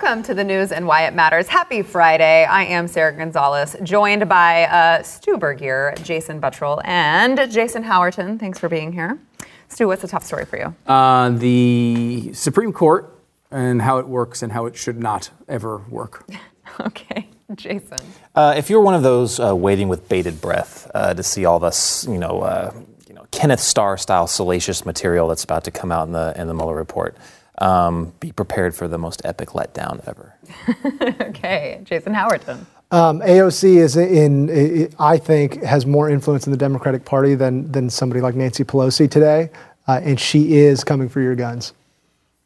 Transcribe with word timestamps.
Welcome 0.00 0.22
to 0.24 0.34
the 0.34 0.44
news 0.44 0.70
and 0.70 0.86
why 0.86 1.08
it 1.08 1.14
matters. 1.14 1.48
Happy 1.48 1.82
Friday. 1.82 2.44
I 2.44 2.62
am 2.66 2.86
Sarah 2.86 3.12
Gonzalez, 3.12 3.74
joined 3.82 4.28
by 4.28 4.66
uh, 4.66 5.02
Stu 5.02 5.36
Burguiere, 5.36 6.00
Jason 6.04 6.40
Buttrill, 6.40 6.80
and 6.84 7.50
Jason 7.50 7.82
Howerton. 7.82 8.38
Thanks 8.38 8.60
for 8.60 8.68
being 8.68 8.92
here. 8.92 9.18
Stu, 9.66 9.88
what's 9.88 10.02
the 10.02 10.06
top 10.06 10.22
story 10.22 10.44
for 10.44 10.56
you? 10.56 10.72
Uh, 10.86 11.30
the 11.30 12.30
Supreme 12.32 12.72
Court 12.72 13.12
and 13.50 13.82
how 13.82 13.98
it 13.98 14.06
works 14.06 14.40
and 14.40 14.52
how 14.52 14.66
it 14.66 14.76
should 14.76 15.00
not 15.00 15.30
ever 15.48 15.78
work. 15.90 16.24
okay, 16.80 17.28
Jason. 17.56 17.98
Uh, 18.36 18.54
if 18.56 18.70
you're 18.70 18.80
one 18.80 18.94
of 18.94 19.02
those 19.02 19.40
uh, 19.40 19.54
waiting 19.56 19.88
with 19.88 20.08
bated 20.08 20.40
breath 20.40 20.88
uh, 20.94 21.12
to 21.12 21.24
see 21.24 21.44
all 21.44 21.58
this, 21.58 22.06
you 22.08 22.18
know, 22.18 22.42
uh, 22.42 22.72
you 23.08 23.14
know, 23.14 23.26
Kenneth 23.32 23.58
Starr 23.58 23.98
style 23.98 24.28
salacious 24.28 24.86
material 24.86 25.26
that's 25.26 25.42
about 25.42 25.64
to 25.64 25.72
come 25.72 25.90
out 25.90 26.06
in 26.06 26.12
the 26.12 26.40
in 26.40 26.46
the 26.46 26.54
Mueller 26.54 26.76
report, 26.76 27.16
um, 27.58 28.12
be 28.20 28.32
prepared 28.32 28.74
for 28.74 28.88
the 28.88 28.98
most 28.98 29.22
epic 29.24 29.50
letdown 29.50 30.06
ever. 30.06 30.34
okay, 31.28 31.80
Jason 31.84 32.14
Howerton. 32.14 32.64
Um, 32.90 33.20
AOC 33.20 33.76
is 33.76 33.96
in, 33.96 34.94
I 34.98 35.18
think, 35.18 35.62
has 35.62 35.84
more 35.84 36.08
influence 36.08 36.46
in 36.46 36.52
the 36.52 36.56
Democratic 36.56 37.04
Party 37.04 37.34
than 37.34 37.70
than 37.70 37.90
somebody 37.90 38.20
like 38.20 38.34
Nancy 38.34 38.64
Pelosi 38.64 39.10
today, 39.10 39.50
uh, 39.86 40.00
and 40.02 40.18
she 40.18 40.56
is 40.56 40.84
coming 40.84 41.08
for 41.08 41.20
your 41.20 41.34
guns. 41.34 41.74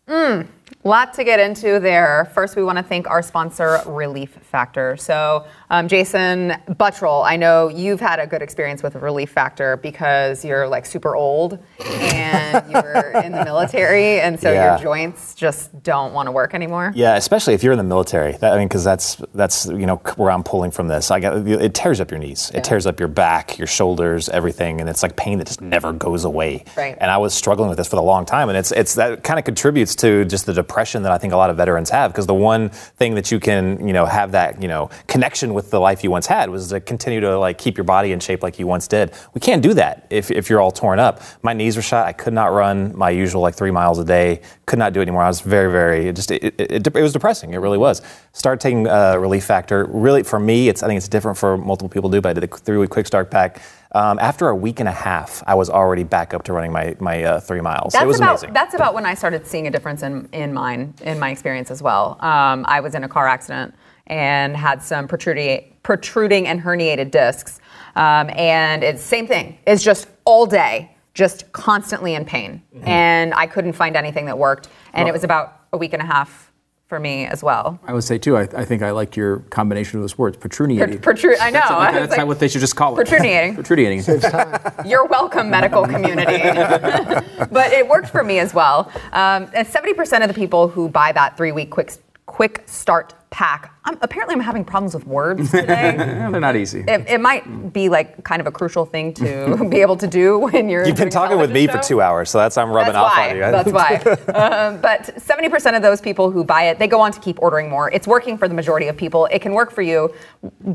Mm. 0.09 0.49
Lot 0.85 1.15
to 1.15 1.23
get 1.23 1.39
into 1.39 1.79
there. 1.79 2.29
First, 2.35 2.57
we 2.57 2.65
want 2.65 2.77
to 2.77 2.83
thank 2.83 3.09
our 3.09 3.23
sponsor, 3.23 3.81
Relief 3.87 4.31
Factor. 4.31 4.97
So, 4.97 5.47
um, 5.71 5.87
Jason 5.87 6.55
Buttrill, 6.71 7.25
I 7.25 7.37
know 7.37 7.69
you've 7.69 8.01
had 8.01 8.19
a 8.19 8.27
good 8.27 8.43
experience 8.43 8.83
with 8.83 8.97
Relief 8.97 9.31
Factor 9.31 9.77
because 9.77 10.45
you're 10.45 10.67
like 10.67 10.85
super 10.85 11.15
old 11.15 11.61
and 11.79 12.69
you're 12.73 13.13
in 13.23 13.31
the 13.31 13.45
military, 13.45 14.21
and 14.21 14.41
so 14.41 14.51
yeah. 14.51 14.73
your 14.73 14.83
joints 14.83 15.37
just 15.37 15.85
don't 15.85 16.13
want 16.13 16.27
to 16.27 16.33
work 16.33 16.53
anymore. 16.53 16.91
Yeah, 16.97 17.15
especially 17.15 17.55
if 17.55 17.63
you're 17.63 17.73
in 17.73 17.79
the 17.79 17.85
military. 17.85 18.33
That, 18.33 18.53
I 18.53 18.59
mean, 18.59 18.67
because 18.67 18.83
that's 18.83 19.23
that's 19.35 19.67
you 19.67 19.87
know 19.87 19.97
where 20.17 20.33
I'm 20.33 20.43
pulling 20.43 20.73
from 20.73 20.89
this. 20.89 21.13
I 21.13 21.21
got 21.21 21.47
it 21.47 21.75
tears 21.75 22.01
up 22.01 22.11
your 22.11 22.19
knees, 22.19 22.51
yeah. 22.53 22.59
it 22.59 22.65
tears 22.65 22.87
up 22.87 22.99
your 22.99 23.09
back, 23.09 23.57
your 23.57 23.69
shoulders, 23.69 24.29
everything, 24.31 24.81
and 24.81 24.91
it's 24.91 25.05
like 25.05 25.15
pain 25.15 25.39
that 25.39 25.47
just 25.47 25.61
never 25.61 25.93
goes 25.93 26.25
away. 26.25 26.65
Right. 26.77 26.99
And 27.01 27.09
I 27.09 27.19
was 27.19 27.35
struggling 27.35 27.69
with 27.69 27.79
this 27.79 27.87
for 27.87 27.95
a 27.99 28.03
long 28.03 28.27
time, 28.27 28.49
and 28.49 28.59
it's 28.59 28.73
it's 28.73 28.97
that 28.97 29.23
kind 29.23 29.39
of 29.39 29.45
contributes 29.45 29.95
to 29.97 30.25
just 30.25 30.45
the 30.47 30.53
depression 30.53 30.72
that 30.73 31.13
I 31.13 31.19
think 31.19 31.33
a 31.33 31.37
lot 31.37 31.51
of 31.51 31.57
veterans 31.57 31.91
have 31.91 32.13
because 32.13 32.27
the 32.27 32.35
one 32.35 32.71
thing 32.71 33.15
that 33.15 33.31
you 33.31 33.39
can 33.39 33.87
you 33.87 33.93
know 33.93 34.07
have 34.07 34.33
that 34.33 34.61
you 34.63 34.69
know 34.69 34.91
connection 35.07 35.55
with 35.55 35.71
the 35.71 35.79
life 35.79 36.03
you 36.03 36.11
once 36.11 36.27
had 36.27 36.51
was 36.51 36.69
to 36.71 36.81
continue 36.81 37.21
to 37.21 37.39
like 37.39 37.59
keep 37.59 37.77
your 37.77 37.85
body 37.85 38.13
in 38.13 38.21
shape 38.21 38.43
like 38.43 38.59
you 38.59 38.67
once 38.67 38.89
did. 38.89 39.13
We 39.35 39.41
can't 39.41 39.63
do 39.63 39.75
that 39.75 40.07
if, 40.11 40.31
if 40.31 40.49
you're 40.49 40.61
all 40.61 40.73
torn 40.73 40.99
up. 40.99 41.21
My 41.43 41.53
knees 41.53 41.77
were 41.77 41.83
shot. 41.83 42.07
I 42.07 42.13
could 42.13 42.33
not 42.33 42.53
run 42.53 42.97
my 42.97 43.11
usual 43.11 43.43
like 43.43 43.55
three 43.55 43.71
miles 43.71 43.99
a 43.99 44.05
day. 44.05 44.41
Could 44.67 44.79
not 44.79 44.93
do 44.93 45.01
it 45.01 45.03
anymore. 45.03 45.23
I 45.23 45.29
was 45.29 45.41
very 45.41 45.71
very 45.71 46.09
it 46.09 46.17
just 46.17 46.31
it, 46.31 46.55
it, 46.59 46.87
it, 46.87 46.95
was 46.95 47.13
depressing. 47.13 47.53
It 47.53 47.59
really 47.59 47.79
was. 47.79 48.03
Start 48.33 48.61
taking 48.61 48.87
uh, 48.87 49.17
Relief 49.17 49.45
Factor. 49.45 49.87
Really 49.87 50.23
for 50.23 50.41
me, 50.41 50.69
it's 50.69 50.83
I 50.83 50.87
think 50.87 50.99
it's 50.99 51.09
different 51.09 51.37
for 51.37 51.57
multiple 51.59 51.89
people 51.89 52.11
to 52.11 52.17
do. 52.17 52.21
But 52.21 52.31
I 52.31 52.33
did 52.33 52.45
a 52.45 52.57
three 52.57 52.79
week 52.79 52.91
quick 52.91 53.07
start 53.07 53.31
pack. 53.31 53.61
Um, 53.95 54.19
after 54.19 54.49
a 54.49 54.57
week 54.57 54.81
and 54.81 54.89
a 54.89 54.93
half, 54.93 55.43
I 55.47 55.55
was 55.55 55.69
already 55.69 56.05
back 56.05 56.33
up 56.33 56.45
to 56.45 56.53
running 56.53 56.73
my, 56.73 56.97
my 56.99 57.23
uh, 57.23 57.41
three 57.41 57.61
miles. 57.61 57.93
That's 57.93 58.05
it 58.05 58.07
was 58.07 58.17
about, 58.17 58.31
amazing. 58.31 58.53
That's 58.55 58.75
about 58.75 58.95
when 58.95 59.05
I 59.05 59.15
started 59.15 59.47
seeing 59.47 59.67
a 59.67 59.71
difference 59.71 60.03
in, 60.03 60.29
in 60.33 60.53
mine, 60.53 60.95
in 61.03 61.19
my 61.19 61.31
experience 61.31 61.71
as 61.71 61.83
well. 61.83 62.17
Um, 62.21 62.65
I 62.67 62.81
was 62.81 62.95
in 62.95 63.05
a 63.05 63.09
car 63.09 63.29
accident 63.29 63.75
and 64.07 64.57
had 64.57 64.83
some 64.83 65.07
protruding, 65.07 65.77
protruding 65.83 66.47
and 66.49 66.61
herniated 66.61 67.11
discs. 67.11 67.61
Um, 67.95 68.31
and 68.31 68.83
it's 68.83 69.03
same 69.03 69.27
thing. 69.27 69.59
It's 69.67 69.83
just 69.83 70.09
all 70.25 70.47
day, 70.47 70.97
just 71.13 71.53
constantly 71.53 72.15
in 72.15 72.25
pain. 72.25 72.63
Mm-hmm. 72.75 72.89
And 72.89 73.35
I 73.35 73.47
couldn't 73.47 73.75
find 73.75 73.97
anything 73.97 74.27
that 74.27 74.39
worked. 74.39 74.69
And 74.95 75.05
well, 75.05 75.09
it 75.09 75.13
was 75.13 75.25
about 75.25 75.61
a 75.73 75.77
week 75.77 75.93
and 75.93 76.03
a 76.03 76.07
half 76.07 76.52
for 76.93 77.01
me 77.01 77.25
as 77.25 77.43
well. 77.43 77.81
I 77.87 77.95
would 77.95 78.05
say 78.05 78.19
too. 78.19 78.37
I, 78.37 78.43
I 78.55 78.67
think 78.67 78.83
I 78.83 78.91
like 78.91 79.17
your 79.17 79.39
combination 79.49 79.99
of 79.99 80.03
those 80.03 80.19
words, 80.19 80.37
protrudiating. 80.37 80.99
Protrude. 80.99 81.39
I 81.41 81.49
know. 81.49 81.61
That's, 81.61 81.71
I 81.71 81.93
that's 81.93 82.17
like, 82.19 82.27
what 82.27 82.39
they 82.39 82.49
should 82.49 82.61
just 82.61 82.77
call 82.77 82.93
it. 82.93 82.97
Protrudiating. 82.97 83.55
protrudiating. 83.63 84.01
You're 84.85 85.07
welcome, 85.07 85.49
medical 85.49 85.87
community. 85.87 86.43
but 87.51 87.73
it 87.73 87.89
worked 87.89 88.11
for 88.11 88.23
me 88.23 88.41
as 88.41 88.53
well. 88.53 88.93
Um, 89.13 89.49
and 89.55 89.67
70% 89.67 90.21
of 90.21 90.29
the 90.29 90.35
people 90.35 90.69
who 90.69 90.91
buy 90.91 91.13
that 91.13 91.39
three-week 91.39 91.71
quick 91.71 91.95
quick 92.27 92.63
start 92.67 93.15
pack. 93.33 93.75
I'm, 93.85 93.99
apparently, 94.03 94.35
I'm 94.35 94.41
having 94.41 94.65
problems 94.65 94.95
with 94.95 95.07
words 95.07 95.51
today. 95.51 95.95
They're 95.97 96.39
not 96.39 96.55
easy. 96.55 96.85
It, 96.87 97.09
it, 97.09 97.21
might 97.21 97.73
be 97.73 97.89
like 97.89 98.23
kind 98.23 98.41
of 98.41 98.47
a 98.47 98.53
crucial 98.53 98.85
thing 98.85 99.13
to 99.15 99.67
be 99.71 99.81
able 99.81 99.97
to 99.97 100.07
do 100.07 100.39
when 100.39 100.69
you're. 100.69 100.87
You've 100.87 100.97
been 100.97 101.11
talking 101.11 101.39
with 101.39 101.51
me 101.51 101.67
show. 101.67 101.73
for 101.73 101.83
two 101.83 102.01
hours, 102.01 102.31
so 102.31 102.39
that's 102.39 102.57
I'm 102.57 102.71
rubbing 102.71 102.93
that's 102.93 103.05
off 103.05 103.17
why. 103.17 103.31
on 103.31 103.37
you. 103.37 103.43
That's 103.43 103.73
why. 103.73 103.95
um, 104.35 104.81
but 104.81 105.17
70% 105.17 105.75
of 105.75 105.83
those 105.83 106.01
people 106.01 106.31
who 106.31 106.45
buy 106.45 106.65
it, 106.65 106.79
they 106.79 106.87
go 106.87 107.01
on 107.01 107.11
to 107.11 107.19
keep 107.21 107.43
ordering 107.43 107.69
more. 107.69 107.91
It's 107.91 108.07
working 108.07 108.39
for 108.39 108.47
the 108.47 108.55
majority 108.55 108.87
of 108.87 108.97
people. 108.97 109.27
It 109.27 109.41
can 109.41 109.53
work 109.53 109.73
for 109.73 109.83
you. 109.83 110.15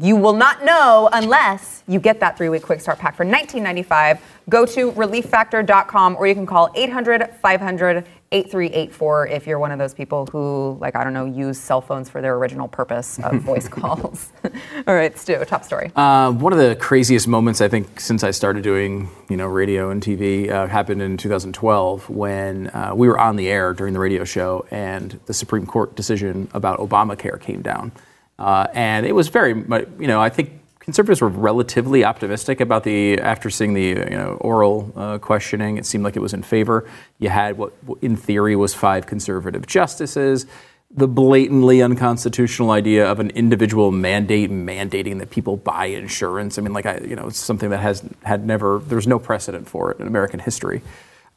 You 0.01 0.16
will 0.17 0.34
not 0.34 0.66
know 0.66 1.09
unless 1.13 1.84
you 1.88 2.00
get 2.00 2.19
that 2.19 2.38
three-week 2.38 2.63
quick 2.63 2.81
start 2.81 3.00
pack 3.00 3.16
for 3.16 3.23
19.95. 3.23 4.19
Go 4.50 4.66
to 4.66 4.91
relieffactor.com 4.94 6.16
or 6.16 6.28
you 6.28 6.34
can 6.34 6.46
call 6.46 6.72
800 6.75 7.35
500 7.41 8.06
8384 8.31 9.27
if 9.27 9.47
you're 9.47 9.59
one 9.59 9.71
of 9.71 9.79
those 9.79 9.93
people 9.93 10.25
who, 10.27 10.77
like, 10.81 10.95
I 10.95 11.03
don't 11.03 11.13
know, 11.13 11.25
use 11.25 11.57
cell 11.57 11.79
phones 11.79 12.09
for 12.09 12.21
their 12.21 12.35
original 12.35 12.67
purpose 12.67 13.19
of 13.19 13.35
voice 13.41 13.69
calls. 13.69 14.29
All 14.88 14.95
right, 14.95 15.17
Stu, 15.17 15.43
top 15.45 15.63
story. 15.63 15.91
Uh, 15.95 16.31
one 16.31 16.51
of 16.51 16.59
the 16.59 16.75
craziest 16.75 17.27
moments, 17.27 17.61
I 17.61 17.69
think, 17.69 17.99
since 17.99 18.23
I 18.23 18.31
started 18.31 18.63
doing, 18.63 19.09
you 19.29 19.37
know, 19.37 19.47
radio 19.47 19.89
and 19.89 20.01
TV 20.01 20.49
uh, 20.49 20.67
happened 20.67 21.01
in 21.01 21.16
2012 21.16 22.09
when 22.09 22.67
uh, 22.67 22.91
we 22.93 23.07
were 23.07 23.17
on 23.19 23.37
the 23.37 23.47
air 23.47 23.73
during 23.73 23.93
the 23.93 23.99
radio 23.99 24.25
show 24.25 24.66
and 24.71 25.19
the 25.25 25.33
Supreme 25.33 25.66
Court 25.66 25.95
decision 25.95 26.49
about 26.53 26.79
Obamacare 26.79 27.39
came 27.39 27.61
down. 27.61 27.93
Uh, 28.37 28.67
and 28.73 29.05
it 29.05 29.13
was 29.13 29.29
very, 29.29 29.53
you 29.53 30.07
know, 30.07 30.21
I 30.21 30.29
think 30.29 30.51
conservatives 30.87 31.19
were 31.19 31.27
relatively 31.27 32.05
optimistic 32.05 32.61
about 32.61 32.85
the 32.85 33.19
after 33.19 33.49
seeing 33.49 33.73
the 33.73 33.87
you 33.87 34.17
know 34.17 34.37
oral 34.39 34.93
uh, 34.95 35.17
questioning. 35.17 35.77
It 35.77 35.85
seemed 35.85 36.05
like 36.05 36.15
it 36.15 36.21
was 36.21 36.33
in 36.33 36.43
favor. 36.43 36.89
You 37.19 37.27
had 37.27 37.57
what 37.57 37.73
in 38.01 38.15
theory 38.15 38.55
was 38.55 38.73
five 38.73 39.05
conservative 39.05 39.67
justices. 39.67 40.45
The 40.89 41.07
blatantly 41.09 41.81
unconstitutional 41.81 42.71
idea 42.71 43.05
of 43.05 43.19
an 43.19 43.31
individual 43.31 43.91
mandate 43.91 44.49
mandating 44.49 45.19
that 45.19 45.29
people 45.29 45.57
buy 45.57 45.87
insurance. 45.87 46.57
I 46.57 46.61
mean, 46.61 46.71
like 46.71 46.85
I, 46.85 46.99
you 46.99 47.17
know, 47.17 47.27
it's 47.27 47.37
something 47.37 47.69
that 47.71 47.81
has 47.81 48.01
had 48.23 48.45
never. 48.45 48.79
There's 48.79 49.07
no 49.07 49.19
precedent 49.19 49.67
for 49.67 49.91
it 49.91 49.99
in 49.99 50.07
American 50.07 50.39
history. 50.39 50.81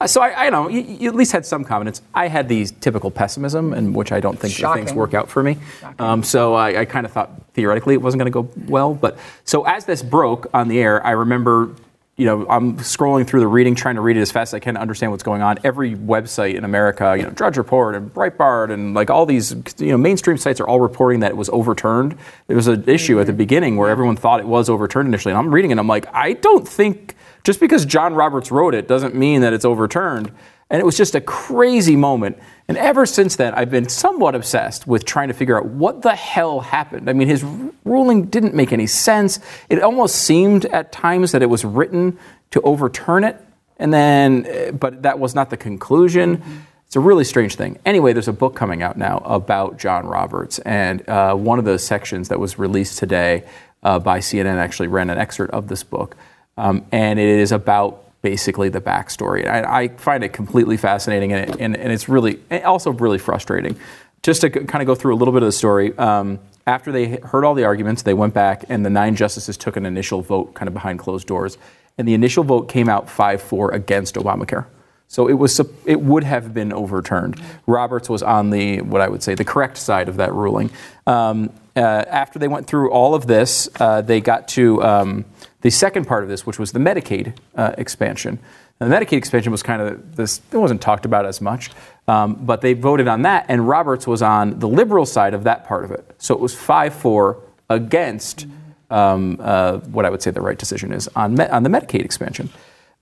Uh, 0.00 0.06
so 0.06 0.22
I, 0.22 0.46
I 0.46 0.50
know 0.50 0.68
you, 0.68 0.80
you, 0.80 1.08
at 1.10 1.14
least 1.14 1.32
had 1.32 1.44
some 1.44 1.62
confidence. 1.62 2.00
I 2.14 2.28
had 2.28 2.48
the 2.48 2.66
typical 2.80 3.10
pessimism, 3.10 3.74
in 3.74 3.92
which 3.92 4.12
I 4.12 4.20
don't 4.20 4.38
think 4.38 4.54
things 4.54 4.94
work 4.94 5.12
out 5.12 5.28
for 5.28 5.42
me. 5.42 5.58
Um, 5.98 6.22
so 6.22 6.54
I, 6.54 6.80
I 6.80 6.84
kind 6.86 7.04
of 7.04 7.12
thought 7.12 7.30
theoretically 7.52 7.94
it 7.94 8.02
wasn't 8.02 8.20
going 8.20 8.32
to 8.32 8.42
go 8.42 8.62
well. 8.66 8.94
But 8.94 9.18
so 9.44 9.66
as 9.66 9.84
this 9.84 10.02
broke 10.02 10.48
on 10.54 10.68
the 10.68 10.80
air, 10.80 11.04
I 11.06 11.10
remember. 11.12 11.74
You 12.16 12.26
know, 12.26 12.46
I'm 12.50 12.76
scrolling 12.76 13.26
through 13.26 13.40
the 13.40 13.46
reading, 13.46 13.74
trying 13.74 13.94
to 13.94 14.02
read 14.02 14.18
it 14.18 14.20
as 14.20 14.30
fast 14.30 14.50
as 14.50 14.54
I 14.54 14.60
can 14.60 14.74
to 14.74 14.80
understand 14.82 15.10
what's 15.10 15.22
going 15.22 15.40
on. 15.40 15.58
Every 15.64 15.94
website 15.94 16.54
in 16.54 16.64
America, 16.64 17.16
you 17.16 17.22
know, 17.22 17.30
Drudge 17.30 17.56
Report 17.56 17.94
and 17.94 18.12
Breitbart 18.12 18.70
and 18.70 18.92
like 18.92 19.08
all 19.08 19.24
these, 19.24 19.52
you 19.78 19.86
know, 19.86 19.96
mainstream 19.96 20.36
sites 20.36 20.60
are 20.60 20.68
all 20.68 20.80
reporting 20.80 21.20
that 21.20 21.30
it 21.30 21.36
was 21.38 21.48
overturned. 21.48 22.18
There 22.46 22.56
was 22.56 22.66
an 22.66 22.86
issue 22.86 23.14
mm-hmm. 23.14 23.20
at 23.22 23.26
the 23.26 23.32
beginning 23.32 23.78
where 23.78 23.88
everyone 23.88 24.16
thought 24.16 24.38
it 24.38 24.46
was 24.46 24.68
overturned 24.68 25.08
initially, 25.08 25.32
and 25.32 25.38
I'm 25.38 25.50
reading 25.54 25.70
it, 25.70 25.74
and 25.74 25.80
I'm 25.80 25.86
like, 25.86 26.14
I 26.14 26.34
don't 26.34 26.68
think 26.68 27.14
just 27.44 27.60
because 27.60 27.84
John 27.84 28.14
Roberts 28.14 28.50
wrote 28.50 28.74
it 28.74 28.88
doesn't 28.88 29.14
mean 29.14 29.40
that 29.42 29.52
it's 29.52 29.64
overturned. 29.64 30.32
And 30.70 30.80
it 30.80 30.84
was 30.84 30.96
just 30.96 31.16
a 31.16 31.20
crazy 31.20 31.96
moment. 31.96 32.38
And 32.68 32.78
ever 32.78 33.04
since 33.04 33.34
then, 33.34 33.54
I've 33.54 33.70
been 33.70 33.88
somewhat 33.88 34.36
obsessed 34.36 34.86
with 34.86 35.04
trying 35.04 35.26
to 35.26 35.34
figure 35.34 35.58
out 35.58 35.66
what 35.66 36.02
the 36.02 36.14
hell 36.14 36.60
happened. 36.60 37.10
I 37.10 37.12
mean, 37.12 37.26
his 37.26 37.42
ruling 37.84 38.26
didn't 38.26 38.54
make 38.54 38.72
any 38.72 38.86
sense. 38.86 39.40
It 39.68 39.82
almost 39.82 40.14
seemed 40.14 40.66
at 40.66 40.92
times 40.92 41.32
that 41.32 41.42
it 41.42 41.50
was 41.50 41.64
written 41.64 42.16
to 42.52 42.60
overturn 42.60 43.24
it. 43.24 43.36
And 43.78 43.92
then, 43.92 44.46
eh, 44.46 44.70
but 44.70 45.02
that 45.02 45.18
was 45.18 45.34
not 45.34 45.50
the 45.50 45.56
conclusion. 45.56 46.40
It's 46.86 46.94
a 46.94 47.00
really 47.00 47.24
strange 47.24 47.56
thing. 47.56 47.78
Anyway, 47.84 48.12
there's 48.12 48.28
a 48.28 48.32
book 48.32 48.54
coming 48.54 48.82
out 48.82 48.96
now 48.96 49.22
about 49.24 49.76
John 49.76 50.06
Roberts. 50.06 50.60
And 50.60 51.08
uh, 51.08 51.34
one 51.34 51.58
of 51.58 51.64
the 51.64 51.80
sections 51.80 52.28
that 52.28 52.38
was 52.38 52.58
released 52.58 52.98
today 52.98 53.44
uh, 53.82 53.98
by 53.98 54.18
CNN 54.18 54.56
actually 54.56 54.88
ran 54.88 55.10
an 55.10 55.18
excerpt 55.18 55.52
of 55.52 55.66
this 55.66 55.82
book. 55.82 56.16
Um, 56.56 56.84
and 56.92 57.18
it 57.18 57.28
is 57.28 57.52
about 57.52 58.04
basically 58.22 58.68
the 58.68 58.80
backstory. 58.80 59.48
I, 59.48 59.82
I 59.82 59.88
find 59.88 60.22
it 60.22 60.32
completely 60.32 60.76
fascinating, 60.76 61.32
and, 61.32 61.60
and, 61.60 61.76
and, 61.76 61.92
it's 61.92 62.08
really 62.08 62.40
also 62.64 62.92
really 62.92 63.18
frustrating. 63.18 63.78
Just 64.22 64.42
to 64.42 64.50
kind 64.50 64.82
of 64.82 64.86
go 64.86 64.94
through 64.94 65.14
a 65.14 65.16
little 65.16 65.32
bit 65.32 65.42
of 65.42 65.48
the 65.48 65.52
story. 65.52 65.96
Um, 65.96 66.38
after 66.66 66.92
they 66.92 67.16
heard 67.22 67.44
all 67.44 67.54
the 67.54 67.64
arguments, 67.64 68.02
they 68.02 68.12
went 68.12 68.34
back, 68.34 68.64
and 68.68 68.84
the 68.84 68.90
nine 68.90 69.16
justices 69.16 69.56
took 69.56 69.76
an 69.76 69.86
initial 69.86 70.20
vote, 70.20 70.54
kind 70.54 70.68
of 70.68 70.74
behind 70.74 70.98
closed 70.98 71.26
doors. 71.26 71.56
And 71.96 72.06
the 72.06 72.14
initial 72.14 72.44
vote 72.44 72.68
came 72.68 72.88
out 72.88 73.08
5 73.08 73.42
4 73.42 73.72
against 73.72 74.16
Obamacare. 74.16 74.66
So 75.10 75.28
it 75.28 75.32
was 75.32 75.60
it 75.86 76.00
would 76.00 76.22
have 76.22 76.54
been 76.54 76.72
overturned. 76.72 77.42
Roberts 77.66 78.08
was 78.08 78.22
on 78.22 78.50
the 78.50 78.80
what 78.80 79.00
I 79.00 79.08
would 79.08 79.24
say 79.24 79.34
the 79.34 79.44
correct 79.44 79.76
side 79.76 80.08
of 80.08 80.18
that 80.18 80.32
ruling. 80.32 80.70
Um, 81.04 81.50
uh, 81.74 81.80
after 81.80 82.38
they 82.38 82.46
went 82.46 82.68
through 82.68 82.92
all 82.92 83.16
of 83.16 83.26
this, 83.26 83.68
uh, 83.80 84.02
they 84.02 84.20
got 84.20 84.46
to 84.48 84.80
um, 84.84 85.24
the 85.62 85.70
second 85.70 86.06
part 86.06 86.22
of 86.22 86.28
this, 86.28 86.46
which 86.46 86.60
was 86.60 86.70
the 86.70 86.78
Medicaid 86.78 87.36
uh, 87.56 87.74
expansion. 87.76 88.38
And 88.78 88.90
the 88.90 88.96
Medicaid 88.96 89.18
expansion 89.18 89.50
was 89.50 89.64
kind 89.64 89.82
of 89.82 90.14
this, 90.14 90.40
it 90.52 90.56
wasn't 90.56 90.80
talked 90.80 91.04
about 91.04 91.26
as 91.26 91.40
much. 91.40 91.70
Um, 92.06 92.34
but 92.46 92.60
they 92.60 92.74
voted 92.74 93.08
on 93.08 93.22
that, 93.22 93.46
and 93.48 93.68
Roberts 93.68 94.06
was 94.06 94.22
on 94.22 94.60
the 94.60 94.68
liberal 94.68 95.06
side 95.06 95.34
of 95.34 95.42
that 95.42 95.66
part 95.66 95.84
of 95.84 95.90
it. 95.90 96.14
So 96.18 96.34
it 96.34 96.40
was 96.40 96.54
5 96.54 96.94
4 96.94 97.36
against 97.68 98.46
um, 98.90 99.38
uh, 99.40 99.78
what 99.78 100.04
I 100.04 100.10
would 100.10 100.22
say 100.22 100.30
the 100.30 100.40
right 100.40 100.58
decision 100.58 100.92
is 100.92 101.08
on, 101.16 101.34
me- 101.34 101.48
on 101.48 101.64
the 101.64 101.68
Medicaid 101.68 102.04
expansion. 102.04 102.48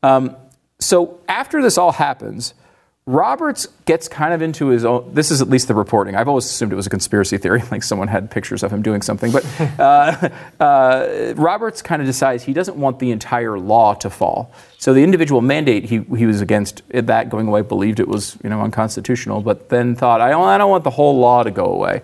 Um, 0.02 0.36
so 0.80 1.20
after 1.28 1.60
this 1.62 1.78
all 1.78 1.92
happens, 1.92 2.54
Roberts 3.08 3.66
gets 3.86 4.06
kind 4.06 4.34
of 4.34 4.42
into 4.42 4.66
his 4.66 4.84
own. 4.84 5.14
This 5.14 5.30
is 5.30 5.40
at 5.40 5.48
least 5.48 5.66
the 5.66 5.74
reporting. 5.74 6.14
I've 6.14 6.28
always 6.28 6.44
assumed 6.44 6.72
it 6.72 6.76
was 6.76 6.86
a 6.86 6.90
conspiracy 6.90 7.38
theory, 7.38 7.62
like 7.70 7.82
someone 7.82 8.06
had 8.06 8.30
pictures 8.30 8.62
of 8.62 8.70
him 8.70 8.82
doing 8.82 9.00
something. 9.00 9.32
But 9.32 9.46
uh, 9.80 10.28
uh, 10.62 11.32
Roberts 11.34 11.80
kind 11.80 12.02
of 12.02 12.06
decides 12.06 12.44
he 12.44 12.52
doesn't 12.52 12.76
want 12.76 12.98
the 12.98 13.10
entire 13.10 13.58
law 13.58 13.94
to 13.94 14.10
fall. 14.10 14.52
So 14.76 14.92
the 14.92 15.02
individual 15.02 15.40
mandate, 15.40 15.84
he, 15.84 16.00
he 16.18 16.26
was 16.26 16.42
against 16.42 16.82
that 16.90 17.30
going 17.30 17.48
away, 17.48 17.62
believed 17.62 17.98
it 17.98 18.08
was 18.08 18.36
you 18.44 18.50
know 18.50 18.60
unconstitutional, 18.60 19.40
but 19.40 19.70
then 19.70 19.96
thought, 19.96 20.20
I 20.20 20.30
don't, 20.30 20.44
I 20.44 20.58
don't 20.58 20.70
want 20.70 20.84
the 20.84 20.90
whole 20.90 21.18
law 21.18 21.42
to 21.42 21.50
go 21.50 21.64
away. 21.64 22.02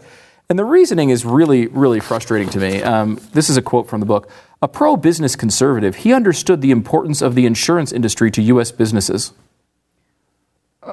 And 0.48 0.58
the 0.58 0.64
reasoning 0.64 1.10
is 1.10 1.24
really, 1.24 1.68
really 1.68 2.00
frustrating 2.00 2.48
to 2.50 2.58
me. 2.58 2.82
Um, 2.82 3.18
this 3.32 3.50
is 3.50 3.56
a 3.56 3.62
quote 3.62 3.88
from 3.88 4.00
the 4.00 4.06
book. 4.06 4.30
A 4.64 4.66
pro 4.66 4.96
business 4.96 5.36
conservative, 5.36 5.96
he 5.96 6.14
understood 6.14 6.62
the 6.62 6.70
importance 6.70 7.20
of 7.20 7.34
the 7.34 7.44
insurance 7.44 7.92
industry 7.92 8.30
to 8.30 8.40
U.S. 8.40 8.70
businesses. 8.70 9.34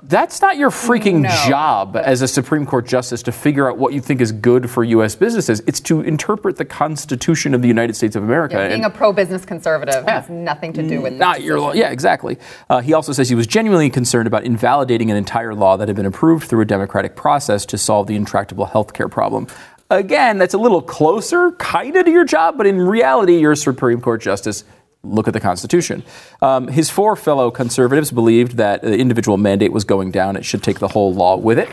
That's 0.04 0.42
not 0.42 0.58
your 0.58 0.70
freaking 0.72 1.22
No. 1.22 1.30
job 1.48 1.96
as 1.96 2.22
a 2.22 2.28
Supreme 2.28 2.66
Court 2.66 2.86
justice 2.86 3.24
to 3.24 3.32
figure 3.32 3.70
out 3.70 3.78
what 3.78 3.94
you 3.94 4.02
think 4.02 4.20
is 4.20 4.34
good 4.34 4.70
for 4.70 4.84
U.S. 4.84 5.16
businesses. 5.16 5.62
It's 5.68 5.80
to 5.82 6.02
interpret 6.02 6.58
the 6.58 6.66
Constitution 6.66 7.54
of 7.54 7.62
the 7.62 7.68
United 7.70 7.96
States 7.96 8.16
of 8.18 8.24
America. 8.24 8.56
Yeah, 8.56 8.70
being 8.70 8.86
a 8.86 8.90
pro-business 8.90 9.46
conservative 9.46 10.06
has 10.06 10.30
nothing 10.30 10.74
to 10.74 10.88
do 10.88 11.02
with 11.02 11.14
not 11.14 11.38
this 11.38 11.46
your 11.46 11.60
law. 11.60 11.74
Yeah, 11.74 11.92
exactly. 11.92 12.38
Uh, 12.70 12.82
he 12.82 12.94
also 12.94 13.14
says 13.14 13.30
he 13.30 13.36
was 13.36 13.48
genuinely 13.48 13.90
concerned 13.90 14.28
about 14.28 14.44
invalidating 14.44 15.12
an 15.12 15.18
entire 15.18 15.54
law 15.56 15.78
that 15.78 15.88
had 15.88 15.96
been 15.96 16.06
approved 16.06 16.48
through 16.50 16.62
a 16.62 16.66
democratic 16.66 17.16
process 17.16 17.66
to 17.68 17.78
solve 17.78 18.08
the 18.08 18.16
intractable 18.16 18.66
health 18.66 18.94
care 18.94 19.10
problem. 19.10 19.48
Again, 19.92 20.38
that's 20.38 20.54
a 20.54 20.58
little 20.58 20.82
closer, 20.82 21.52
kind 21.52 21.98
of 21.98 22.06
to 22.06 22.12
your 22.12 22.24
job, 22.24 22.58
but 22.58 22.66
in 22.66 22.80
reality, 22.82 23.38
you're 23.40 23.52
a 23.52 23.58
Supreme 23.58 24.00
Court 24.00 24.22
justice. 24.22 24.64
Look 25.04 25.28
at 25.28 25.34
the 25.34 25.42
Constitution. 25.42 26.04
Um, 26.42 26.70
his 26.70 26.90
four 26.90 27.18
fellow 27.18 27.52
conservatives 27.52 28.10
believed 28.10 28.56
that 28.56 28.84
the 28.84 28.98
individual 28.98 29.36
mandate 29.36 29.74
was 29.74 29.84
going 29.84 30.12
down. 30.12 30.38
It 30.38 30.46
should 30.46 30.64
take 30.64 30.80
the 30.80 30.88
whole 30.88 31.14
law 31.14 31.36
with 31.36 31.60
it, 31.60 31.68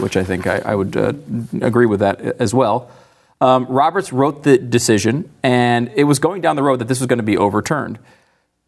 which 0.00 0.16
I 0.16 0.24
think 0.24 0.48
I, 0.48 0.58
I 0.64 0.74
would 0.74 0.96
uh, 0.96 1.12
agree 1.62 1.86
with 1.86 2.00
that 2.00 2.20
as 2.40 2.52
well. 2.52 2.90
Um, 3.40 3.66
Roberts 3.66 4.12
wrote 4.12 4.42
the 4.42 4.58
decision, 4.58 5.30
and 5.44 5.92
it 5.94 6.04
was 6.04 6.18
going 6.18 6.40
down 6.40 6.56
the 6.56 6.64
road 6.64 6.80
that 6.80 6.88
this 6.88 6.98
was 6.98 7.06
going 7.06 7.20
to 7.20 7.22
be 7.22 7.36
overturned. 7.36 8.00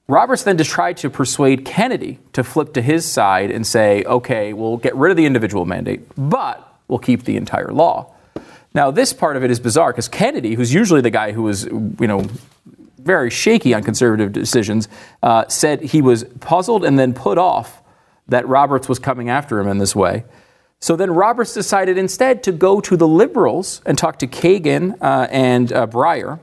Roberts 0.06 0.44
then 0.44 0.58
just 0.58 0.70
tried 0.70 0.98
to 0.98 1.10
persuade 1.10 1.64
Kennedy 1.64 2.20
to 2.34 2.44
flip 2.44 2.72
to 2.74 2.82
his 2.82 3.04
side 3.04 3.50
and 3.50 3.66
say, 3.66 4.04
okay, 4.04 4.52
we'll 4.52 4.76
get 4.76 4.94
rid 4.94 5.10
of 5.10 5.16
the 5.16 5.26
individual 5.26 5.64
mandate, 5.64 6.02
but 6.16 6.72
we'll 6.86 7.00
keep 7.00 7.24
the 7.24 7.36
entire 7.36 7.72
law. 7.72 8.14
Now, 8.74 8.90
this 8.90 9.12
part 9.12 9.36
of 9.36 9.44
it 9.44 9.50
is 9.50 9.60
bizarre 9.60 9.92
because 9.92 10.08
Kennedy, 10.08 10.54
who's 10.54 10.72
usually 10.72 11.00
the 11.00 11.10
guy 11.10 11.32
who 11.32 11.42
was, 11.42 11.64
you 11.64 12.06
know, 12.06 12.26
very 12.98 13.30
shaky 13.30 13.74
on 13.74 13.82
conservative 13.82 14.32
decisions, 14.32 14.88
uh, 15.22 15.46
said 15.48 15.82
he 15.82 16.00
was 16.00 16.24
puzzled 16.40 16.84
and 16.84 16.98
then 16.98 17.12
put 17.12 17.36
off 17.36 17.82
that 18.28 18.46
Roberts 18.46 18.88
was 18.88 18.98
coming 18.98 19.28
after 19.28 19.58
him 19.58 19.68
in 19.68 19.78
this 19.78 19.94
way. 19.94 20.24
So 20.80 20.96
then 20.96 21.10
Roberts 21.10 21.54
decided 21.54 21.98
instead 21.98 22.42
to 22.44 22.52
go 22.52 22.80
to 22.80 22.96
the 22.96 23.06
liberals 23.06 23.82
and 23.86 23.96
talk 23.96 24.18
to 24.20 24.26
Kagan 24.26 24.96
uh, 25.00 25.28
and 25.30 25.72
uh, 25.72 25.86
Breyer 25.86 26.40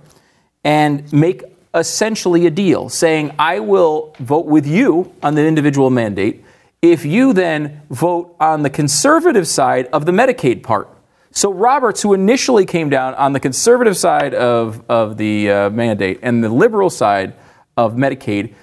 and 0.63 1.11
make 1.11 1.43
essentially 1.73 2.45
a 2.45 2.51
deal 2.51 2.89
saying, 2.89 3.35
I 3.37 3.59
will 3.59 4.15
vote 4.19 4.45
with 4.45 4.65
you 4.65 5.13
on 5.21 5.35
the 5.35 5.45
individual 5.45 5.89
mandate 5.89 6.43
if 6.81 7.05
you 7.05 7.33
then 7.33 7.81
vote 7.89 8.35
on 8.39 8.63
the 8.63 8.69
conservative 8.69 9.47
side 9.47 9.87
of 9.87 10.05
the 10.05 10.11
Medicaid 10.11 10.63
part. 10.63 10.89
So 11.39 11.53
Roberts, 11.53 12.01
who 12.01 12.13
initially 12.13 12.65
came 12.65 12.89
down 12.89 13.15
on 13.15 13.31
the 13.31 13.39
conservative 13.39 13.95
side 13.95 14.33
of, 14.33 14.83
of 14.89 15.15
the 15.15 15.49
uh, 15.49 15.69
mandate 15.69 16.19
and 16.21 16.43
the 16.43 16.49
liberal 16.49 16.89
side 16.89 17.33
of 17.77 17.93
Medicaid, 17.93 18.55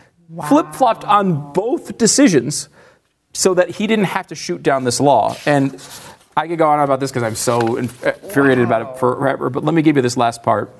flip 0.46 0.74
flopped 0.74 1.02
on 1.02 1.54
both 1.54 1.96
decisions 1.96 2.68
so 3.32 3.54
that 3.54 3.70
he 3.70 3.86
didn't 3.86 4.04
have 4.04 4.26
to 4.26 4.34
shoot 4.34 4.62
down 4.62 4.84
this 4.84 5.00
law. 5.00 5.34
And 5.46 5.82
I 6.36 6.48
could 6.48 6.58
go 6.58 6.68
on 6.68 6.80
about 6.80 7.00
this 7.00 7.10
because 7.10 7.22
I'm 7.22 7.34
so 7.34 7.76
inf- 7.76 8.04
infuriated 8.04 8.66
about 8.66 8.82
it 8.82 9.00
forever, 9.00 9.48
but 9.48 9.64
let 9.64 9.74
me 9.74 9.80
give 9.80 9.96
you 9.96 10.02
this 10.02 10.18
last 10.18 10.42
part. 10.42 10.78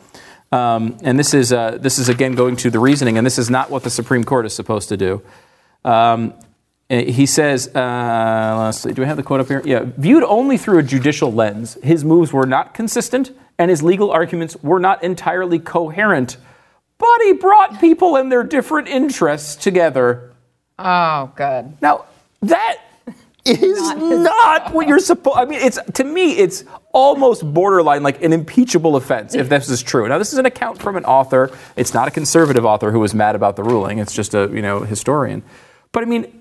Um, 0.52 0.98
and 1.02 1.19
this 1.19 1.32
is, 1.32 1.50
uh, 1.50 1.78
this 1.81 1.98
is 1.98 2.10
again 2.10 2.34
going 2.34 2.56
to 2.56 2.69
the 2.69 2.78
reasoning, 2.78 3.16
and 3.16 3.26
this 3.26 3.38
is 3.38 3.48
not 3.48 3.70
what 3.70 3.84
the 3.84 3.90
Supreme 3.90 4.22
Court 4.25 4.44
is 4.44 4.54
supposed 4.54 4.90
to 4.90 4.98
do. 4.98 5.22
Um, 5.82 6.34
he 6.88 7.27
says, 7.27 7.69
uh, 7.75 8.62
let's 8.65 8.79
see, 8.79 8.93
do 8.93 9.03
we 9.03 9.09
have 9.09 9.17
the 9.17 9.23
quote 9.23 9.41
up 9.41 9.49
here? 9.49 9.62
Yeah, 9.65 9.87
viewed 9.97 10.23
only 10.23 10.56
through 10.56 10.79
a 10.79 10.83
judicial 10.83 11.33
lens, 11.33 11.77
his 11.83 12.05
moves 12.05 12.33
were 12.33 12.47
not 12.47 12.75
consistent 12.75 13.33
and 13.59 13.71
his 13.71 13.83
legal 13.83 14.11
arguments 14.11 14.56
were 14.62 14.79
not 14.79 15.03
entirely 15.03 15.59
coherent. 15.59 16.37
But 16.99 17.23
he 17.25 17.33
brought 17.33 17.81
people 17.81 18.17
and 18.17 18.31
their 18.31 18.43
different 18.43 18.88
interests 18.88 19.56
together. 19.56 20.33
Oh, 20.79 21.33
good. 21.35 21.77
Now, 21.81 22.05
that 22.43 22.79
is 23.44 23.79
not, 23.94 24.73
what 24.73 24.89
you're 24.89 24.99
supposed. 24.99 25.39
I 25.39 25.44
mean, 25.44 25.61
it's 25.61 25.79
to 25.94 26.05
me, 26.05 26.32
it's 26.32 26.65
almost 26.93 27.43
borderline 27.53 28.03
like 28.03 28.23
an 28.23 28.32
impeachable 28.32 28.97
offense 28.97 29.35
if 29.35 29.49
this 29.49 29.69
is 29.69 29.82
true. 29.82 30.09
Now, 30.09 30.19
this 30.19 30.32
is 30.32 30.39
an 30.39 30.47
account 30.47 30.81
from 30.81 30.97
an 30.97 31.05
author. 31.05 31.50
It's 31.77 31.94
not 31.94 32.09
a 32.09 32.11
conservative 32.11 32.65
author 32.65 32.91
who 32.91 33.00
was 33.00 33.15
mad 33.15 33.37
about 33.37 33.56
the 33.56 33.62
ruling. 33.62 33.99
It's 33.99 34.12
just 34.12 34.35
a 34.35 34.50
you 34.53 34.62
know 34.62 34.81
historian. 34.81 35.43
But 35.93 36.03
I 36.03 36.06
mean, 36.06 36.36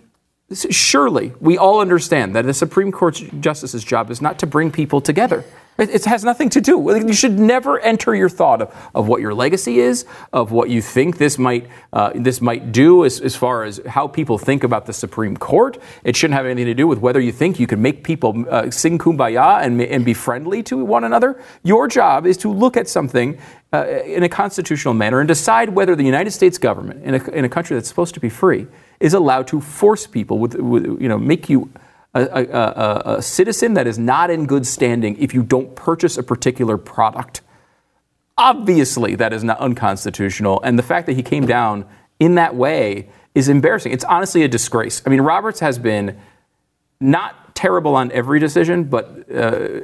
surely 0.69 1.33
we 1.39 1.57
all 1.57 1.79
understand 1.79 2.35
that 2.35 2.45
the 2.45 2.53
Supreme 2.53 2.91
Court 2.91 3.21
justice's 3.39 3.83
job 3.83 4.11
is 4.11 4.21
not 4.21 4.39
to 4.39 4.47
bring 4.47 4.71
people 4.71 5.01
together. 5.01 5.43
It, 5.77 5.89
it 5.89 6.05
has 6.05 6.23
nothing 6.23 6.49
to 6.51 6.61
do. 6.61 6.79
You 6.95 7.13
should 7.13 7.37
never 7.37 7.79
enter 7.79 8.15
your 8.15 8.29
thought 8.29 8.61
of, 8.61 8.89
of 8.93 9.07
what 9.07 9.19
your 9.19 9.33
legacy 9.33 9.79
is, 9.79 10.05
of 10.31 10.51
what 10.51 10.69
you 10.69 10.81
think 10.81 11.17
this 11.17 11.37
might 11.37 11.67
uh, 11.91 12.11
this 12.15 12.39
might 12.39 12.71
do 12.71 13.03
as, 13.03 13.19
as 13.19 13.35
far 13.35 13.63
as 13.63 13.81
how 13.85 14.07
people 14.07 14.37
think 14.37 14.63
about 14.63 14.85
the 14.85 14.93
Supreme 14.93 15.35
Court. 15.35 15.77
It 16.03 16.15
shouldn't 16.15 16.35
have 16.35 16.45
anything 16.45 16.67
to 16.67 16.73
do 16.73 16.87
with 16.87 16.99
whether 16.99 17.19
you 17.19 17.33
think 17.33 17.59
you 17.59 17.67
can 17.67 17.81
make 17.81 18.03
people 18.03 18.45
uh, 18.49 18.71
sing 18.71 18.97
kumbaya 18.97 19.63
and, 19.63 19.81
and 19.81 20.05
be 20.05 20.13
friendly 20.13 20.63
to 20.63 20.85
one 20.85 21.03
another. 21.03 21.41
Your 21.63 21.87
job 21.87 22.25
is 22.25 22.37
to 22.37 22.53
look 22.53 22.77
at 22.77 22.87
something 22.87 23.37
uh, 23.73 23.85
in 24.05 24.23
a 24.23 24.29
constitutional 24.29 24.93
manner 24.93 25.19
and 25.19 25.27
decide 25.27 25.69
whether 25.69 25.95
the 25.95 26.05
United 26.05 26.31
States 26.31 26.57
government, 26.57 27.03
in 27.03 27.15
a, 27.15 27.29
in 27.31 27.43
a 27.43 27.49
country 27.49 27.75
that's 27.75 27.89
supposed 27.89 28.13
to 28.13 28.21
be 28.21 28.29
free, 28.29 28.67
is 28.99 29.13
allowed 29.13 29.47
to 29.47 29.61
force 29.61 30.07
people 30.07 30.39
with, 30.39 30.55
with 30.55 30.85
you 31.01 31.07
know 31.07 31.17
make 31.17 31.49
you 31.49 31.69
a, 32.13 32.21
a, 32.21 32.43
a, 32.43 33.15
a 33.17 33.21
citizen 33.21 33.73
that 33.73 33.87
is 33.87 33.97
not 33.97 34.29
in 34.29 34.45
good 34.45 34.65
standing 34.65 35.17
if 35.17 35.33
you 35.33 35.43
don't 35.43 35.75
purchase 35.75 36.17
a 36.17 36.23
particular 36.23 36.77
product. 36.77 37.41
Obviously, 38.37 39.15
that 39.15 39.33
is 39.33 39.43
not 39.43 39.59
unconstitutional, 39.59 40.61
and 40.63 40.77
the 40.77 40.83
fact 40.83 41.07
that 41.07 41.13
he 41.13 41.23
came 41.23 41.45
down 41.45 41.85
in 42.19 42.35
that 42.35 42.55
way 42.55 43.09
is 43.33 43.49
embarrassing. 43.49 43.91
It's 43.91 44.03
honestly 44.05 44.43
a 44.43 44.47
disgrace. 44.47 45.01
I 45.05 45.09
mean, 45.09 45.21
Roberts 45.21 45.59
has 45.59 45.77
been 45.77 46.19
not 46.99 47.55
terrible 47.55 47.95
on 47.95 48.11
every 48.11 48.39
decision, 48.39 48.85
but 48.85 49.25
uh, 49.33 49.81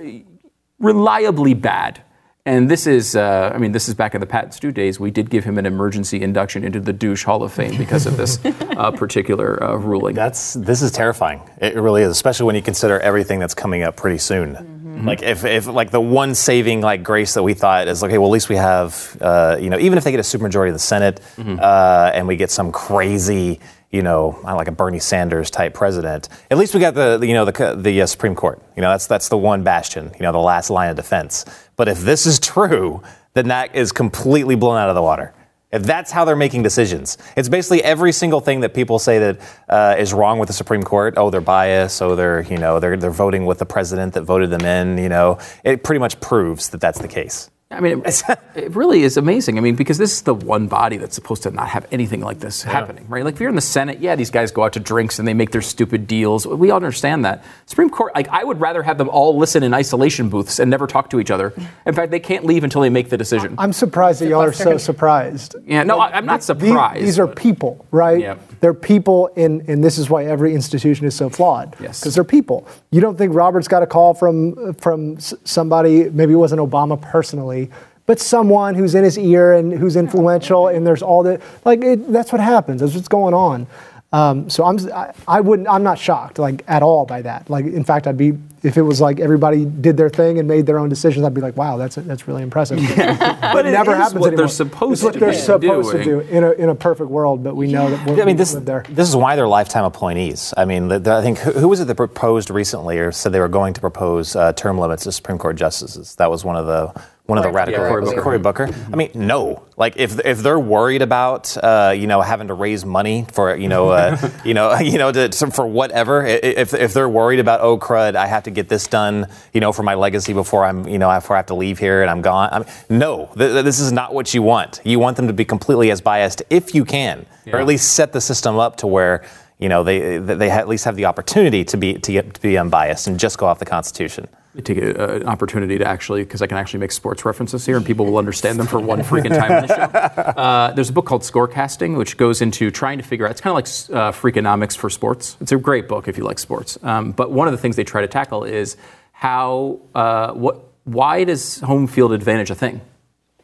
reliably 0.79 1.53
bad. 1.53 2.01
And 2.45 2.71
this 2.71 2.87
is, 2.87 3.15
uh, 3.15 3.51
I 3.53 3.59
mean, 3.59 3.71
this 3.71 3.87
is 3.87 3.93
back 3.93 4.15
in 4.15 4.21
the 4.21 4.25
Pat 4.25 4.51
Stu 4.53 4.71
days. 4.71 4.99
We 4.99 5.11
did 5.11 5.29
give 5.29 5.43
him 5.43 5.59
an 5.59 5.67
emergency 5.67 6.21
induction 6.21 6.63
into 6.63 6.79
the 6.79 6.91
douche 6.91 7.23
Hall 7.23 7.43
of 7.43 7.53
Fame 7.53 7.77
because 7.77 8.07
of 8.07 8.17
this 8.17 8.39
uh, 8.45 8.89
particular 8.91 9.63
uh, 9.63 9.75
ruling. 9.75 10.15
That's 10.15 10.53
this 10.53 10.81
is 10.81 10.91
terrifying. 10.91 11.41
It 11.59 11.75
really 11.75 12.01
is, 12.01 12.09
especially 12.09 12.47
when 12.47 12.55
you 12.55 12.63
consider 12.63 12.99
everything 12.99 13.39
that's 13.39 13.53
coming 13.53 13.83
up 13.83 13.95
pretty 13.95 14.17
soon. 14.17 14.79
Like 15.05 15.23
if, 15.23 15.45
if 15.45 15.67
like 15.67 15.89
the 15.89 16.01
one 16.01 16.35
saving 16.35 16.81
like 16.81 17.01
grace 17.03 17.33
that 17.33 17.43
we 17.43 17.53
thought 17.53 17.87
is 17.87 18.03
okay, 18.03 18.17
well 18.17 18.27
at 18.27 18.33
least 18.33 18.49
we 18.49 18.55
have 18.55 19.17
uh, 19.19 19.57
you 19.59 19.69
know 19.69 19.79
even 19.79 19.97
if 19.97 20.03
they 20.03 20.11
get 20.11 20.19
a 20.19 20.23
supermajority 20.23 20.67
of 20.67 20.73
the 20.73 20.79
Senate 20.79 21.19
uh, 21.37 22.11
and 22.13 22.27
we 22.27 22.35
get 22.35 22.51
some 22.51 22.71
crazy 22.71 23.59
you 23.91 24.03
know 24.03 24.29
I 24.29 24.33
don't 24.33 24.45
know, 24.51 24.55
like 24.57 24.67
a 24.67 24.71
Bernie 24.71 24.99
Sanders 24.99 25.49
type 25.49 25.73
president, 25.73 26.29
at 26.49 26.57
least 26.57 26.73
we 26.73 26.79
got 26.79 26.93
the, 26.93 27.17
the 27.17 27.27
you 27.27 27.33
know 27.33 27.45
the 27.45 27.75
the 27.77 28.01
uh, 28.01 28.05
Supreme 28.05 28.35
Court. 28.35 28.61
You 28.75 28.81
know 28.81 28.89
that's 28.91 29.07
that's 29.07 29.29
the 29.29 29.37
one 29.37 29.63
bastion. 29.63 30.11
You 30.15 30.23
know 30.23 30.31
the 30.31 30.37
last 30.37 30.69
line 30.69 30.89
of 30.89 30.95
defense. 30.95 31.45
But 31.81 31.87
if 31.87 32.01
this 32.01 32.27
is 32.27 32.37
true, 32.37 33.01
then 33.33 33.47
that 33.47 33.75
is 33.75 33.91
completely 33.91 34.53
blown 34.53 34.77
out 34.77 34.89
of 34.89 34.93
the 34.93 35.01
water. 35.01 35.33
If 35.71 35.81
that's 35.81 36.11
how 36.11 36.25
they're 36.25 36.35
making 36.35 36.61
decisions, 36.61 37.17
it's 37.35 37.49
basically 37.49 37.83
every 37.83 38.11
single 38.11 38.39
thing 38.39 38.59
that 38.59 38.75
people 38.75 38.99
say 38.99 39.17
that 39.17 39.39
uh, 39.67 39.95
is 39.97 40.13
wrong 40.13 40.37
with 40.37 40.45
the 40.45 40.53
Supreme 40.53 40.83
Court. 40.83 41.15
Oh, 41.17 41.31
they're 41.31 41.41
biased. 41.41 41.99
Oh, 42.03 42.15
they're 42.15 42.41
you 42.41 42.57
know 42.57 42.79
they're 42.79 42.97
they're 42.97 43.09
voting 43.09 43.47
with 43.47 43.57
the 43.57 43.65
president 43.65 44.13
that 44.13 44.21
voted 44.21 44.51
them 44.51 44.61
in. 44.61 44.99
You 44.99 45.09
know, 45.09 45.39
it 45.63 45.83
pretty 45.83 45.97
much 45.97 46.19
proves 46.19 46.69
that 46.69 46.81
that's 46.81 46.99
the 46.99 47.07
case. 47.07 47.49
I 47.71 47.79
mean, 47.79 48.03
it, 48.05 48.21
it 48.55 48.75
really 48.75 49.03
is 49.03 49.17
amazing. 49.17 49.57
I 49.57 49.61
mean, 49.61 49.75
because 49.75 49.97
this 49.97 50.11
is 50.11 50.21
the 50.21 50.33
one 50.33 50.67
body 50.67 50.97
that's 50.97 51.15
supposed 51.15 51.43
to 51.43 51.51
not 51.51 51.69
have 51.69 51.87
anything 51.91 52.21
like 52.21 52.39
this 52.39 52.63
happening, 52.63 53.05
right? 53.07 53.23
Like 53.23 53.35
if 53.35 53.39
you're 53.39 53.49
in 53.49 53.55
the 53.55 53.61
Senate, 53.61 53.99
yeah, 53.99 54.15
these 54.15 54.29
guys 54.29 54.51
go 54.51 54.63
out 54.63 54.73
to 54.73 54.79
drinks 54.79 55.19
and 55.19 55.27
they 55.27 55.33
make 55.33 55.51
their 55.51 55.61
stupid 55.61 56.07
deals. 56.07 56.45
We 56.45 56.71
all 56.71 56.77
understand 56.77 57.25
that. 57.25 57.43
Supreme 57.65 57.89
Court, 57.89 58.13
like 58.15 58.27
I 58.29 58.43
would 58.43 58.59
rather 58.59 58.83
have 58.83 58.97
them 58.97 59.09
all 59.09 59.37
listen 59.37 59.63
in 59.63 59.73
isolation 59.73 60.29
booths 60.29 60.59
and 60.59 60.69
never 60.69 60.87
talk 60.87 61.09
to 61.11 61.19
each 61.19 61.31
other. 61.31 61.53
In 61.85 61.93
fact, 61.93 62.11
they 62.11 62.19
can't 62.19 62.45
leave 62.45 62.63
until 62.63 62.81
they 62.81 62.89
make 62.89 63.09
the 63.09 63.17
decision. 63.17 63.55
I'm 63.57 63.73
surprised 63.73 64.21
that 64.21 64.27
y'all 64.27 64.41
are 64.41 64.53
so 64.53 64.77
surprised. 64.77 65.55
yeah, 65.65 65.83
no, 65.83 65.99
I, 65.99 66.17
am 66.17 66.25
not 66.25 66.43
surprised. 66.43 67.05
These, 67.05 67.19
are 67.19 67.27
but- 67.27 67.35
people, 67.37 67.85
right? 67.91 68.19
Yep. 68.19 68.39
They're 68.61 68.73
people, 68.73 69.29
and, 69.35 69.67
and 69.67 69.83
this 69.83 69.97
is 69.97 70.09
why 70.09 70.25
every 70.25 70.53
institution 70.53 71.05
is 71.05 71.15
so 71.15 71.29
flawed. 71.29 71.75
Yes. 71.79 71.99
Because 71.99 72.15
they're 72.15 72.23
people. 72.23 72.67
You 72.91 73.01
don't 73.01 73.17
think 73.17 73.33
Roberts 73.33 73.67
got 73.67 73.81
a 73.81 73.87
call 73.87 74.13
from 74.13 74.73
from 74.75 75.19
somebody? 75.19 76.09
Maybe 76.09 76.33
it 76.33 76.37
wasn't 76.37 76.61
Obama 76.61 77.01
personally, 77.01 77.60
but 78.05 78.19
someone 78.19 78.75
who's 78.75 78.95
in 78.95 79.03
his 79.03 79.17
ear 79.17 79.53
and 79.53 79.71
who's 79.71 79.95
influential. 79.95 80.67
And 80.67 80.85
there's 80.85 81.01
all 81.01 81.23
that. 81.23 81.41
Like 81.63 81.83
it, 81.83 82.11
that's 82.11 82.31
what 82.31 82.41
happens. 82.41 82.81
That's 82.81 82.95
what's 82.95 83.07
going 83.07 83.33
on. 83.33 83.67
Um, 84.13 84.49
so 84.49 84.65
I'm 84.65 84.77
I, 84.91 85.13
I 85.25 85.39
wouldn't 85.39 85.69
I'm 85.69 85.83
not 85.83 85.97
shocked 85.97 86.37
like 86.37 86.65
at 86.67 86.83
all 86.83 87.05
by 87.05 87.21
that. 87.21 87.49
Like 87.49 87.63
in 87.65 87.85
fact 87.85 88.07
I'd 88.07 88.17
be 88.17 88.37
if 88.61 88.75
it 88.75 88.81
was 88.81 88.99
like 88.99 89.21
everybody 89.21 89.63
did 89.63 89.95
their 89.95 90.09
thing 90.09 90.37
and 90.37 90.47
made 90.49 90.65
their 90.65 90.79
own 90.79 90.89
decisions 90.89 91.25
I'd 91.25 91.33
be 91.33 91.39
like 91.39 91.55
wow 91.55 91.77
that's 91.77 91.95
that's 91.95 92.27
really 92.27 92.43
impressive. 92.43 92.77
but 92.97 93.65
it 93.65 93.71
never 93.71 93.91
is 93.91 93.97
happens 93.97 94.19
what 94.19 94.27
anymore. 94.27 94.37
they're 94.37 94.47
supposed 94.49 94.91
it's 94.91 95.03
what 95.03 95.13
to 95.13 95.19
they're 95.19 95.31
be 95.31 95.37
supposed 95.37 95.91
to 95.93 96.03
do 96.03 96.19
in 96.19 96.43
a, 96.43 96.51
in 96.51 96.67
a 96.67 96.75
perfect 96.75 97.09
world, 97.09 97.41
but 97.41 97.55
we 97.55 97.67
know 97.67 97.89
that 97.89 98.05
we're, 98.05 98.21
I 98.21 98.25
mean, 98.25 98.35
this 98.35 98.51
we 98.51 98.55
live 98.55 98.65
there. 98.65 98.85
this 98.89 99.07
is 99.07 99.15
why 99.15 99.37
they're 99.37 99.47
lifetime 99.47 99.85
appointees. 99.85 100.53
I 100.57 100.65
mean, 100.65 100.89
the, 100.89 100.99
the, 100.99 101.13
I 101.13 101.21
think 101.21 101.37
who, 101.39 101.51
who 101.51 101.67
was 101.69 101.79
it 101.79 101.85
that 101.85 101.95
proposed 101.95 102.49
recently, 102.49 102.99
or 102.99 103.13
said 103.13 103.31
they 103.31 103.39
were 103.39 103.47
going 103.47 103.73
to 103.75 103.81
propose 103.81 104.35
uh, 104.35 104.51
term 104.51 104.77
limits 104.77 105.03
to 105.05 105.13
Supreme 105.13 105.37
Court 105.37 105.55
justices? 105.55 106.15
That 106.15 106.29
was 106.29 106.43
one 106.43 106.57
of 106.57 106.65
the 106.65 107.01
one 107.31 107.37
of 107.37 107.43
the 107.45 107.51
radical 107.51 107.83
Booker. 107.83 108.01
was 108.01 108.11
it 108.11 108.13
Cory 108.15 108.23
Cory 108.23 108.39
Booker. 108.39 108.69
I 108.91 108.95
mean, 108.97 109.11
no. 109.15 109.63
Like 109.77 109.95
if 109.95 110.19
if 110.25 110.39
they're 110.39 110.59
worried 110.59 111.01
about 111.01 111.55
uh, 111.57 111.93
you 111.95 112.05
know 112.05 112.21
having 112.21 112.49
to 112.49 112.53
raise 112.53 112.85
money 112.85 113.25
for 113.31 113.55
you 113.55 113.69
know 113.69 113.89
uh, 113.89 114.29
you 114.45 114.53
know 114.53 114.75
you 114.79 114.97
know 114.97 115.11
to, 115.11 115.29
for 115.51 115.65
whatever, 115.65 116.25
if 116.25 116.73
if 116.73 116.93
they're 116.93 117.09
worried 117.09 117.39
about 117.39 117.61
oh 117.61 117.77
crud, 117.77 118.15
I 118.15 118.27
have 118.27 118.43
to 118.43 118.51
get 118.51 118.67
this 118.67 118.85
done 118.87 119.27
you 119.53 119.61
know 119.61 119.71
for 119.71 119.83
my 119.83 119.95
legacy 119.95 120.33
before 120.33 120.65
I'm 120.65 120.87
you 120.87 120.99
know 120.99 121.13
before 121.15 121.37
I 121.37 121.39
have 121.39 121.47
to 121.47 121.55
leave 121.55 121.79
here 121.79 122.01
and 122.01 122.11
I'm 122.11 122.21
gone. 122.21 122.49
I 122.51 122.59
mean, 122.59 122.67
no, 122.89 123.31
th- 123.37 123.51
th- 123.51 123.63
this 123.63 123.79
is 123.79 123.91
not 123.91 124.13
what 124.13 124.33
you 124.33 124.41
want. 124.41 124.81
You 124.83 124.99
want 124.99 125.15
them 125.15 125.27
to 125.27 125.33
be 125.33 125.45
completely 125.45 125.89
as 125.89 126.01
biased 126.01 126.43
if 126.49 126.75
you 126.75 126.83
can, 126.83 127.25
or 127.47 127.59
at 127.59 127.65
least 127.65 127.93
set 127.93 128.11
the 128.11 128.21
system 128.21 128.59
up 128.59 128.75
to 128.77 128.87
where 128.87 129.23
you 129.57 129.69
know 129.69 129.83
they 129.83 130.17
they 130.17 130.49
at 130.49 130.67
least 130.67 130.83
have 130.83 130.97
the 130.97 131.05
opportunity 131.05 131.63
to 131.63 131.77
be 131.77 131.93
to, 131.93 132.11
get, 132.11 132.33
to 132.33 132.41
be 132.41 132.57
unbiased 132.57 133.07
and 133.07 133.17
just 133.17 133.37
go 133.37 133.45
off 133.45 133.59
the 133.59 133.65
Constitution. 133.65 134.27
Take 134.63 134.77
a, 134.79 135.15
an 135.15 135.27
opportunity 135.27 135.77
to 135.77 135.85
actually, 135.85 136.23
because 136.23 136.41
I 136.41 136.47
can 136.47 136.57
actually 136.57 136.81
make 136.81 136.91
sports 136.91 137.23
references 137.23 137.65
here 137.65 137.77
and 137.77 137.85
people 137.85 138.05
will 138.05 138.17
understand 138.17 138.59
them 138.59 138.67
for 138.67 138.79
one 138.79 138.99
freaking 138.99 139.29
time 139.29 139.51
in 139.51 139.67
the 139.67 139.75
show. 139.75 140.31
Uh, 140.41 140.71
there's 140.73 140.89
a 140.89 140.93
book 140.93 141.05
called 141.05 141.21
Scorecasting, 141.21 141.97
which 141.97 142.17
goes 142.17 142.41
into 142.41 142.71
trying 142.71 142.97
to 142.97 143.03
figure 143.03 143.25
out, 143.25 143.31
it's 143.31 143.41
kind 143.41 143.51
of 143.51 143.55
like 143.55 143.65
uh, 143.65 144.11
Freakonomics 144.11 144.75
for 144.75 144.89
sports. 144.89 145.37
It's 145.39 145.51
a 145.51 145.57
great 145.57 145.87
book 145.87 146.07
if 146.07 146.17
you 146.17 146.23
like 146.23 146.39
sports. 146.39 146.77
Um, 146.83 147.11
but 147.11 147.31
one 147.31 147.47
of 147.47 147.51
the 147.51 147.57
things 147.57 147.75
they 147.75 147.83
try 147.83 148.01
to 148.01 148.07
tackle 148.07 148.43
is 148.43 148.77
how, 149.11 149.79
uh, 149.93 150.33
what, 150.33 150.63
why 150.83 151.23
does 151.23 151.59
home 151.59 151.87
field 151.87 152.11
advantage 152.11 152.49
a 152.49 152.55
thing? 152.55 152.81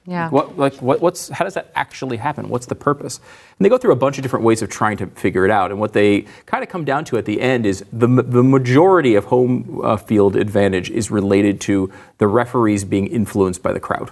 Yeah. 0.10 0.30
What, 0.30 0.58
like, 0.58 0.82
what, 0.82 1.02
what's, 1.02 1.28
how 1.28 1.44
does 1.44 1.56
that 1.56 1.70
actually 1.76 2.16
happen? 2.16 2.48
What's 2.48 2.66
the 2.66 2.76
purpose? 2.76 3.18
And 3.60 3.66
they 3.66 3.70
go 3.70 3.78
through 3.78 3.92
a 3.92 3.98
bunch 3.98 4.18
of 4.18 4.22
different 4.22 4.46
ways 4.46 4.62
of 4.62 4.70
trying 4.70 4.96
to 4.98 5.08
figure 5.08 5.44
it 5.44 5.52
out. 5.52 5.70
And 5.70 5.82
what 5.82 5.92
they 5.92 6.22
kind 6.46 6.64
of 6.64 6.70
come 6.70 6.86
down 6.86 7.04
to 7.06 7.18
at 7.18 7.26
the 7.26 7.42
end 7.42 7.66
is 7.66 7.84
the, 7.92 8.08
the 8.08 8.42
majority 8.42 9.16
of 9.16 9.26
home 9.26 9.82
uh, 9.84 9.98
field 9.98 10.38
advantage 10.38 10.90
is 10.90 11.12
related 11.12 11.60
to 11.62 11.92
the 12.20 12.28
referees 12.28 12.86
being 12.86 13.08
influenced 13.08 13.62
by 13.62 13.74
the 13.74 13.82
crowd. 13.82 14.12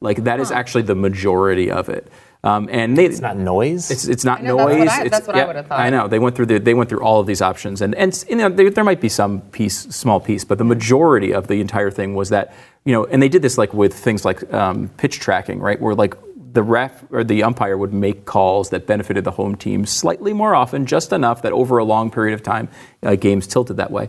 Like, 0.00 0.22
that 0.24 0.38
is 0.38 0.52
actually 0.52 0.82
the 0.82 0.94
majority 0.94 1.72
of 1.72 1.88
it. 1.88 2.06
Um, 2.42 2.68
and 2.72 2.96
they, 2.96 3.04
It's 3.04 3.20
not 3.20 3.36
noise. 3.36 3.90
it's, 3.90 4.06
it's 4.08 4.24
not 4.24 4.40
I 4.40 4.42
know, 4.44 4.56
that's 4.56 4.64
what 4.70 4.78
noise. 4.78 4.88
I- 4.88 5.02
it's, 5.02 5.10
that's 5.10 5.26
what 5.26 5.36
I 5.36 5.44
would've 5.46 5.66
thought. 5.66 5.80
I 5.80 5.90
know 5.90 6.08
they 6.08 6.18
went 6.18 6.36
through 6.36 6.46
the, 6.46 6.58
they 6.58 6.72
went 6.72 6.88
through 6.88 7.02
all 7.02 7.20
of 7.20 7.26
these 7.26 7.42
options, 7.42 7.82
and 7.82 7.94
and 7.94 8.24
you 8.30 8.36
know 8.36 8.48
there, 8.48 8.70
there 8.70 8.84
might 8.84 9.00
be 9.00 9.10
some 9.10 9.42
piece, 9.52 9.78
small 9.94 10.20
piece, 10.20 10.42
but 10.44 10.56
the 10.56 10.64
majority 10.64 11.34
of 11.34 11.48
the 11.48 11.60
entire 11.60 11.90
thing 11.90 12.14
was 12.14 12.30
that 12.30 12.54
you 12.86 12.94
know, 12.94 13.04
and 13.04 13.22
they 13.22 13.28
did 13.28 13.42
this 13.42 13.58
like 13.58 13.74
with 13.74 13.92
things 13.92 14.24
like 14.24 14.50
um, 14.54 14.88
pitch 14.96 15.20
tracking, 15.20 15.58
right, 15.60 15.78
where 15.78 15.94
like 15.94 16.14
the 16.52 16.62
ref 16.62 17.04
or 17.10 17.22
the 17.24 17.42
umpire 17.42 17.76
would 17.76 17.92
make 17.92 18.24
calls 18.24 18.70
that 18.70 18.86
benefited 18.86 19.22
the 19.24 19.30
home 19.32 19.54
team 19.54 19.84
slightly 19.84 20.32
more 20.32 20.54
often, 20.54 20.86
just 20.86 21.12
enough 21.12 21.42
that 21.42 21.52
over 21.52 21.76
a 21.76 21.84
long 21.84 22.10
period 22.10 22.32
of 22.34 22.42
time, 22.42 22.68
uh, 23.02 23.16
games 23.16 23.46
tilted 23.46 23.76
that 23.76 23.90
way, 23.90 24.08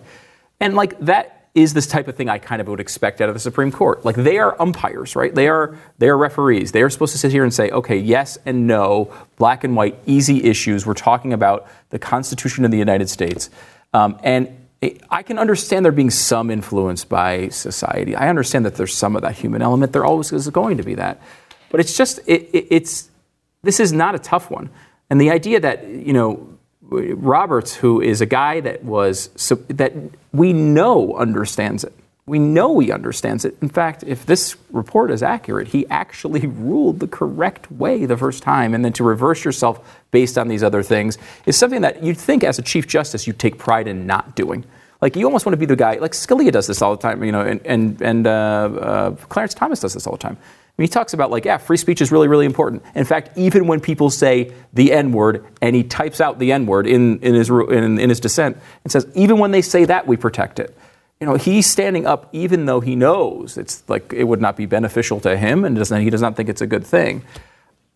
and 0.61 0.73
like 0.75 0.97
that 1.01 1.40
is 1.53 1.73
this 1.73 1.85
type 1.85 2.07
of 2.07 2.15
thing 2.15 2.29
I 2.29 2.37
kind 2.37 2.61
of 2.61 2.67
would 2.69 2.79
expect 2.79 3.19
out 3.19 3.27
of 3.27 3.35
the 3.35 3.39
Supreme 3.39 3.71
Court. 3.71 4.05
Like 4.05 4.15
they 4.15 4.37
are 4.37 4.59
umpires, 4.61 5.15
right? 5.15 5.33
They 5.33 5.49
are 5.49 5.77
they 5.97 6.07
are 6.07 6.17
referees. 6.17 6.71
They 6.71 6.81
are 6.81 6.89
supposed 6.89 7.11
to 7.11 7.17
sit 7.17 7.31
here 7.31 7.43
and 7.43 7.53
say, 7.53 7.69
okay, 7.71 7.97
yes 7.97 8.37
and 8.45 8.67
no, 8.67 9.13
black 9.35 9.63
and 9.63 9.75
white, 9.75 9.97
easy 10.05 10.43
issues. 10.45 10.85
We're 10.85 10.93
talking 10.93 11.33
about 11.33 11.67
the 11.89 11.99
Constitution 11.99 12.63
of 12.63 12.71
the 12.71 12.77
United 12.77 13.09
States, 13.09 13.49
um, 13.93 14.17
and 14.23 14.57
I 15.09 15.21
can 15.21 15.37
understand 15.37 15.85
there 15.85 15.91
being 15.91 16.09
some 16.09 16.49
influence 16.49 17.05
by 17.05 17.49
society. 17.49 18.15
I 18.15 18.29
understand 18.29 18.65
that 18.65 18.75
there's 18.75 18.95
some 18.95 19.15
of 19.15 19.21
that 19.21 19.35
human 19.35 19.61
element. 19.61 19.93
There 19.93 20.05
always 20.05 20.31
is 20.31 20.49
going 20.49 20.77
to 20.77 20.83
be 20.83 20.95
that, 20.95 21.21
but 21.69 21.79
it's 21.79 21.95
just 21.95 22.19
it, 22.27 22.49
it, 22.53 22.67
it's 22.69 23.09
this 23.61 23.79
is 23.79 23.91
not 23.91 24.15
a 24.15 24.19
tough 24.19 24.49
one. 24.49 24.69
And 25.09 25.19
the 25.19 25.31
idea 25.31 25.59
that 25.59 25.85
you 25.85 26.13
know 26.13 26.47
Roberts, 26.81 27.75
who 27.75 28.01
is 28.01 28.21
a 28.21 28.25
guy 28.25 28.61
that 28.61 28.83
was 28.85 29.27
that 29.67 29.93
we 30.33 30.53
know 30.53 31.15
understands 31.15 31.83
it. 31.83 31.93
We 32.25 32.39
know 32.39 32.79
he 32.79 32.91
understands 32.91 33.45
it. 33.45 33.57
In 33.61 33.69
fact, 33.69 34.03
if 34.03 34.25
this 34.25 34.55
report 34.71 35.11
is 35.11 35.23
accurate, 35.23 35.67
he 35.69 35.87
actually 35.89 36.47
ruled 36.47 36.99
the 36.99 37.07
correct 37.07 37.71
way 37.71 38.05
the 38.05 38.15
first 38.15 38.43
time, 38.43 38.73
and 38.73 38.85
then 38.85 38.93
to 38.93 39.03
reverse 39.03 39.43
yourself 39.43 39.79
based 40.11 40.37
on 40.37 40.47
these 40.47 40.63
other 40.63 40.83
things 40.83 41.17
is 41.45 41.57
something 41.57 41.81
that 41.81 42.03
you'd 42.03 42.17
think, 42.17 42.43
as 42.43 42.59
a 42.59 42.61
chief 42.61 42.87
justice, 42.87 43.27
you'd 43.27 43.39
take 43.39 43.57
pride 43.57 43.87
in 43.87 44.05
not 44.05 44.35
doing. 44.35 44.63
Like 45.01 45.15
you 45.15 45.25
almost 45.25 45.45
want 45.47 45.53
to 45.53 45.57
be 45.57 45.65
the 45.65 45.75
guy. 45.75 45.95
Like 45.95 46.11
Scalia 46.11 46.51
does 46.51 46.67
this 46.67 46.81
all 46.81 46.95
the 46.95 47.01
time, 47.01 47.23
you 47.23 47.31
know, 47.31 47.41
and 47.41 47.59
and 47.65 47.99
and 48.01 48.27
uh, 48.27 48.29
uh, 48.29 49.11
Clarence 49.29 49.55
Thomas 49.55 49.79
does 49.79 49.95
this 49.95 50.05
all 50.05 50.13
the 50.13 50.19
time. 50.19 50.37
He 50.77 50.87
talks 50.87 51.13
about 51.13 51.29
like, 51.29 51.45
yeah, 51.45 51.57
free 51.57 51.77
speech 51.77 52.01
is 52.01 52.11
really, 52.11 52.27
really 52.27 52.45
important. 52.45 52.83
In 52.95 53.05
fact, 53.05 53.37
even 53.37 53.67
when 53.67 53.79
people 53.79 54.09
say 54.09 54.51
the 54.73 54.91
N 54.91 55.11
word, 55.11 55.45
and 55.61 55.75
he 55.75 55.83
types 55.83 56.19
out 56.19 56.39
the 56.39 56.51
N 56.51 56.65
word 56.65 56.87
in, 56.87 57.19
in 57.19 57.35
his 57.35 57.49
in, 57.49 57.99
in 57.99 58.09
his 58.09 58.19
dissent, 58.19 58.57
and 58.83 58.91
says 58.91 59.07
even 59.13 59.37
when 59.37 59.51
they 59.51 59.61
say 59.61 59.85
that, 59.85 60.07
we 60.07 60.17
protect 60.17 60.59
it. 60.59 60.75
You 61.19 61.27
know, 61.27 61.35
he's 61.35 61.67
standing 61.67 62.07
up 62.07 62.29
even 62.31 62.65
though 62.65 62.79
he 62.79 62.95
knows 62.95 63.57
it's 63.57 63.87
like 63.87 64.11
it 64.11 64.23
would 64.23 64.41
not 64.41 64.57
be 64.57 64.65
beneficial 64.65 65.19
to 65.19 65.37
him, 65.37 65.65
and 65.65 65.75
doesn't 65.75 66.01
he 66.01 66.09
does 66.09 66.21
not 66.21 66.35
think 66.35 66.49
it's 66.49 66.61
a 66.61 66.67
good 66.67 66.85
thing. 66.85 67.23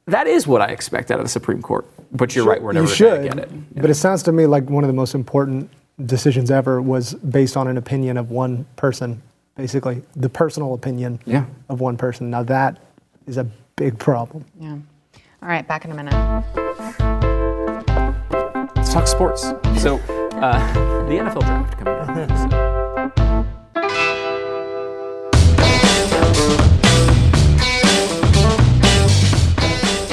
That 0.05 0.27
is 0.27 0.46
what 0.46 0.62
I 0.62 0.67
expect 0.67 1.10
out 1.10 1.20
of 1.20 1.25
the 1.25 1.29
Supreme 1.29 1.63
Court. 1.63 1.86
But 2.12 2.36
you're 2.36 2.46
right, 2.46 2.62
we're 2.62 2.74
never 2.74 2.88
you 2.88 2.98
going 2.98 3.22
to 3.24 3.29
get 3.29 3.39
it. 3.39 3.82
but 3.82 3.89
it 3.89 3.96
sounds 3.96 4.22
to 4.24 4.32
me 4.32 4.46
like 4.46 4.70
one 4.70 4.84
of 4.84 4.88
the 4.88 4.94
most 4.94 5.15
important 5.15 5.72
decisions 6.05 6.51
ever 6.51 6.82
was 6.82 7.15
based 7.15 7.58
on 7.58 7.67
an 7.67 7.77
opinion 7.77 8.17
of 8.17 8.29
one 8.29 8.65
person, 8.75 9.24
basically 9.56 10.02
the 10.16 10.30
personal 10.30 10.74
opinion 10.74 11.20
Yeah. 11.26 11.46
of 11.70 11.80
one 11.80 11.98
person. 11.98 12.30
Now 12.30 12.44
that 12.44 12.78
is 13.28 13.38
a 13.38 13.48
big 13.76 13.98
problem. 13.98 14.46
Yeah. 14.60 14.78
All 15.42 15.50
right, 15.50 15.68
back 15.68 15.86
in 15.86 15.92
a 15.92 15.96
minute. 15.96 16.14
Let's 18.76 18.94
talk 18.94 19.08
sports. 19.08 19.42
So, 19.78 19.98
uh, 20.42 21.06
the 21.08 21.18
NFL 21.18 21.42
draft 21.42 21.78
coming 21.78 21.94
up. 22.52 22.62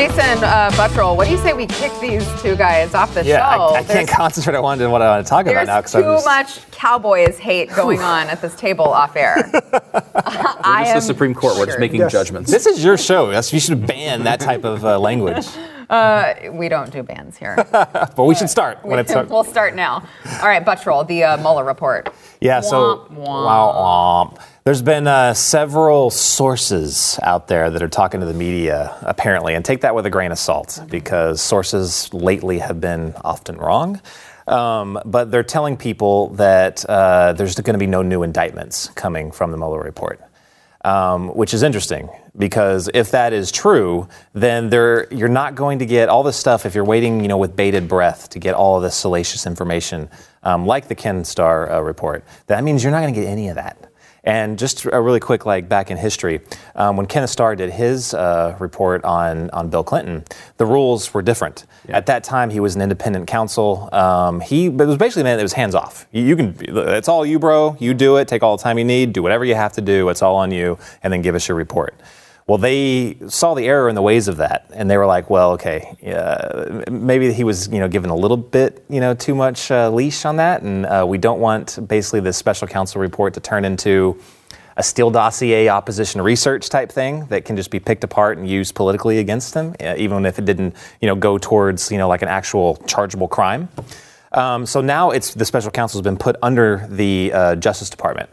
Jason 0.02 0.42
uh, 0.42 0.68
Buttrill, 0.72 1.16
what 1.16 1.28
do 1.28 1.30
you 1.30 1.38
say 1.38 1.52
we 1.52 1.64
kick 1.64 1.92
these 2.00 2.26
two 2.42 2.56
guys 2.56 2.92
off 2.92 3.14
the 3.14 3.24
yeah, 3.24 3.36
show? 3.36 3.62
I, 3.66 3.78
I 3.78 3.82
can't 3.84 4.08
concentrate 4.08 4.56
on 4.56 4.62
what 4.64 5.00
I 5.00 5.08
want 5.08 5.24
to 5.24 5.30
talk 5.30 5.46
about 5.46 5.64
now 5.68 5.78
because 5.78 5.92
too 5.92 5.98
I'm 5.98 6.16
just, 6.16 6.26
much 6.26 6.70
Cowboys 6.72 7.38
hate 7.38 7.68
going 7.68 8.00
on 8.00 8.26
at 8.26 8.42
this 8.42 8.56
table 8.56 8.86
off 8.86 9.14
air. 9.14 9.36
We're 9.52 9.70
I 10.64 10.82
just 10.82 10.90
am 10.90 10.94
the 10.96 11.00
Supreme 11.02 11.34
Court. 11.34 11.56
We're 11.56 11.66
just 11.66 11.78
making 11.78 12.00
Yes. 12.00 12.10
judgments. 12.10 12.50
This 12.50 12.66
is 12.66 12.82
your 12.82 12.98
show. 12.98 13.30
You 13.30 13.60
should 13.60 13.86
ban 13.86 14.24
that 14.24 14.40
type 14.40 14.64
of 14.64 14.84
uh, 14.84 14.98
language. 14.98 15.46
We 16.52 16.68
don't 16.68 16.90
do 16.90 17.02
bands 17.02 17.36
here. 17.36 17.56
But 18.16 18.24
we 18.24 18.34
should 18.34 18.50
start 18.50 18.84
when 18.84 18.98
it's 18.98 19.14
we'll 19.30 19.44
start 19.44 19.74
now. 19.74 20.06
All 20.40 20.48
right, 20.48 20.64
Buttrill, 20.64 21.06
the 21.06 21.24
uh, 21.24 21.36
Mueller 21.38 21.64
report. 21.64 22.12
Yeah, 22.40 22.60
so 22.60 23.06
Womp, 23.10 24.34
womp. 24.34 24.42
There's 24.64 24.82
been 24.82 25.06
uh, 25.06 25.34
several 25.34 26.10
sources 26.10 27.18
out 27.22 27.48
there 27.48 27.68
that 27.70 27.82
are 27.82 27.88
talking 27.88 28.20
to 28.20 28.26
the 28.26 28.34
media, 28.34 28.96
apparently, 29.02 29.54
and 29.54 29.64
take 29.64 29.80
that 29.80 29.94
with 29.94 30.06
a 30.06 30.10
grain 30.10 30.30
of 30.30 30.38
salt 30.38 30.80
because 30.88 31.40
sources 31.40 32.12
lately 32.14 32.58
have 32.60 32.80
been 32.80 33.14
often 33.24 33.56
wrong. 33.56 34.00
Um, 34.46 35.00
but 35.04 35.30
they're 35.30 35.42
telling 35.42 35.76
people 35.76 36.28
that 36.34 36.84
uh, 36.88 37.32
there's 37.32 37.54
going 37.56 37.74
to 37.74 37.78
be 37.78 37.86
no 37.86 38.02
new 38.02 38.22
indictments 38.22 38.88
coming 38.94 39.30
from 39.32 39.50
the 39.50 39.56
Mueller 39.56 39.80
report. 39.80 40.20
Um, 40.84 41.28
which 41.36 41.54
is 41.54 41.62
interesting 41.62 42.08
because 42.36 42.90
if 42.92 43.12
that 43.12 43.32
is 43.32 43.52
true, 43.52 44.08
then 44.32 44.68
there 44.68 45.06
you're 45.14 45.28
not 45.28 45.54
going 45.54 45.78
to 45.78 45.86
get 45.86 46.08
all 46.08 46.24
this 46.24 46.36
stuff 46.36 46.66
if 46.66 46.74
you're 46.74 46.84
waiting, 46.84 47.20
you 47.20 47.28
know, 47.28 47.36
with 47.36 47.54
bated 47.54 47.86
breath 47.86 48.28
to 48.30 48.40
get 48.40 48.54
all 48.54 48.76
of 48.76 48.82
this 48.82 48.96
salacious 48.96 49.46
information, 49.46 50.08
um, 50.42 50.66
like 50.66 50.88
the 50.88 50.96
Ken 50.96 51.24
Starr 51.24 51.70
uh, 51.70 51.80
report. 51.80 52.24
That 52.48 52.64
means 52.64 52.82
you're 52.82 52.90
not 52.90 53.02
going 53.02 53.14
to 53.14 53.20
get 53.20 53.28
any 53.28 53.48
of 53.48 53.54
that. 53.54 53.91
And 54.24 54.56
just 54.56 54.84
a 54.84 55.00
really 55.00 55.18
quick, 55.18 55.44
like 55.46 55.68
back 55.68 55.90
in 55.90 55.96
history, 55.96 56.42
um, 56.76 56.96
when 56.96 57.06
Kenneth 57.06 57.30
Starr 57.30 57.56
did 57.56 57.70
his 57.70 58.14
uh, 58.14 58.56
report 58.60 59.04
on 59.04 59.50
on 59.50 59.68
Bill 59.68 59.82
Clinton, 59.82 60.24
the 60.58 60.66
rules 60.66 61.12
were 61.12 61.22
different. 61.22 61.66
At 61.88 62.06
that 62.06 62.22
time, 62.22 62.50
he 62.50 62.60
was 62.60 62.76
an 62.76 62.82
independent 62.82 63.26
counsel. 63.26 63.88
Um, 63.92 64.40
he 64.40 64.66
it 64.66 64.74
was 64.74 64.96
basically 64.96 65.24
meant 65.24 65.40
it 65.40 65.42
was 65.42 65.54
hands 65.54 65.74
off. 65.74 66.06
You, 66.12 66.22
you 66.22 66.36
can, 66.36 66.54
it's 66.60 67.08
all 67.08 67.26
you, 67.26 67.40
bro. 67.40 67.76
You 67.80 67.94
do 67.94 68.16
it. 68.18 68.28
Take 68.28 68.44
all 68.44 68.56
the 68.56 68.62
time 68.62 68.78
you 68.78 68.84
need. 68.84 69.12
Do 69.12 69.24
whatever 69.24 69.44
you 69.44 69.56
have 69.56 69.72
to 69.72 69.80
do. 69.80 70.08
It's 70.08 70.22
all 70.22 70.36
on 70.36 70.52
you, 70.52 70.78
and 71.02 71.12
then 71.12 71.20
give 71.22 71.34
us 71.34 71.48
your 71.48 71.56
report. 71.56 71.94
Well, 72.46 72.58
they 72.58 73.18
saw 73.28 73.54
the 73.54 73.66
error 73.66 73.88
in 73.88 73.94
the 73.94 74.02
ways 74.02 74.26
of 74.26 74.38
that, 74.38 74.68
and 74.74 74.90
they 74.90 74.96
were 74.96 75.06
like, 75.06 75.30
"Well, 75.30 75.52
okay, 75.52 75.96
uh, 76.06 76.90
maybe 76.90 77.32
he 77.32 77.44
was, 77.44 77.68
you 77.68 77.78
know, 77.78 77.88
given 77.88 78.10
a 78.10 78.16
little 78.16 78.36
bit, 78.36 78.84
you 78.88 79.00
know, 79.00 79.14
too 79.14 79.34
much 79.34 79.70
uh, 79.70 79.90
leash 79.90 80.24
on 80.24 80.36
that, 80.36 80.62
and 80.62 80.84
uh, 80.86 81.04
we 81.06 81.18
don't 81.18 81.40
want 81.40 81.78
basically 81.86 82.20
this 82.20 82.36
special 82.36 82.66
counsel 82.66 83.00
report 83.00 83.34
to 83.34 83.40
turn 83.40 83.64
into 83.64 84.20
a 84.76 84.82
Steele 84.82 85.10
dossier 85.10 85.68
opposition 85.68 86.20
research 86.20 86.68
type 86.68 86.90
thing 86.90 87.26
that 87.26 87.44
can 87.44 87.56
just 87.56 87.70
be 87.70 87.78
picked 87.78 88.04
apart 88.04 88.38
and 88.38 88.48
used 88.48 88.74
politically 88.74 89.18
against 89.18 89.54
him, 89.54 89.76
uh, 89.80 89.94
even 89.96 90.26
if 90.26 90.38
it 90.38 90.44
didn't, 90.44 90.74
you 91.00 91.06
know, 91.06 91.14
go 91.14 91.38
towards, 91.38 91.92
you 91.92 91.98
know, 91.98 92.08
like 92.08 92.22
an 92.22 92.28
actual 92.28 92.76
chargeable 92.86 93.28
crime." 93.28 93.68
Um, 94.32 94.66
so 94.66 94.80
now 94.80 95.10
it's 95.10 95.34
the 95.34 95.44
special 95.44 95.70
counsel 95.70 95.98
has 95.98 96.04
been 96.04 96.16
put 96.16 96.36
under 96.42 96.86
the 96.88 97.32
uh, 97.32 97.56
Justice 97.56 97.90
Department. 97.90 98.30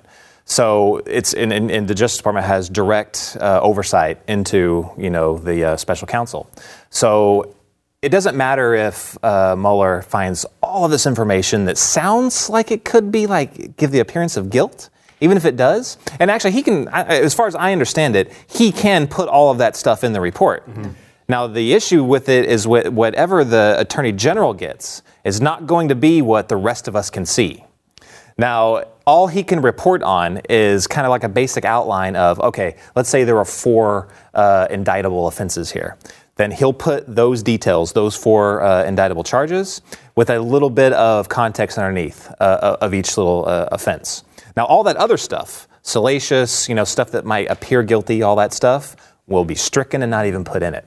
So 0.49 0.97
it's 1.05 1.33
in, 1.33 1.51
in, 1.51 1.69
in 1.69 1.85
the 1.85 1.93
Justice 1.93 2.17
Department 2.17 2.47
has 2.47 2.69
direct 2.69 3.37
uh, 3.39 3.59
oversight 3.61 4.19
into 4.27 4.89
you 4.97 5.11
know 5.11 5.37
the 5.37 5.63
uh, 5.63 5.77
special 5.77 6.07
counsel. 6.07 6.49
So 6.89 7.55
it 8.01 8.09
doesn't 8.09 8.35
matter 8.35 8.73
if 8.73 9.15
uh, 9.23 9.55
Mueller 9.55 10.01
finds 10.01 10.45
all 10.63 10.85
of 10.85 10.91
this 10.91 11.05
information 11.05 11.65
that 11.65 11.77
sounds 11.77 12.49
like 12.49 12.71
it 12.71 12.83
could 12.83 13.11
be 13.11 13.27
like 13.27 13.77
give 13.77 13.91
the 13.91 13.99
appearance 13.99 14.37
of 14.37 14.49
guilt, 14.49 14.89
even 15.21 15.37
if 15.37 15.45
it 15.45 15.55
does. 15.55 15.97
And 16.19 16.31
actually, 16.31 16.53
he 16.53 16.63
can, 16.63 16.87
I- 16.87 17.03
as 17.19 17.35
far 17.35 17.45
as 17.45 17.53
I 17.55 17.71
understand 17.71 18.15
it, 18.15 18.31
he 18.47 18.71
can 18.71 19.07
put 19.07 19.29
all 19.29 19.51
of 19.51 19.59
that 19.59 19.75
stuff 19.75 20.03
in 20.03 20.13
the 20.13 20.21
report. 20.21 20.67
Now, 21.27 21.45
the 21.45 21.73
issue 21.73 22.03
with 22.03 22.27
it 22.27 22.45
is 22.45 22.63
wh- 22.63 22.89
whatever 22.91 23.43
the 23.43 23.75
Attorney 23.77 24.13
General 24.13 24.55
gets 24.55 25.03
is 25.23 25.39
not 25.39 25.67
going 25.67 25.89
to 25.89 25.95
be 25.95 26.23
what 26.23 26.49
the 26.49 26.57
rest 26.57 26.87
of 26.87 26.95
us 26.95 27.11
can 27.11 27.23
see. 27.25 27.63
Now, 28.37 28.85
all 29.09 29.25
he 29.25 29.43
can 29.43 29.59
report 29.59 30.03
on 30.03 30.39
is 30.51 30.85
kind 30.85 31.07
of 31.07 31.09
like 31.09 31.23
a 31.23 31.29
basic 31.29 31.65
outline 31.65 32.15
of 32.15 32.39
okay, 32.41 32.75
let's 32.95 33.09
say 33.09 33.23
there 33.23 33.39
are 33.39 33.51
four 33.65 34.07
uh, 34.35 34.67
indictable 34.69 35.27
offenses 35.27 35.71
here. 35.71 35.97
Then 36.35 36.51
he'll 36.51 36.73
put 36.73 37.03
those 37.07 37.41
details, 37.41 37.91
those 37.93 38.15
four 38.15 38.61
uh, 38.61 38.83
indictable 38.83 39.23
charges, 39.23 39.81
with 40.15 40.29
a 40.29 40.39
little 40.39 40.69
bit 40.69 40.93
of 40.93 41.27
context 41.27 41.79
underneath 41.79 42.31
uh, 42.39 42.77
of 42.79 42.93
each 42.93 43.17
little 43.17 43.45
uh, 43.47 43.67
offense. 43.71 44.23
Now, 44.55 44.65
all 44.65 44.83
that 44.83 44.95
other 44.97 45.17
stuff, 45.17 45.67
salacious, 45.81 46.69
you 46.69 46.75
know, 46.75 46.83
stuff 46.83 47.09
that 47.11 47.25
might 47.25 47.49
appear 47.49 47.81
guilty, 47.81 48.21
all 48.21 48.35
that 48.35 48.53
stuff, 48.53 48.95
will 49.25 49.43
be 49.43 49.55
stricken 49.55 50.03
and 50.03 50.11
not 50.11 50.27
even 50.27 50.43
put 50.43 50.61
in 50.61 50.75
it. 50.75 50.85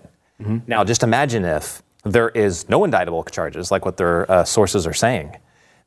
Now, 0.69 0.85
just 0.85 1.03
imagine 1.03 1.45
if 1.45 1.83
there 2.05 2.29
is 2.29 2.69
no 2.69 2.85
indictable 2.85 3.25
charges, 3.25 3.73
like 3.73 3.85
what 3.85 3.97
their 3.97 4.31
uh, 4.31 4.45
sources 4.45 4.87
are 4.87 4.95
saying 4.95 5.37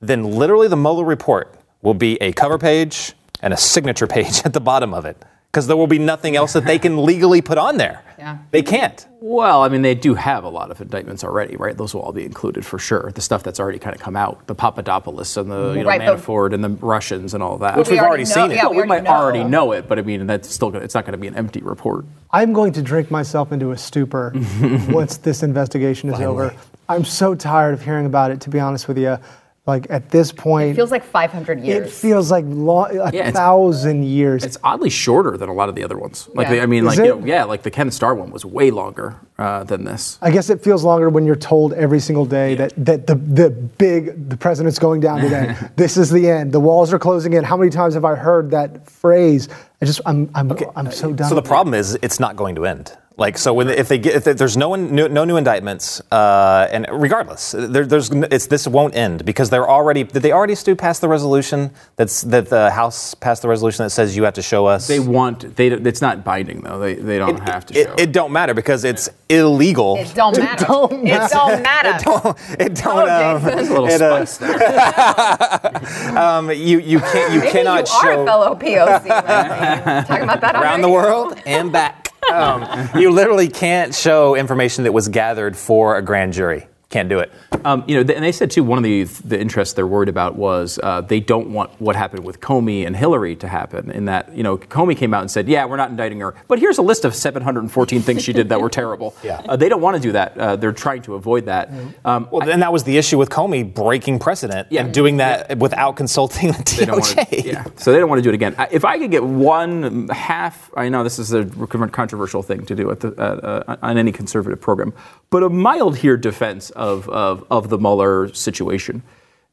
then 0.02 0.24
literally 0.24 0.68
the 0.68 0.78
Mueller 0.78 1.04
report 1.04 1.56
will 1.86 1.94
be 1.94 2.18
a 2.22 2.34
cover 2.34 2.58
page 2.58 3.14
and 3.42 3.54
a 3.54 3.58
signature 3.58 4.08
page 4.18 4.42
at 4.44 4.52
the 4.54 4.60
bottom 4.60 4.94
of 4.94 5.06
it. 5.06 5.16
Because 5.52 5.68
there 5.68 5.78
will 5.78 5.88
be 5.88 6.00
nothing 6.00 6.36
else 6.36 6.52
that 6.52 6.66
they 6.66 6.78
can 6.78 7.02
legally 7.12 7.42
put 7.42 7.58
on 7.58 7.78
there. 7.78 8.02
Yeah. 8.20 8.40
They 8.52 8.62
can't. 8.62 9.06
Well, 9.22 9.62
I 9.64 9.70
mean, 9.70 9.84
they 9.84 9.96
do 9.96 10.14
have 10.14 10.44
a 10.44 10.50
lot 10.50 10.70
of 10.70 10.82
indictments 10.82 11.24
already, 11.24 11.56
right? 11.56 11.78
Those 11.78 11.94
will 11.94 12.02
all 12.02 12.12
be 12.12 12.26
included 12.26 12.66
for 12.66 12.78
sure. 12.78 13.10
The 13.16 13.22
stuff 13.22 13.42
that's 13.42 13.58
already 13.58 13.80
kind 13.80 13.96
of 13.96 14.02
come 14.02 14.18
out, 14.18 14.46
the 14.48 14.56
Papadopoulos 14.56 15.38
and 15.38 15.50
the 15.50 15.74
you 15.74 15.84
know, 15.84 15.88
Right, 15.90 16.02
Manafort 16.02 16.54
and 16.54 16.62
the 16.62 16.70
Russians 16.70 17.34
and 17.34 17.42
all 17.42 17.58
that. 17.60 17.78
Which 17.78 17.88
we've 17.90 18.00
already 18.02 18.24
know- 18.24 18.30
seen 18.32 18.52
it. 18.52 18.56
Yeah, 18.56 18.64
Well, 18.64 18.72
we, 18.76 18.82
we 18.82 18.88
might 18.88 19.04
know. 19.04 19.12
already 19.12 19.46
know 19.46 19.72
it, 19.72 19.88
but 19.88 19.98
I 19.98 20.02
mean, 20.02 20.28
that's 20.28 20.50
still 20.54 20.72
gonna, 20.72 20.84
it's 20.84 20.94
not 20.96 21.06
going 21.06 21.14
to 21.14 21.18
be 21.18 21.28
an 21.28 21.36
empty 21.36 21.62
report. 21.62 22.04
I'm 22.32 22.52
going 22.52 22.74
to 22.74 22.82
drink 22.82 23.10
myself 23.10 23.54
into 23.54 23.72
a 23.72 23.78
stupor 23.78 24.34
once 24.90 25.18
this 25.18 25.42
investigation 25.42 26.10
is 26.10 26.20
over. 26.20 26.54
I'm 26.90 27.06
so 27.06 27.34
tired 27.34 27.74
of 27.74 27.82
hearing 27.82 28.06
about 28.06 28.32
it, 28.32 28.42
to 28.42 28.50
be 28.50 28.60
honest 28.60 28.90
with 28.90 28.98
you. 28.98 29.18
Like 29.68 29.88
at 29.90 30.12
this 30.12 30.32
point, 30.32 30.70
It 30.72 30.76
feels 30.76 30.92
like 30.92 31.04
500 31.04 31.60
years. 31.62 31.88
it 31.88 31.92
feels 31.92 32.30
like 32.30 32.46
long, 32.48 32.92
a 32.92 32.94
Yeah, 33.12 33.30
it's- 33.30 33.34
thousand 33.34 34.04
years. 34.04 34.44
It's 34.44 34.58
oddly 34.64 34.92
shorter 34.92 35.38
than 35.38 35.50
a 35.50 35.54
lot 35.54 35.70
of 35.70 35.76
the 35.76 35.84
other 35.84 35.98
ones. 35.98 36.30
Like, 36.36 36.46
Yeah. 36.46 36.52
they, 36.54 36.62
I 36.62 36.66
mean, 36.68 36.84
Is 36.86 36.98
like, 36.98 36.98
you 37.00 37.16
know, 37.20 37.26
yeah, 37.26 37.46
like 37.46 37.64
the 37.64 37.72
Ken 37.72 37.90
Starr 37.90 38.14
one 38.14 38.30
was 38.30 38.46
way 38.46 38.70
longer 38.70 39.16
uh, 39.40 39.64
than 39.64 39.84
this. 39.84 40.20
I 40.22 40.30
guess 40.30 40.52
it 40.52 40.62
feels 40.64 40.84
longer 40.84 41.10
when 41.10 41.26
you're 41.26 41.36
told 41.36 41.74
every 41.74 42.00
single 42.00 42.26
day 42.26 42.54
that, 42.56 42.74
that 42.86 43.08
the, 43.08 43.16
the 43.16 43.50
big, 43.50 44.30
the 44.30 44.38
president's 44.38 44.78
going 44.78 45.02
down 45.02 45.22
today. 45.22 45.56
this 45.76 45.98
is 45.98 46.12
the 46.12 46.30
end. 46.30 46.52
The 46.52 46.60
walls 46.60 46.94
are 46.94 47.00
closing 47.00 47.34
in. 47.34 47.44
How 47.44 47.58
many 47.58 47.72
times 47.72 47.96
have 47.96 48.06
I 48.06 48.14
heard 48.14 48.52
that 48.52 48.88
phrase? 48.88 49.50
I 49.82 49.86
just, 49.86 50.00
I'm, 50.06 50.30
I'm, 50.36 50.56
I'm 50.76 50.92
so 50.92 51.12
done. 51.12 51.28
So 51.28 51.34
the 51.34 51.42
problem 51.42 51.74
is 51.74 51.98
it's 52.04 52.20
not 52.20 52.36
going 52.36 52.54
to 52.56 52.68
end. 52.68 52.96
Like 53.18 53.38
so, 53.38 53.54
when 53.54 53.70
if 53.70 53.88
they 53.88 53.98
get 53.98 54.28
if 54.28 54.38
there's 54.38 54.58
no 54.58 54.68
one, 54.68 54.94
no, 54.94 55.08
no 55.08 55.24
new 55.24 55.38
indictments, 55.38 56.02
uh, 56.12 56.68
and 56.70 56.86
regardless, 56.92 57.54
there, 57.58 57.86
there's 57.86 58.10
it's 58.12 58.48
this 58.48 58.68
won't 58.68 58.94
end 58.94 59.24
because 59.24 59.50
they're 59.50 59.70
already 59.70 60.04
did 60.04 60.22
they 60.22 60.34
already 60.34 60.54
Stu 60.54 60.76
pass 60.76 61.00
the 61.00 61.08
resolution 61.08 61.72
that's 61.96 62.24
that 62.24 62.50
the 62.50 62.72
House 62.72 63.14
passed 63.14 63.42
the 63.42 63.48
resolution 63.48 63.86
that 63.86 63.92
says 63.92 64.18
you 64.18 64.24
have 64.26 64.34
to 64.34 64.42
show 64.42 64.66
us 64.66 64.88
They 64.88 65.00
want, 65.00 65.56
they, 65.56 65.68
it's 65.68 66.02
not 66.02 66.26
binding 66.26 66.60
though. 66.60 66.78
They, 66.78 66.96
they 66.96 67.18
don't 67.18 67.40
have 67.40 67.66
to 67.68 67.74
show 67.74 67.80
it, 67.80 68.00
it 68.00 68.12
don't 68.12 68.34
matter 68.34 68.54
because 68.54 68.84
it's 68.84 69.10
illegal. 69.30 69.96
It 69.96 70.14
don't 70.14 70.38
matter. 70.38 70.66
don't 70.66 70.92
It 71.08 71.30
don't 71.32 71.64
matter. 71.64 72.36
it 72.60 72.76
don't. 72.76 73.10
Oh, 73.10 73.36
um, 73.36 73.42
Jason. 73.42 73.60
A 73.60 73.80
little 73.82 73.88
it, 73.88 74.02
uh, 74.02 74.26
spice 74.26 74.38
there. 74.40 76.18
um, 76.18 76.52
you 76.52 76.80
you 76.80 77.00
can't 77.00 77.34
you 77.34 77.40
Maybe 77.40 77.52
cannot 77.52 77.88
you 77.88 77.94
are 77.94 78.04
show 78.04 78.22
a 78.24 78.26
fellow 78.26 78.56
POC. 78.56 79.06
Leslie. 79.08 80.08
Talking 80.08 80.24
about 80.24 80.42
that 80.42 80.56
around 80.56 80.82
the 80.82 80.90
world 80.90 81.40
and 81.46 81.72
back. 81.72 82.05
Um, 82.34 82.90
you 83.00 83.12
literally 83.12 83.48
can't 83.48 83.94
show 83.94 84.36
information 84.36 84.84
that 84.86 84.94
was 84.94 85.08
gathered 85.08 85.56
for 85.56 85.98
a 85.98 86.02
grand 86.02 86.34
jury. 86.34 86.68
Can't 86.92 87.10
do 87.10 87.18
it. 87.20 87.32
Um, 87.66 87.84
you 87.88 87.96
know, 87.98 88.04
th- 88.04 88.16
and 88.16 88.24
they 88.24 88.32
said 88.32 88.52
too. 88.52 88.64
One 88.64 88.78
of 88.78 88.84
the 88.84 89.04
the 89.04 89.40
interests 89.40 89.74
they're 89.74 89.88
worried 89.88 90.08
about 90.08 90.36
was 90.36 90.80
uh, 90.84 91.02
they 91.02 91.20
don't 91.20 91.50
want 91.50 91.72
what 91.82 91.96
happened 91.96 92.24
with 92.24 92.40
Comey 92.40 92.86
and 92.86 92.96
Hillary 92.96 93.36
to 93.38 93.48
happen. 93.48 93.90
In 93.90 94.06
that, 94.06 94.36
you 94.38 94.44
know, 94.44 94.58
Comey 94.58 94.96
came 94.96 95.12
out 95.14 95.22
and 95.22 95.32
said, 95.32 95.48
"Yeah, 95.50 95.66
we're 95.66 95.78
not 95.78 95.90
indicting 95.90 96.20
her, 96.20 96.36
but 96.48 96.60
here's 96.60 96.78
a 96.78 96.84
list 96.84 97.04
of 97.04 97.16
714 97.16 98.02
things 98.04 98.24
she 98.24 98.34
did 98.34 98.50
that 98.50 98.62
were 98.62 98.70
terrible." 98.82 99.16
Yeah. 99.24 99.42
Uh, 99.50 99.56
they 99.56 99.68
don't 99.68 99.82
want 99.82 99.98
to 99.98 100.02
do 100.02 100.12
that. 100.12 100.38
Uh, 100.38 100.56
they're 100.58 100.72
trying 100.72 101.02
to 101.04 101.16
avoid 101.16 101.46
that. 101.48 101.72
Um, 102.06 102.28
Well, 102.32 102.46
then 102.46 102.60
that 102.60 102.72
was 102.72 102.84
the 102.84 102.98
issue 102.98 103.18
with 103.18 103.30
Comey 103.30 103.64
breaking 103.74 104.20
precedent 104.20 104.68
Yeah. 104.70 104.84
and 104.84 104.94
doing 104.94 105.18
that 105.18 105.58
without 105.58 105.96
consulting 105.96 106.52
the 106.52 106.64
DOJ. 106.64 107.30
to, 107.30 107.48
yeah. 107.48 107.64
So 107.78 107.92
they 107.94 108.00
don't 108.00 108.10
want 108.10 108.20
to 108.20 108.24
do 108.24 108.30
it 108.30 108.36
again. 108.36 108.54
I- 108.60 108.70
If 108.72 108.86
I 108.86 109.00
could 109.00 109.10
get 109.12 109.24
one 109.24 110.08
half, 110.10 110.70
I 110.78 110.90
know 110.90 111.04
this 111.04 111.18
is 111.18 111.34
a 111.34 111.46
controversial 111.46 112.44
thing 112.44 112.64
to 112.68 112.76
do 112.76 112.92
at 112.92 113.00
the, 113.00 113.10
uh, 113.20 113.76
on 113.82 113.98
any 113.98 114.12
conservative 114.12 114.62
program, 114.62 114.94
but 115.32 115.42
a 115.44 115.50
mild 115.50 115.98
here 115.98 116.16
defense 116.16 116.70
of 116.72 116.85
of, 117.10 117.46
of 117.50 117.70
the 117.70 117.78
Mueller 117.78 118.34
situation. 118.34 119.02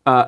Uh, 0.07 0.25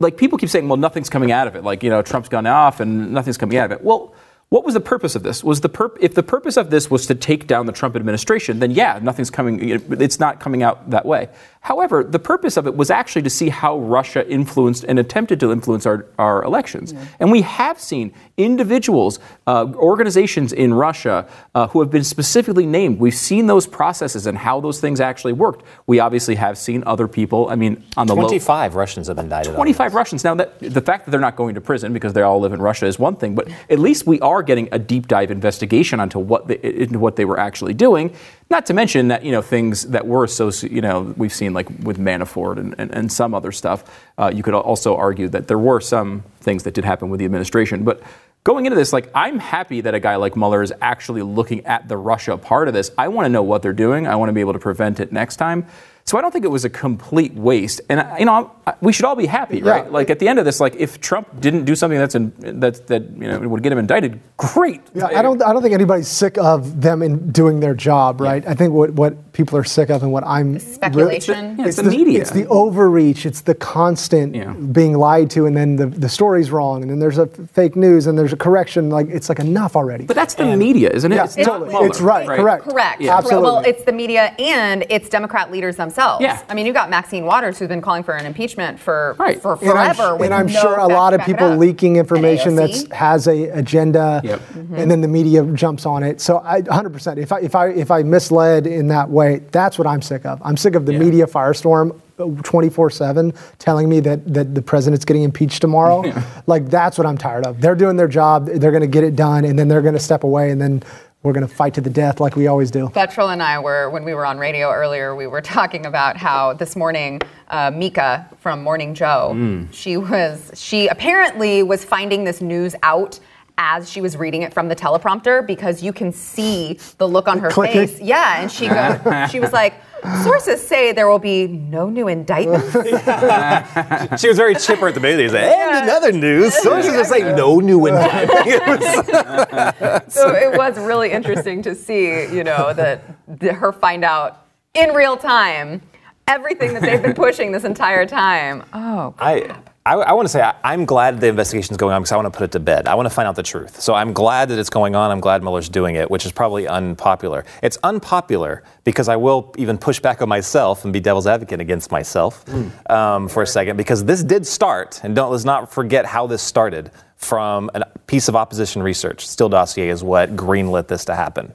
like 0.00 0.16
people 0.16 0.38
keep 0.38 0.48
saying, 0.48 0.68
well, 0.68 0.76
nothing's 0.76 1.10
coming 1.10 1.32
out 1.32 1.46
of 1.48 1.56
it. 1.56 1.64
Like 1.64 1.82
you 1.82 1.90
know, 1.90 2.02
Trump's 2.02 2.28
gone 2.28 2.46
off 2.46 2.80
and 2.80 3.12
nothing's 3.12 3.38
coming 3.38 3.58
out 3.58 3.66
of 3.72 3.80
it. 3.80 3.84
Well. 3.84 4.14
What 4.50 4.64
was 4.64 4.72
the 4.72 4.80
purpose 4.80 5.14
of 5.14 5.22
this? 5.22 5.44
Was 5.44 5.60
the 5.60 5.68
purp- 5.68 5.98
if 6.00 6.14
the 6.14 6.22
purpose 6.22 6.56
of 6.56 6.70
this 6.70 6.90
was 6.90 7.06
to 7.08 7.14
take 7.14 7.46
down 7.46 7.66
the 7.66 7.72
Trump 7.72 7.94
administration, 7.96 8.60
then 8.60 8.70
yeah, 8.70 8.98
nothing's 9.02 9.28
coming. 9.28 9.60
It's 10.00 10.18
not 10.18 10.40
coming 10.40 10.62
out 10.62 10.88
that 10.88 11.04
way. 11.04 11.28
However, 11.60 12.04
the 12.04 12.18
purpose 12.18 12.56
of 12.56 12.66
it 12.66 12.76
was 12.76 12.90
actually 12.90 13.22
to 13.22 13.30
see 13.30 13.48
how 13.48 13.78
Russia 13.78 14.28
influenced 14.28 14.84
and 14.84 14.98
attempted 14.98 15.40
to 15.40 15.52
influence 15.52 15.86
our, 15.86 16.06
our 16.18 16.42
elections. 16.44 16.94
And 17.20 17.30
we 17.30 17.42
have 17.42 17.80
seen 17.80 18.12
individuals, 18.36 19.18
uh, 19.46 19.66
organizations 19.74 20.52
in 20.52 20.72
Russia 20.72 21.28
uh, 21.54 21.68
who 21.68 21.80
have 21.80 21.90
been 21.90 22.04
specifically 22.04 22.66
named. 22.66 22.98
We've 22.98 23.14
seen 23.14 23.46
those 23.46 23.66
processes 23.66 24.26
and 24.26 24.38
how 24.38 24.60
those 24.60 24.80
things 24.80 25.00
actually 25.00 25.32
worked. 25.34 25.64
We 25.86 26.00
obviously 26.00 26.36
have 26.36 26.56
seen 26.56 26.82
other 26.86 27.08
people. 27.08 27.48
I 27.50 27.56
mean, 27.56 27.84
on 27.96 28.06
the 28.06 28.14
low. 28.14 28.22
Twenty-five 28.22 28.74
Russians 28.74 29.08
have 29.08 29.16
been 29.16 29.26
indicted. 29.26 29.54
25 29.54 29.94
Russians. 29.94 30.24
Now, 30.24 30.34
that, 30.36 30.58
the 30.60 30.80
fact 30.80 31.04
that 31.04 31.10
they're 31.10 31.20
not 31.20 31.36
going 31.36 31.54
to 31.54 31.60
prison 31.60 31.92
because 31.92 32.12
they 32.12 32.22
all 32.22 32.40
live 32.40 32.52
in 32.52 32.62
Russia 32.62 32.86
is 32.86 32.98
one 32.98 33.16
thing, 33.16 33.34
but 33.34 33.48
at 33.68 33.78
least 33.78 34.06
we 34.06 34.20
are 34.20 34.42
getting 34.42 34.68
a 34.72 34.78
deep 34.78 35.08
dive 35.08 35.30
investigation 35.30 36.00
onto 36.00 36.18
what 36.18 36.46
they, 36.46 36.56
into 36.56 36.98
what 36.98 37.16
they 37.16 37.24
were 37.24 37.38
actually 37.38 37.74
doing. 37.74 38.14
Not 38.50 38.64
to 38.66 38.74
mention 38.74 39.08
that 39.08 39.24
you 39.24 39.32
know 39.32 39.42
things 39.42 39.82
that 39.88 40.06
were 40.06 40.24
associated. 40.24 40.74
You 40.74 40.82
know, 40.82 41.14
we've 41.16 41.32
seen 41.32 41.52
like 41.52 41.68
with 41.82 41.98
Manafort 41.98 42.56
and, 42.56 42.74
and, 42.78 42.90
and 42.94 43.12
some 43.12 43.34
other 43.34 43.52
stuff. 43.52 43.84
Uh, 44.16 44.30
you 44.34 44.42
could 44.42 44.54
also 44.54 44.96
argue 44.96 45.28
that 45.28 45.48
there 45.48 45.58
were 45.58 45.80
some 45.80 46.24
things 46.40 46.62
that 46.62 46.74
did 46.74 46.84
happen 46.84 47.10
with 47.10 47.18
the 47.18 47.24
administration, 47.24 47.84
but. 47.84 48.02
Going 48.44 48.64
into 48.64 48.76
this, 48.76 48.94
like 48.94 49.10
I'm 49.14 49.38
happy 49.40 49.82
that 49.82 49.94
a 49.94 50.00
guy 50.00 50.16
like 50.16 50.34
Mueller 50.34 50.62
is 50.62 50.72
actually 50.80 51.20
looking 51.20 51.66
at 51.66 51.86
the 51.86 51.98
Russia 51.98 52.38
part 52.38 52.66
of 52.66 52.72
this. 52.72 52.90
I 52.96 53.08
want 53.08 53.26
to 53.26 53.28
know 53.28 53.42
what 53.42 53.60
they're 53.60 53.74
doing. 53.74 54.06
I 54.06 54.16
want 54.16 54.30
to 54.30 54.32
be 54.32 54.40
able 54.40 54.54
to 54.54 54.58
prevent 54.58 55.00
it 55.00 55.12
next 55.12 55.36
time. 55.36 55.66
So 56.04 56.16
I 56.16 56.22
don't 56.22 56.30
think 56.30 56.46
it 56.46 56.50
was 56.50 56.64
a 56.64 56.70
complete 56.70 57.34
waste. 57.34 57.82
And 57.90 58.06
you 58.18 58.24
know, 58.24 58.50
we 58.80 58.92
should 58.92 59.04
all 59.04 59.16
be 59.16 59.26
happy, 59.26 59.58
Yeah. 59.58 59.70
right? 59.70 59.92
Like 59.92 60.10
at 60.10 60.18
the 60.18 60.28
end 60.28 60.38
of 60.38 60.44
this, 60.44 60.60
like 60.60 60.74
if 60.76 61.00
Trump 61.00 61.40
didn't 61.40 61.64
do 61.64 61.74
something 61.74 61.98
that's 61.98 62.14
in, 62.14 62.32
that 62.60 62.86
that 62.88 63.02
you 63.10 63.28
know 63.28 63.38
would 63.40 63.62
get 63.62 63.72
him 63.72 63.78
indicted, 63.78 64.20
great. 64.36 64.80
Yeah, 64.94 65.06
I 65.06 65.22
don't. 65.22 65.42
I 65.42 65.52
don't 65.52 65.62
think 65.62 65.74
anybody's 65.74 66.08
sick 66.08 66.38
of 66.38 66.80
them 66.80 67.02
in 67.02 67.30
doing 67.32 67.60
their 67.60 67.74
job, 67.74 68.20
right? 68.20 68.46
I 68.46 68.54
think 68.54 68.72
what, 68.72 68.90
what 68.90 69.32
people 69.32 69.56
are 69.58 69.64
sick 69.64 69.90
of 69.90 70.02
and 70.02 70.12
what 70.12 70.24
I'm 70.26 70.58
Speculation. 70.58 71.56
Yeah, 71.58 71.66
it's 71.66 71.76
the 71.76 71.82
media. 71.84 72.20
It's 72.20 72.30
the 72.30 72.46
overreach. 72.48 73.26
It's 73.26 73.42
the 73.42 73.54
constant 73.54 74.34
Yeah. 74.34 74.52
being 74.52 74.94
lied 74.96 75.30
to, 75.30 75.46
and 75.46 75.56
then 75.56 75.76
the 75.76 75.86
the 75.86 76.08
story's 76.08 76.50
wrong, 76.50 76.82
and 76.82 76.90
then 76.90 76.98
there's 76.98 77.18
a 77.18 77.26
fake 77.26 77.76
news, 77.76 78.06
and 78.06 78.18
there's 78.18 78.32
a 78.32 78.36
correction. 78.36 78.90
Like 78.90 79.08
it's 79.08 79.28
like 79.28 79.38
enough 79.38 79.76
already. 79.76 80.04
But 80.04 80.16
that's 80.16 80.34
the 80.34 80.56
media, 80.56 80.90
isn't 80.90 81.12
it? 81.12 81.16
Yeah, 81.16 81.24
it's 81.24 81.36
not 81.36 81.44
totally. 81.44 81.68
Mueller, 81.70 81.86
It's 81.86 82.00
right, 82.00 82.26
correct. 82.26 82.64
Correct. 82.64 83.00
Yeah. 83.00 83.16
Absolutely. 83.18 83.42
Well, 83.50 83.60
it's 83.60 83.84
the 83.84 83.92
media 83.92 84.34
and 84.38 84.84
it's 84.88 85.08
Democrat 85.08 85.50
leaders 85.50 85.76
themselves. 85.76 86.22
Yeah. 86.22 86.40
I 86.48 86.54
mean, 86.54 86.66
you've 86.66 86.74
got 86.74 86.90
Maxine 86.90 87.24
Waters 87.24 87.58
who's 87.58 87.68
been 87.68 87.80
calling 87.80 88.02
for 88.02 88.14
an 88.14 88.26
impeachment 88.26 88.57
for 88.78 89.14
Right. 89.18 89.40
for 89.40 89.58
and 89.62 89.70
I'm, 89.70 89.94
forever. 89.94 90.16
with 90.16 90.24
and 90.26 90.34
I'm 90.34 90.46
no 90.46 90.60
sure 90.60 90.78
a 90.78 90.86
lot 90.88 91.14
of 91.14 91.20
people 91.22 91.54
leaking 91.56 91.96
information 91.96 92.56
that 92.56 92.70
has 92.92 93.26
a 93.28 93.44
agenda, 93.50 94.20
Yep. 94.24 94.40
and 94.74 94.90
then 94.90 95.00
the 95.00 95.08
media 95.08 95.44
jumps 95.54 95.86
on 95.86 96.02
it. 96.02 96.20
So 96.20 96.38
I 96.44 96.62
100%. 96.62 97.18
If 97.18 97.32
I 97.32 97.40
if 97.40 97.54
I 97.54 97.68
if 97.68 97.90
I 97.90 98.02
misled 98.02 98.66
in 98.66 98.88
that 98.88 99.08
way, 99.10 99.40
that's 99.52 99.78
what 99.78 99.86
I'm 99.86 100.02
sick 100.02 100.26
of. 100.26 100.40
I'm 100.44 100.56
sick 100.56 100.74
of 100.74 100.84
the 100.86 100.92
Yeah. 100.92 100.98
media 100.98 101.26
firestorm. 101.26 101.92
Uh, 102.20 102.24
24/7 102.42 103.32
telling 103.60 103.88
me 103.88 104.00
that, 104.00 104.34
that 104.34 104.52
the 104.52 104.60
president's 104.60 105.04
getting 105.04 105.22
impeached 105.22 105.60
tomorrow 105.60 106.02
like 106.48 106.68
that's 106.68 106.98
what 106.98 107.06
i'm 107.06 107.16
tired 107.16 107.46
of 107.46 107.60
they're 107.60 107.76
doing 107.76 107.96
their 107.96 108.08
job 108.08 108.46
they're 108.46 108.72
going 108.72 108.80
to 108.80 108.88
get 108.88 109.04
it 109.04 109.14
done 109.14 109.44
and 109.44 109.56
then 109.56 109.68
they're 109.68 109.82
going 109.82 109.94
to 109.94 110.00
step 110.00 110.24
away 110.24 110.50
and 110.50 110.60
then 110.60 110.82
we're 111.22 111.32
going 111.32 111.46
to 111.46 111.52
fight 111.52 111.74
to 111.74 111.80
the 111.80 111.90
death 111.90 112.20
like 112.20 112.36
we 112.36 112.46
always 112.46 112.70
do 112.70 112.86
Buttrill 112.88 113.32
and 113.32 113.42
I 113.42 113.58
were, 113.58 113.90
when 113.90 114.04
we 114.04 114.14
were 114.14 114.24
on 114.24 114.38
radio 114.38 114.70
earlier, 114.72 115.14
we 115.16 115.26
were 115.26 115.40
talking 115.56 115.84
about 115.86 116.16
how 116.16 116.52
this 116.52 116.76
morning, 116.76 117.20
uh, 117.48 117.70
Mika 117.74 118.28
from 118.38 118.62
Morning 118.62 118.94
Joe, 118.94 119.32
Mm. 119.34 119.68
she 119.72 119.96
was, 119.96 120.50
she 120.54 120.86
apparently 120.88 121.62
was 121.62 121.84
finding 121.84 122.24
this 122.24 122.40
news 122.40 122.74
out 122.82 123.18
as 123.60 123.90
she 123.90 124.00
was 124.00 124.16
reading 124.16 124.42
it 124.42 124.54
from 124.54 124.68
the 124.68 124.76
teleprompter 124.76 125.44
because 125.44 125.82
you 125.82 125.92
can 125.92 126.12
see 126.12 126.78
the 126.98 127.08
look 127.08 127.26
on 127.26 127.40
her 127.40 127.50
Clicking. 127.50 127.88
face. 127.88 128.00
Yeah, 128.00 128.40
and 128.42 128.50
she 128.52 128.68
goes, 128.68 129.30
she 129.32 129.40
was 129.40 129.52
like, 129.52 129.74
sources 130.22 130.66
say 130.66 130.92
there 130.92 131.08
will 131.08 131.18
be 131.18 131.46
no 131.46 131.88
new 131.88 132.08
indictments. 132.08 132.74
She 134.20 134.28
was 134.28 134.36
very 134.36 134.54
chipper 134.54 134.88
at 134.88 134.94
the 134.94 135.00
beginning. 135.00 135.26
She's 135.26 135.32
like, 135.32 135.44
and 135.44 135.84
in 135.84 135.90
other 135.94 136.12
news, 136.12 136.54
sources 136.54 136.94
are 136.94 137.04
saying 137.04 137.36
no 137.36 137.60
new 137.60 137.86
indictment. 137.86 138.82
so 140.10 140.34
it 140.34 140.56
was 140.56 140.78
really 140.78 141.12
interesting 141.12 141.62
to 141.62 141.74
see, 141.74 142.24
you 142.34 142.44
know, 142.44 142.72
that 142.74 143.02
that 143.40 143.54
her 143.54 143.72
find 143.72 144.04
out 144.04 144.46
in 144.74 144.90
real 144.90 145.16
time 145.16 145.82
everything 146.26 146.74
that 146.74 146.82
they've 146.82 147.02
been 147.02 147.14
pushing 147.14 147.52
this 147.52 147.64
entire 147.64 148.06
time. 148.06 148.64
Oh, 148.72 149.14
I, 149.18 149.56
I, 149.88 149.94
I 149.94 150.12
want 150.12 150.26
to 150.26 150.28
say 150.28 150.42
I, 150.42 150.54
I'm 150.62 150.84
glad 150.84 151.18
the 151.18 151.28
investigation 151.28 151.72
is 151.72 151.78
going 151.78 151.94
on 151.94 152.02
because 152.02 152.12
I 152.12 152.16
want 152.16 152.30
to 152.30 152.36
put 152.36 152.44
it 152.44 152.52
to 152.52 152.60
bed. 152.60 152.86
I 152.86 152.94
want 152.94 153.06
to 153.06 153.10
find 153.10 153.26
out 153.26 153.36
the 153.36 153.42
truth. 153.42 153.80
So 153.80 153.94
I'm 153.94 154.12
glad 154.12 154.50
that 154.50 154.58
it's 154.58 154.68
going 154.68 154.94
on. 154.94 155.10
I'm 155.10 155.20
glad 155.20 155.42
Mueller's 155.42 155.70
doing 155.70 155.94
it, 155.94 156.10
which 156.10 156.26
is 156.26 156.32
probably 156.32 156.68
unpopular. 156.68 157.46
It's 157.62 157.78
unpopular 157.82 158.64
because 158.84 159.08
I 159.08 159.16
will 159.16 159.54
even 159.56 159.78
push 159.78 159.98
back 159.98 160.20
on 160.20 160.28
myself 160.28 160.84
and 160.84 160.92
be 160.92 161.00
devil's 161.00 161.26
advocate 161.26 161.60
against 161.60 161.90
myself 161.90 162.44
um, 162.90 163.28
for 163.28 163.42
a 163.42 163.46
second 163.46 163.78
because 163.78 164.04
this 164.04 164.22
did 164.22 164.46
start, 164.46 165.00
and 165.02 165.16
don't 165.16 165.32
let's 165.32 165.46
not 165.46 165.72
forget 165.72 166.04
how 166.04 166.26
this 166.26 166.42
started 166.42 166.90
from 167.16 167.70
a 167.74 167.86
piece 168.06 168.28
of 168.28 168.36
opposition 168.36 168.82
research. 168.82 169.26
Steele 169.26 169.48
dossier 169.48 169.88
is 169.88 170.04
what 170.04 170.36
greenlit 170.36 170.88
this 170.88 171.06
to 171.06 171.14
happen. 171.14 171.54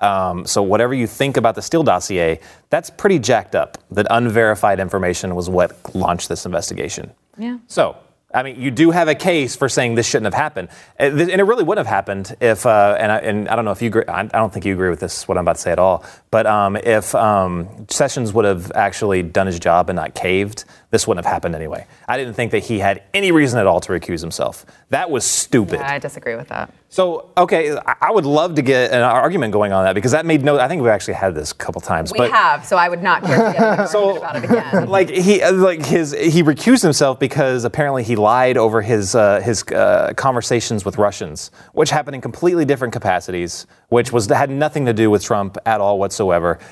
Um, 0.00 0.46
so 0.46 0.64
whatever 0.64 0.94
you 0.94 1.06
think 1.06 1.36
about 1.36 1.54
the 1.54 1.62
Steele 1.62 1.84
dossier, 1.84 2.40
that's 2.70 2.90
pretty 2.90 3.20
jacked 3.20 3.54
up. 3.54 3.78
That 3.92 4.08
unverified 4.10 4.80
information 4.80 5.36
was 5.36 5.48
what 5.48 5.94
launched 5.94 6.28
this 6.28 6.44
investigation. 6.44 7.12
Yeah. 7.38 7.58
So, 7.66 7.96
I 8.34 8.42
mean, 8.42 8.60
you 8.60 8.70
do 8.70 8.90
have 8.90 9.08
a 9.08 9.14
case 9.14 9.56
for 9.56 9.70
saying 9.70 9.94
this 9.94 10.06
shouldn't 10.06 10.26
have 10.26 10.34
happened, 10.34 10.68
and 10.98 11.18
it 11.18 11.42
really 11.42 11.64
wouldn't 11.64 11.86
have 11.86 11.94
happened 11.94 12.36
if. 12.40 12.66
Uh, 12.66 12.94
and, 12.98 13.10
I, 13.10 13.18
and 13.18 13.48
I 13.48 13.56
don't 13.56 13.64
know 13.64 13.70
if 13.70 13.80
you 13.80 13.88
agree. 13.88 14.04
I 14.06 14.24
don't 14.24 14.52
think 14.52 14.66
you 14.66 14.74
agree 14.74 14.90
with 14.90 15.00
this. 15.00 15.26
What 15.26 15.38
I'm 15.38 15.44
about 15.44 15.56
to 15.56 15.62
say 15.62 15.72
at 15.72 15.78
all. 15.78 16.04
But 16.30 16.46
um, 16.46 16.76
if 16.76 17.14
um, 17.14 17.86
Sessions 17.88 18.32
would 18.32 18.44
have 18.44 18.70
actually 18.74 19.22
done 19.22 19.46
his 19.46 19.58
job 19.58 19.88
and 19.88 19.96
not 19.96 20.14
caved, 20.14 20.64
this 20.90 21.06
wouldn't 21.06 21.24
have 21.24 21.32
happened 21.32 21.54
anyway. 21.54 21.86
I 22.06 22.16
didn't 22.16 22.34
think 22.34 22.52
that 22.52 22.60
he 22.60 22.78
had 22.78 23.02
any 23.12 23.32
reason 23.32 23.58
at 23.58 23.66
all 23.66 23.80
to 23.80 23.92
recuse 23.92 24.20
himself. 24.20 24.64
That 24.90 25.10
was 25.10 25.24
stupid. 25.24 25.80
I 25.80 25.98
disagree 25.98 26.34
with 26.34 26.48
that. 26.48 26.72
So, 26.90 27.30
okay, 27.36 27.76
I 27.76 28.08
I 28.08 28.10
would 28.10 28.24
love 28.24 28.54
to 28.54 28.62
get 28.62 28.90
an 28.92 29.02
argument 29.02 29.52
going 29.52 29.70
on 29.70 29.84
that 29.84 29.94
because 29.94 30.12
that 30.12 30.24
made 30.24 30.42
no. 30.42 30.58
I 30.58 30.66
think 30.66 30.80
we've 30.80 30.90
actually 30.90 31.14
had 31.14 31.34
this 31.34 31.52
a 31.52 31.54
couple 31.54 31.82
times. 31.82 32.10
We 32.10 32.18
but 32.18 32.30
have, 32.30 32.64
so 32.64 32.78
I 32.78 32.88
would 32.88 33.02
not 33.02 33.22
care 33.22 33.36
to 33.36 33.52
get 33.52 33.80
into 33.80 33.98
about 34.16 34.36
it 34.36 34.44
again. 34.44 34.88
like 34.88 35.10
he 35.10 35.42
uh, 35.42 35.52
like 35.52 35.84
his 35.84 36.12
he 36.12 36.42
recused 36.42 36.82
himself 36.82 37.18
because 37.18 37.64
apparently 37.64 38.02
he 38.02 38.16
lied 38.16 38.56
over 38.56 38.80
his 38.80 39.14
uh, 39.14 39.40
his 39.40 39.62
uh, 39.64 40.14
conversations 40.16 40.86
with 40.86 40.96
Russians, 40.96 41.50
which 41.74 41.90
happened 41.90 42.14
in 42.14 42.22
completely 42.22 42.64
different 42.64 42.94
capacities, 42.94 43.66
which 43.90 44.10
was 44.10 44.26
had 44.26 44.48
nothing 44.48 44.86
to 44.86 44.94
do 44.94 45.10
with 45.10 45.22
Trump 45.22 45.58
at 45.66 45.82
all 45.82 45.98
whatsoever. 45.98 46.17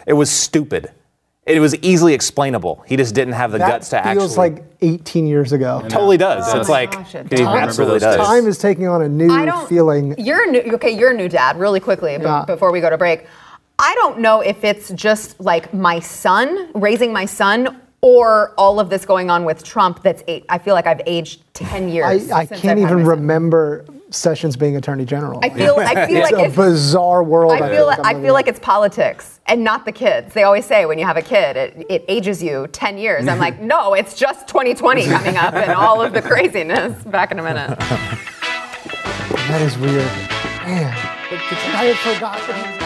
It 0.06 0.12
was 0.14 0.30
stupid. 0.30 0.90
It 1.46 1.60
was 1.60 1.76
easily 1.76 2.12
explainable. 2.12 2.82
He 2.88 2.96
just 2.96 3.14
didn't 3.14 3.34
have 3.34 3.52
the 3.52 3.58
that 3.58 3.68
guts 3.70 3.90
to 3.90 3.98
actually. 3.98 4.10
It 4.12 4.14
feels 4.16 4.36
like 4.36 4.64
18 4.82 5.28
years 5.28 5.52
ago 5.52 5.80
totally 5.88 6.16
does. 6.16 6.44
Oh 6.52 6.58
it's 6.58 6.68
like 6.68 6.90
gosh, 6.90 7.14
it 7.14 7.32
it 7.32 7.36
does. 7.36 7.46
absolutely 7.46 8.00
does. 8.00 8.16
time 8.16 8.48
is 8.48 8.58
taking 8.58 8.88
on 8.88 9.02
a 9.02 9.08
new 9.08 9.30
I 9.30 9.44
don't 9.44 9.68
feeling 9.68 10.16
You're 10.18 10.50
new, 10.50 10.74
okay. 10.74 10.90
You're 10.90 11.12
a 11.12 11.16
new 11.16 11.28
dad. 11.28 11.56
Really 11.58 11.78
quickly, 11.78 12.18
b- 12.18 12.24
Yeah. 12.24 12.44
before 12.46 12.72
we 12.72 12.80
go 12.80 12.90
to 12.90 12.98
break, 12.98 13.26
I 13.78 13.94
don't 13.94 14.18
know 14.18 14.40
if 14.40 14.64
it's 14.64 14.90
just 14.90 15.38
like 15.38 15.72
my 15.72 16.00
son 16.00 16.68
raising 16.74 17.12
my 17.12 17.24
son. 17.26 17.80
Or 18.02 18.52
all 18.58 18.78
of 18.78 18.88
this 18.88 19.04
going 19.04 19.30
on 19.30 19.44
with 19.44 19.64
Trump. 19.64 20.02
That's 20.02 20.22
eight. 20.28 20.44
I 20.48 20.58
feel 20.58 20.74
like 20.74 20.86
I've 20.86 21.00
aged 21.06 21.42
ten 21.54 21.88
years. 21.88 22.30
I, 22.30 22.40
I 22.40 22.46
can't 22.46 22.78
even 22.78 23.04
remember 23.04 23.84
Sessions 24.10 24.56
being 24.56 24.76
attorney 24.76 25.04
general. 25.04 25.40
I 25.42 25.50
feel. 25.50 25.76
I 25.78 26.06
feel 26.06 26.20
like 26.20 26.30
it's 26.30 26.32
like 26.32 26.42
a 26.42 26.46
it's, 26.46 26.56
bizarre 26.56 27.24
world. 27.24 27.52
I 27.52 27.70
feel 27.70 27.86
like, 27.86 27.98
I 28.04 28.20
feel 28.20 28.34
like 28.34 28.46
it's 28.46 28.60
politics 28.60 29.40
and 29.46 29.64
not 29.64 29.84
the 29.84 29.92
kids. 29.92 30.32
They 30.32 30.44
always 30.44 30.64
say 30.64 30.86
when 30.86 30.98
you 30.98 31.04
have 31.04 31.16
a 31.16 31.22
kid, 31.22 31.56
it, 31.56 31.86
it 31.88 32.04
ages 32.06 32.42
you 32.42 32.68
10 32.68 32.98
years. 32.98 33.26
I'm 33.26 33.38
like, 33.38 33.60
no, 33.60 33.94
it's 33.94 34.14
just 34.14 34.46
2020 34.46 35.06
coming 35.06 35.36
up 35.36 35.54
and 35.54 35.72
all 35.72 36.00
of 36.02 36.12
the 36.12 36.22
craziness. 36.30 37.02
Back 37.04 37.32
in 37.32 37.38
a 37.40 37.42
minute. 37.42 37.78
that 37.78 39.62
is 39.62 39.76
weird. 39.78 40.04
Man, 40.66 40.92
I 41.74 41.92
had 41.92 42.14
forgotten. 42.14 42.85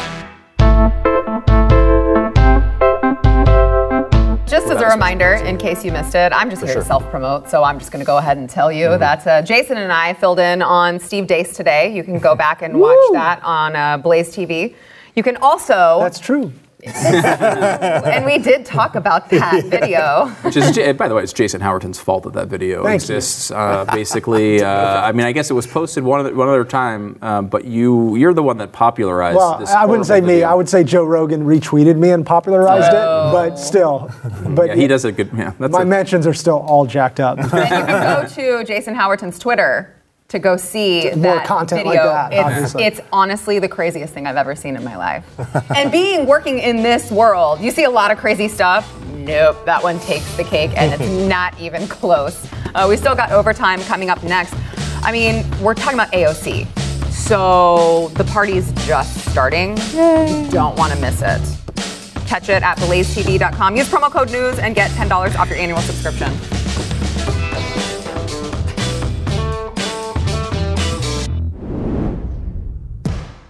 Just 4.50 4.66
as 4.66 4.82
a 4.82 4.86
reminder, 4.88 5.34
in 5.34 5.56
case 5.58 5.84
you 5.84 5.92
missed 5.92 6.16
it, 6.16 6.32
I'm 6.32 6.50
just 6.50 6.64
here 6.64 6.72
sure. 6.72 6.82
to 6.82 6.88
self 6.88 7.08
promote, 7.08 7.48
so 7.48 7.62
I'm 7.62 7.78
just 7.78 7.92
going 7.92 8.00
to 8.00 8.06
go 8.06 8.16
ahead 8.16 8.36
and 8.36 8.50
tell 8.50 8.72
you 8.72 8.98
that 8.98 9.24
uh, 9.24 9.42
Jason 9.42 9.78
and 9.78 9.92
I 9.92 10.12
filled 10.12 10.40
in 10.40 10.60
on 10.60 10.98
Steve 10.98 11.28
Deace 11.28 11.54
today. 11.54 11.94
You 11.94 12.02
can 12.02 12.18
go 12.18 12.34
back 12.44 12.60
and 12.62 12.80
watch 12.80 12.98
that 13.12 13.40
on 13.44 13.76
uh, 13.76 13.98
Blaze 13.98 14.34
TV. 14.34 14.74
You 15.14 15.22
can 15.22 15.36
also, 15.36 16.00
That's 16.00 16.18
true. 16.18 16.52
and 16.86 18.24
we 18.24 18.38
did 18.38 18.64
talk 18.64 18.94
about 18.94 19.28
that 19.30 19.64
video. 19.66 20.28
Which 20.42 20.56
is, 20.56 20.76
by 20.96 21.08
the 21.08 21.14
way, 21.14 21.22
it's 21.22 21.32
Jason 21.32 21.60
Howerton's 21.60 21.98
fault 21.98 22.24
that 22.24 22.32
that 22.34 22.48
video 22.48 22.84
Thank 22.84 22.96
exists. 22.96 23.50
Uh, 23.50 23.84
basically, 23.92 24.62
uh, 24.62 25.02
I 25.02 25.12
mean, 25.12 25.26
I 25.26 25.32
guess 25.32 25.50
it 25.50 25.54
was 25.54 25.66
posted 25.66 26.04
one 26.04 26.20
other, 26.20 26.34
one 26.34 26.48
other 26.48 26.64
time, 26.64 27.18
um, 27.22 27.46
but 27.48 27.64
you 27.64 28.16
you're 28.16 28.34
the 28.34 28.42
one 28.42 28.58
that 28.58 28.72
popularized 28.72 29.36
Well, 29.36 29.58
this. 29.58 29.70
I 29.70 29.84
wouldn't 29.84 30.06
say 30.06 30.20
horrible 30.20 30.34
me. 30.34 30.42
I 30.42 30.54
would 30.54 30.68
say 30.68 30.84
Joe 30.84 31.04
Rogan 31.04 31.44
retweeted 31.44 31.96
me 31.96 32.10
and 32.10 32.24
popularized 32.24 32.88
it, 32.88 32.92
but 33.32 33.56
still. 33.56 34.10
But 34.48 34.68
Yeah, 34.68 34.74
he 34.76 34.86
does 34.86 35.04
a 35.04 35.12
good. 35.12 35.30
Yeah, 35.36 35.52
that's 35.58 35.72
my 35.72 35.82
a, 35.82 35.86
mentions 35.86 36.26
are 36.26 36.34
still 36.34 36.58
all 36.58 36.86
jacked 36.86 37.20
up. 37.20 37.38
and 37.38 37.52
you 37.52 37.86
can 37.86 38.22
go 38.22 38.28
to 38.34 38.64
Jason 38.64 38.94
Howerton's 38.94 39.38
Twitter 39.38 39.94
to 40.30 40.38
go 40.38 40.56
see 40.56 41.04
More 41.10 41.16
that 41.16 41.46
content 41.46 41.84
like 41.84 41.98
video. 41.98 42.12
that, 42.12 42.32
it's, 42.32 42.42
obviously. 42.42 42.84
it's 42.84 43.00
honestly 43.12 43.58
the 43.58 43.68
craziest 43.68 44.14
thing 44.14 44.26
I've 44.26 44.36
ever 44.36 44.54
seen 44.54 44.76
in 44.76 44.84
my 44.84 44.96
life. 44.96 45.24
and 45.76 45.90
being 45.90 46.24
working 46.24 46.60
in 46.60 46.82
this 46.82 47.10
world, 47.10 47.60
you 47.60 47.72
see 47.72 47.84
a 47.84 47.90
lot 47.90 48.10
of 48.12 48.18
crazy 48.18 48.46
stuff. 48.46 48.88
Nope, 49.10 49.64
that 49.66 49.82
one 49.82 49.98
takes 50.00 50.36
the 50.36 50.44
cake, 50.44 50.70
and 50.76 50.92
it's 50.92 51.12
not 51.28 51.58
even 51.60 51.86
close. 51.88 52.46
Uh, 52.74 52.86
we 52.88 52.96
still 52.96 53.16
got 53.16 53.32
overtime 53.32 53.80
coming 53.82 54.08
up 54.08 54.22
next. 54.22 54.54
I 55.02 55.10
mean, 55.10 55.44
we're 55.60 55.74
talking 55.74 55.98
about 55.98 56.12
AOC. 56.12 56.66
So 57.10 58.08
the 58.14 58.24
party's 58.24 58.72
just 58.86 59.28
starting. 59.30 59.76
You 59.92 60.48
don't 60.50 60.76
want 60.76 60.92
to 60.92 61.00
miss 61.00 61.22
it. 61.22 61.40
Catch 62.26 62.48
it 62.48 62.62
at 62.62 62.78
blazetv.com. 62.78 63.76
Use 63.76 63.88
promo 63.88 64.10
code 64.10 64.30
NEWS 64.30 64.60
and 64.60 64.76
get 64.76 64.90
$10 64.92 65.36
off 65.36 65.48
your 65.48 65.58
annual 65.58 65.80
subscription. 65.80 66.32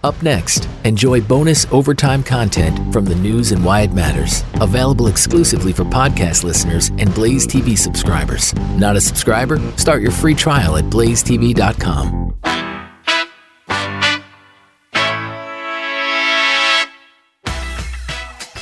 Up 0.03 0.19
next, 0.23 0.67
enjoy 0.83 1.21
bonus 1.21 1.67
overtime 1.71 2.23
content 2.23 2.91
from 2.91 3.05
the 3.05 3.15
news 3.15 3.51
and 3.51 3.63
why 3.63 3.81
it 3.81 3.93
matters. 3.93 4.43
Available 4.55 5.07
exclusively 5.07 5.71
for 5.73 5.83
podcast 5.83 6.43
listeners 6.43 6.89
and 6.97 7.13
Blaze 7.13 7.45
TV 7.45 7.77
subscribers. 7.77 8.55
Not 8.77 8.95
a 8.95 9.01
subscriber? 9.01 9.59
Start 9.77 10.01
your 10.01 10.11
free 10.11 10.33
trial 10.33 10.77
at 10.77 10.85
blazetv.com. 10.85 12.35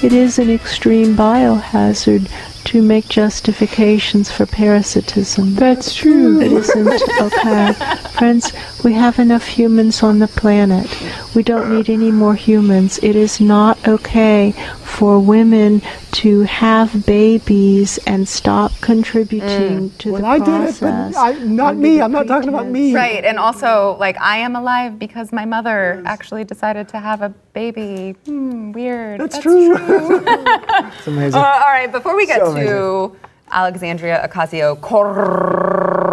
It 0.01 0.13
is 0.13 0.39
an 0.39 0.49
extreme 0.49 1.13
biohazard 1.13 2.31
to 2.65 2.81
make 2.81 3.09
justifications 3.09 4.31
for 4.31 4.45
parasitism. 4.45 5.55
That's 5.55 5.93
true. 5.93 6.39
It 6.39 6.51
isn't 6.51 6.87
okay. 7.19 7.73
Friends, 8.17 8.53
we 8.83 8.93
have 8.93 9.19
enough 9.19 9.45
humans 9.45 10.01
on 10.01 10.19
the 10.19 10.27
planet. 10.27 10.87
We 11.35 11.43
don't 11.43 11.69
need 11.69 11.89
any 11.89 12.11
more 12.11 12.33
humans. 12.35 12.99
It 13.03 13.15
is 13.15 13.39
not 13.39 13.87
okay 13.87 14.53
for 14.83 15.19
women 15.19 15.81
to 16.11 16.41
have 16.41 17.05
babies 17.05 17.99
and 18.07 18.27
stop 18.27 18.71
contributing 18.81 19.91
to 19.99 20.13
Well, 20.13 20.21
the 20.21 20.27
I 20.27 20.39
did 20.39 20.69
it, 20.69 20.77
but 20.81 21.15
I, 21.15 21.33
not 21.43 21.77
me. 21.77 22.01
I'm 22.01 22.11
not 22.11 22.27
talking 22.27 22.49
about 22.49 22.67
me. 22.67 22.95
Right, 22.95 23.23
and 23.23 23.37
also 23.37 23.95
like 23.99 24.19
I 24.19 24.37
am 24.37 24.55
alive 24.55 24.97
because 24.97 25.31
my 25.31 25.45
mother 25.45 26.01
actually 26.05 26.43
decided 26.43 26.87
to 26.89 26.99
have 26.99 27.21
a 27.21 27.29
baby. 27.53 28.15
Hmm, 28.25 28.71
weird. 28.71 29.21
That's, 29.21 29.37
true. 29.39 29.75
it's 29.77 31.07
amazing. 31.07 31.39
Uh, 31.39 31.45
all 31.45 31.71
right, 31.71 31.91
before 31.91 32.15
we 32.17 32.25
get 32.25 32.39
So 32.39 32.55
to 32.55 33.15
Alexandria 33.51 34.27
Ocasio 34.27 34.79
Cortez, 34.81 36.09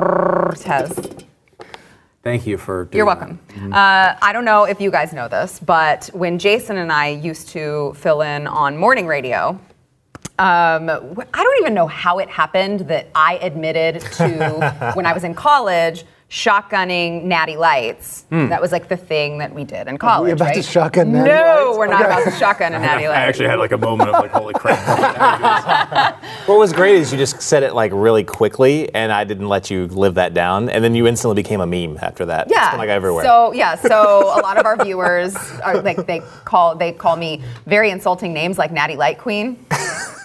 Thank 2.26 2.44
you 2.44 2.58
for. 2.58 2.86
Doing 2.86 2.96
You're 2.96 3.06
welcome. 3.06 3.38
Uh, 3.72 4.16
I 4.20 4.32
don't 4.32 4.44
know 4.44 4.64
if 4.64 4.80
you 4.80 4.90
guys 4.90 5.12
know 5.12 5.28
this, 5.28 5.60
but 5.60 6.10
when 6.12 6.40
Jason 6.40 6.76
and 6.76 6.90
I 6.90 7.10
used 7.10 7.50
to 7.50 7.94
fill 7.96 8.22
in 8.22 8.48
on 8.48 8.76
morning 8.76 9.06
radio, 9.06 9.50
um, 10.40 10.90
I 10.90 11.42
don't 11.44 11.60
even 11.60 11.72
know 11.72 11.86
how 11.86 12.18
it 12.18 12.28
happened 12.28 12.80
that 12.88 13.10
I 13.14 13.36
admitted 13.36 14.00
to 14.00 14.90
when 14.94 15.06
I 15.06 15.12
was 15.12 15.22
in 15.22 15.34
college 15.34 16.04
shotgunning 16.28 17.22
natty 17.24 17.56
lights. 17.56 18.24
Hmm. 18.30 18.48
That 18.48 18.60
was 18.60 18.72
like 18.72 18.88
the 18.88 18.96
thing 18.96 19.38
that 19.38 19.54
we 19.54 19.62
did 19.62 19.86
in 19.86 19.96
college. 19.96 20.32
about 20.32 20.48
to 20.48 20.54
right? 20.56 20.64
shotgun 20.64 21.12
Natty 21.12 21.30
No, 21.30 21.66
Lights? 21.66 21.78
we're 21.78 21.86
not 21.86 22.02
Okay. 22.02 22.10
about 22.12 22.24
to 22.24 22.30
shotgun 22.32 22.74
a 22.74 22.78
natty 22.80 23.06
lights. 23.06 23.16
I 23.18 23.22
actually 23.22 23.48
had 23.48 23.58
like 23.60 23.70
a 23.72 23.78
moment 23.78 24.10
of 24.10 24.14
like, 24.14 24.32
holy 24.32 24.54
crap. 24.54 26.22
What 26.46 26.58
was 26.58 26.72
great 26.72 26.96
is 26.96 27.10
you 27.12 27.18
just 27.18 27.42
said 27.42 27.62
it 27.64 27.74
like 27.74 27.90
really 27.94 28.22
quickly, 28.24 28.92
and 28.94 29.10
I 29.12 29.24
didn't 29.24 29.48
let 29.48 29.68
you 29.70 29.86
live 29.88 30.14
that 30.14 30.32
down, 30.34 30.68
and 30.68 30.82
then 30.82 30.94
you 30.94 31.06
instantly 31.06 31.34
became 31.42 31.60
a 31.60 31.66
meme 31.66 31.98
after 32.00 32.24
that. 32.26 32.48
Yeah. 32.50 32.62
it's 32.66 32.70
been 32.72 32.78
like 32.78 32.88
everywhere. 32.88 33.24
So 33.24 33.52
yeah, 33.52 33.74
so 33.74 34.20
a 34.38 34.42
lot 34.42 34.56
of 34.56 34.64
our 34.66 34.76
viewers 34.82 35.34
are 35.64 35.80
like 35.82 36.06
they 36.06 36.20
call 36.44 36.76
they 36.76 36.92
call 36.92 37.16
me 37.16 37.42
very 37.66 37.90
insulting 37.90 38.32
names 38.32 38.58
like 38.58 38.70
Natty 38.70 38.94
Light 38.94 39.18
Queen, 39.18 39.54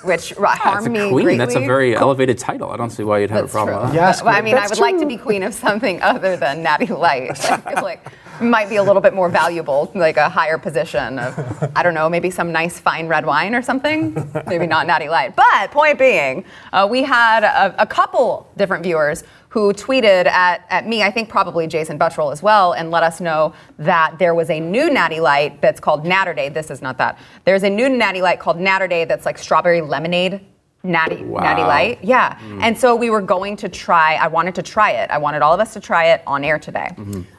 which 0.04 0.36
r- 0.38 0.46
harm 0.46 0.76
That's 0.76 0.86
a 0.86 0.90
me 0.92 1.00
queen. 1.10 1.12
greatly. 1.14 1.38
That's 1.38 1.56
a 1.56 1.60
very 1.60 1.96
elevated 1.96 2.38
title. 2.38 2.70
I 2.72 2.78
don't 2.78 2.92
see 2.92 3.04
why 3.04 3.20
you'd 3.20 3.32
have 3.32 3.42
That's 3.44 3.52
a 3.52 3.56
problem 3.56 3.78
true. 3.78 3.86
with 3.88 3.94
that. 3.94 4.00
Yes, 4.02 4.24
Well, 4.24 4.36
I 4.36 4.42
mean, 4.42 4.54
I 4.56 4.60
that's 4.62 4.72
would 4.72 4.80
like 4.80 5.00
to 5.00 5.06
be 5.08 5.18
queen 5.18 5.42
of 5.44 5.54
something 5.56 5.91
other 6.00 6.38
than 6.38 6.62
Natty 6.62 6.94
Light. 6.94 7.44
I 7.52 7.58
feel 7.58 7.84
like 7.84 8.06
might 8.40 8.70
be 8.70 8.78
a 8.78 8.84
little 8.84 9.02
bit 9.02 9.14
more 9.14 9.30
valuable, 9.30 9.92
like 9.94 10.18
a 10.18 10.30
higher 10.30 10.58
position 10.58 11.20
of, 11.20 11.72
I 11.76 11.84
don't 11.84 11.94
know, 11.94 12.10
maybe 12.10 12.30
some 12.32 12.52
nice 12.52 12.80
fine 12.80 13.08
red 13.08 13.26
wine 13.26 13.54
or 13.54 13.62
something. 13.62 14.32
Maybe 14.48 14.68
not 14.68 14.88
Natty 14.88 15.10
Light. 15.10 15.36
But 15.36 15.72
point 15.72 16.00
being, 16.00 16.44
uh, 16.74 16.88
we 16.90 17.04
had 17.04 17.44
a, 17.44 17.82
a 17.82 17.86
couple 17.86 18.50
different 18.58 18.84
viewers 18.84 19.24
who 19.50 19.74
tweeted 19.74 20.28
at, 20.28 20.66
at 20.70 20.88
me, 20.88 21.04
I 21.04 21.12
think 21.12 21.28
probably 21.28 21.68
Jason 21.68 22.00
Buttrill 22.00 22.32
as 22.32 22.42
well, 22.42 22.72
and 22.72 22.90
let 22.90 23.04
us 23.04 23.20
know 23.20 23.54
that 23.80 24.16
there 24.18 24.34
was 24.34 24.50
a 24.50 24.60
new 24.60 24.90
Natty 24.90 25.20
Light 25.20 25.62
that's 25.62 25.80
called 25.80 26.06
Naturday. 26.06 26.54
This 26.54 26.72
is 26.72 26.82
not 26.82 26.98
that. 27.00 27.20
There's 27.44 27.64
a 27.64 27.70
new 27.70 27.90
Natty 27.90 28.22
Light 28.22 28.40
called 28.40 28.58
Naturday 28.58 29.06
that's 29.06 29.26
like 29.26 29.38
strawberry 29.38 29.82
lemonade 29.82 30.40
Natty 30.84 31.22
Natty 31.44 31.62
Light. 31.62 32.00
Yeah. 32.04 32.40
And 32.62 32.78
so 32.78 32.96
we 32.96 33.10
were 33.10 33.22
going 33.22 33.56
to 33.58 33.70
try, 33.70 34.16
I 34.16 34.28
wanted 34.28 34.56
to 34.56 34.64
try 34.64 34.92
it. 34.92 35.10
I 35.12 35.18
wanted 35.18 35.42
all 35.42 35.54
of 35.54 35.60
us 35.60 35.74
to 35.74 35.80
try 35.80 36.06
it 36.14 36.24
on 36.26 36.44
air 36.44 36.58
today. 36.60 36.90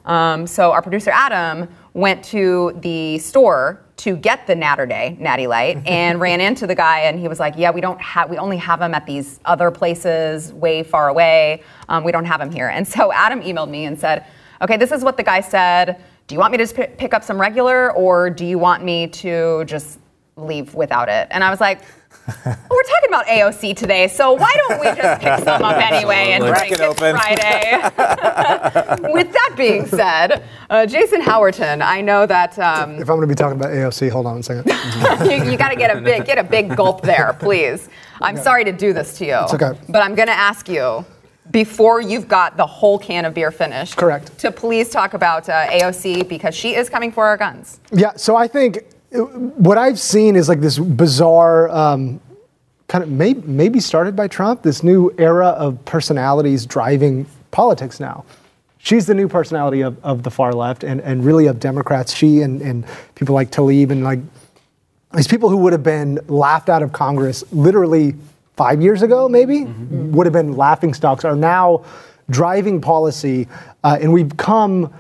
Um, 0.04 0.46
so 0.46 0.72
our 0.72 0.82
producer 0.82 1.10
Adam 1.12 1.68
went 1.94 2.24
to 2.26 2.78
the 2.80 3.18
store 3.18 3.82
to 3.98 4.16
get 4.16 4.46
the 4.46 4.54
Naturday 4.54 5.18
Natty 5.18 5.46
Light 5.46 5.78
and 5.86 6.20
ran 6.20 6.40
into 6.40 6.66
the 6.66 6.74
guy 6.74 7.00
and 7.00 7.18
he 7.18 7.28
was 7.28 7.38
like, 7.38 7.54
"Yeah, 7.56 7.70
we 7.70 7.80
don't 7.80 8.00
have 8.00 8.30
we 8.30 8.38
only 8.38 8.56
have 8.56 8.78
them 8.80 8.94
at 8.94 9.06
these 9.06 9.38
other 9.44 9.70
places 9.70 10.52
way 10.52 10.82
far 10.82 11.08
away. 11.08 11.62
Um, 11.88 12.02
we 12.04 12.12
don't 12.12 12.24
have 12.24 12.40
them 12.40 12.50
here." 12.50 12.68
And 12.68 12.86
so 12.86 13.12
Adam 13.12 13.42
emailed 13.42 13.70
me 13.70 13.84
and 13.84 13.98
said, 13.98 14.24
"Okay, 14.60 14.76
this 14.76 14.92
is 14.92 15.04
what 15.04 15.16
the 15.16 15.22
guy 15.22 15.40
said. 15.40 16.02
Do 16.26 16.34
you 16.34 16.38
want 16.38 16.52
me 16.52 16.58
to 16.58 16.64
just 16.64 16.76
pi- 16.76 16.86
pick 16.86 17.14
up 17.14 17.22
some 17.24 17.40
regular 17.40 17.92
or 17.92 18.30
do 18.30 18.46
you 18.46 18.58
want 18.58 18.82
me 18.84 19.06
to 19.08 19.64
just 19.66 19.98
leave 20.36 20.74
without 20.74 21.08
it?" 21.08 21.28
And 21.30 21.42
I 21.44 21.50
was 21.50 21.60
like, 21.60 21.80
well, 22.26 22.56
we're 22.70 22.82
talking 22.82 23.08
about 23.08 23.26
AOC 23.26 23.76
today, 23.76 24.08
so 24.08 24.32
why 24.32 24.52
don't 24.68 24.80
we 24.80 24.86
just 24.86 25.20
pick 25.20 25.38
some 25.44 25.62
up 25.62 25.76
anyway 25.92 26.32
and 26.32 26.44
Let's 26.44 26.60
drink 26.60 26.74
it 26.74 26.80
open. 26.80 27.16
Friday? 27.16 27.72
With 29.12 29.32
that 29.32 29.54
being 29.56 29.86
said, 29.86 30.44
uh, 30.70 30.86
Jason 30.86 31.20
Howerton, 31.20 31.82
I 31.82 32.00
know 32.00 32.26
that 32.26 32.58
um, 32.58 32.92
If 32.92 33.10
I'm 33.10 33.16
going 33.16 33.22
to 33.22 33.26
be 33.26 33.34
talking 33.34 33.58
about 33.58 33.70
AOC, 33.70 34.10
hold 34.10 34.26
on 34.26 34.38
a 34.38 34.42
second. 34.42 34.70
you, 35.30 35.50
you 35.50 35.58
got 35.58 35.70
to 35.70 35.76
get 35.76 35.96
a 35.96 36.00
big 36.00 36.24
get 36.24 36.38
a 36.38 36.44
big 36.44 36.76
gulp 36.76 37.02
there, 37.02 37.36
please. 37.38 37.88
I'm 38.20 38.36
sorry 38.36 38.64
to 38.64 38.72
do 38.72 38.92
this 38.92 39.18
to 39.18 39.26
you. 39.26 39.38
It's 39.42 39.54
okay. 39.54 39.78
But 39.88 40.02
I'm 40.02 40.14
going 40.14 40.28
to 40.28 40.34
ask 40.34 40.68
you 40.68 41.04
before 41.50 42.00
you've 42.00 42.28
got 42.28 42.56
the 42.56 42.66
whole 42.66 42.98
can 42.98 43.24
of 43.24 43.34
beer 43.34 43.50
finished. 43.50 43.96
Correct. 43.96 44.38
To 44.38 44.52
please 44.52 44.90
talk 44.90 45.14
about 45.14 45.48
uh, 45.48 45.66
AOC 45.68 46.28
because 46.28 46.54
she 46.54 46.76
is 46.76 46.88
coming 46.88 47.10
for 47.10 47.26
our 47.26 47.36
guns. 47.36 47.80
Yeah, 47.90 48.12
so 48.14 48.36
I 48.36 48.46
think 48.46 48.84
what 49.12 49.78
I've 49.78 49.98
seen 49.98 50.36
is 50.36 50.48
like 50.48 50.60
this 50.60 50.78
bizarre, 50.78 51.68
um, 51.70 52.20
kind 52.88 53.04
of 53.04 53.10
may, 53.10 53.34
maybe 53.34 53.80
started 53.80 54.16
by 54.16 54.28
Trump, 54.28 54.62
this 54.62 54.82
new 54.82 55.14
era 55.18 55.48
of 55.48 55.84
personalities 55.84 56.66
driving 56.66 57.26
politics 57.50 58.00
now. 58.00 58.24
She's 58.78 59.06
the 59.06 59.14
new 59.14 59.28
personality 59.28 59.82
of, 59.82 60.02
of 60.04 60.22
the 60.22 60.30
far 60.30 60.52
left 60.52 60.82
and, 60.82 61.00
and 61.00 61.24
really 61.24 61.46
of 61.46 61.60
Democrats. 61.60 62.14
She 62.14 62.40
and, 62.40 62.60
and 62.60 62.84
people 63.14 63.34
like 63.34 63.50
Tlaib 63.50 63.90
and 63.90 64.02
like 64.02 64.18
these 65.14 65.28
people 65.28 65.48
who 65.50 65.58
would 65.58 65.72
have 65.72 65.82
been 65.82 66.18
laughed 66.26 66.68
out 66.68 66.82
of 66.82 66.92
Congress 66.92 67.44
literally 67.52 68.14
five 68.56 68.82
years 68.82 69.02
ago, 69.02 69.28
maybe, 69.28 69.64
would 69.64 70.26
have 70.26 70.32
been 70.32 70.56
laughing 70.56 70.94
stocks, 70.94 71.24
are 71.24 71.36
now 71.36 71.84
driving 72.30 72.80
policy. 72.80 73.46
Uh, 73.84 73.98
and 74.00 74.12
we've 74.12 74.36
come, 74.36 74.92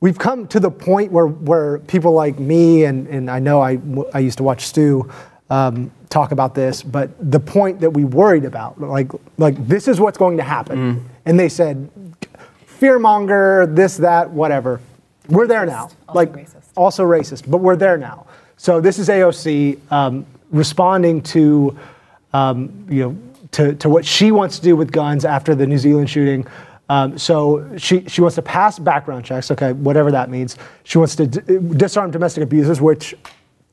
we've 0.00 0.18
come 0.18 0.46
to 0.48 0.60
the 0.60 0.70
point 0.70 1.12
where, 1.12 1.26
where 1.26 1.78
people 1.80 2.12
like 2.12 2.38
me, 2.38 2.84
and, 2.84 3.06
and 3.08 3.30
I 3.30 3.38
know 3.38 3.60
I, 3.60 3.78
I 4.12 4.18
used 4.20 4.38
to 4.38 4.44
watch 4.44 4.66
Stu 4.66 5.10
um, 5.50 5.90
talk 6.10 6.32
about 6.32 6.54
this, 6.54 6.82
but 6.82 7.10
the 7.30 7.40
point 7.40 7.80
that 7.80 7.90
we 7.90 8.04
worried 8.04 8.44
about, 8.44 8.80
like, 8.80 9.10
like 9.38 9.66
this 9.66 9.88
is 9.88 10.00
what's 10.00 10.18
going 10.18 10.36
to 10.36 10.42
happen. 10.42 11.08
And 11.24 11.38
they 11.38 11.48
said, 11.48 11.90
fearmonger, 12.80 13.74
this, 13.74 13.96
that, 13.98 14.30
whatever. 14.30 14.80
We're 15.28 15.46
there 15.46 15.66
now. 15.66 15.82
Also 15.82 16.12
like 16.12 16.32
racist. 16.32 16.68
also 16.76 17.04
racist, 17.04 17.50
but 17.50 17.58
we're 17.58 17.76
there 17.76 17.96
now. 17.96 18.26
So 18.56 18.80
this 18.80 18.98
is 18.98 19.08
AOC 19.08 19.78
um, 19.90 20.26
responding 20.50 21.22
to, 21.22 21.76
um, 22.32 22.86
you 22.88 23.02
know, 23.02 23.18
to, 23.52 23.74
to 23.74 23.88
what 23.88 24.04
she 24.04 24.32
wants 24.32 24.58
to 24.58 24.62
do 24.62 24.76
with 24.76 24.92
guns 24.92 25.24
after 25.24 25.54
the 25.54 25.66
New 25.66 25.78
Zealand 25.78 26.10
shooting. 26.10 26.46
Um, 26.88 27.18
so 27.18 27.76
she, 27.76 28.04
she 28.08 28.20
wants 28.20 28.36
to 28.36 28.42
pass 28.42 28.78
background 28.78 29.24
checks, 29.24 29.50
okay, 29.50 29.72
whatever 29.72 30.10
that 30.12 30.30
means. 30.30 30.56
She 30.84 30.98
wants 30.98 31.16
to 31.16 31.26
d- 31.26 31.58
disarm 31.76 32.10
domestic 32.12 32.44
abusers, 32.44 32.80
which 32.80 33.14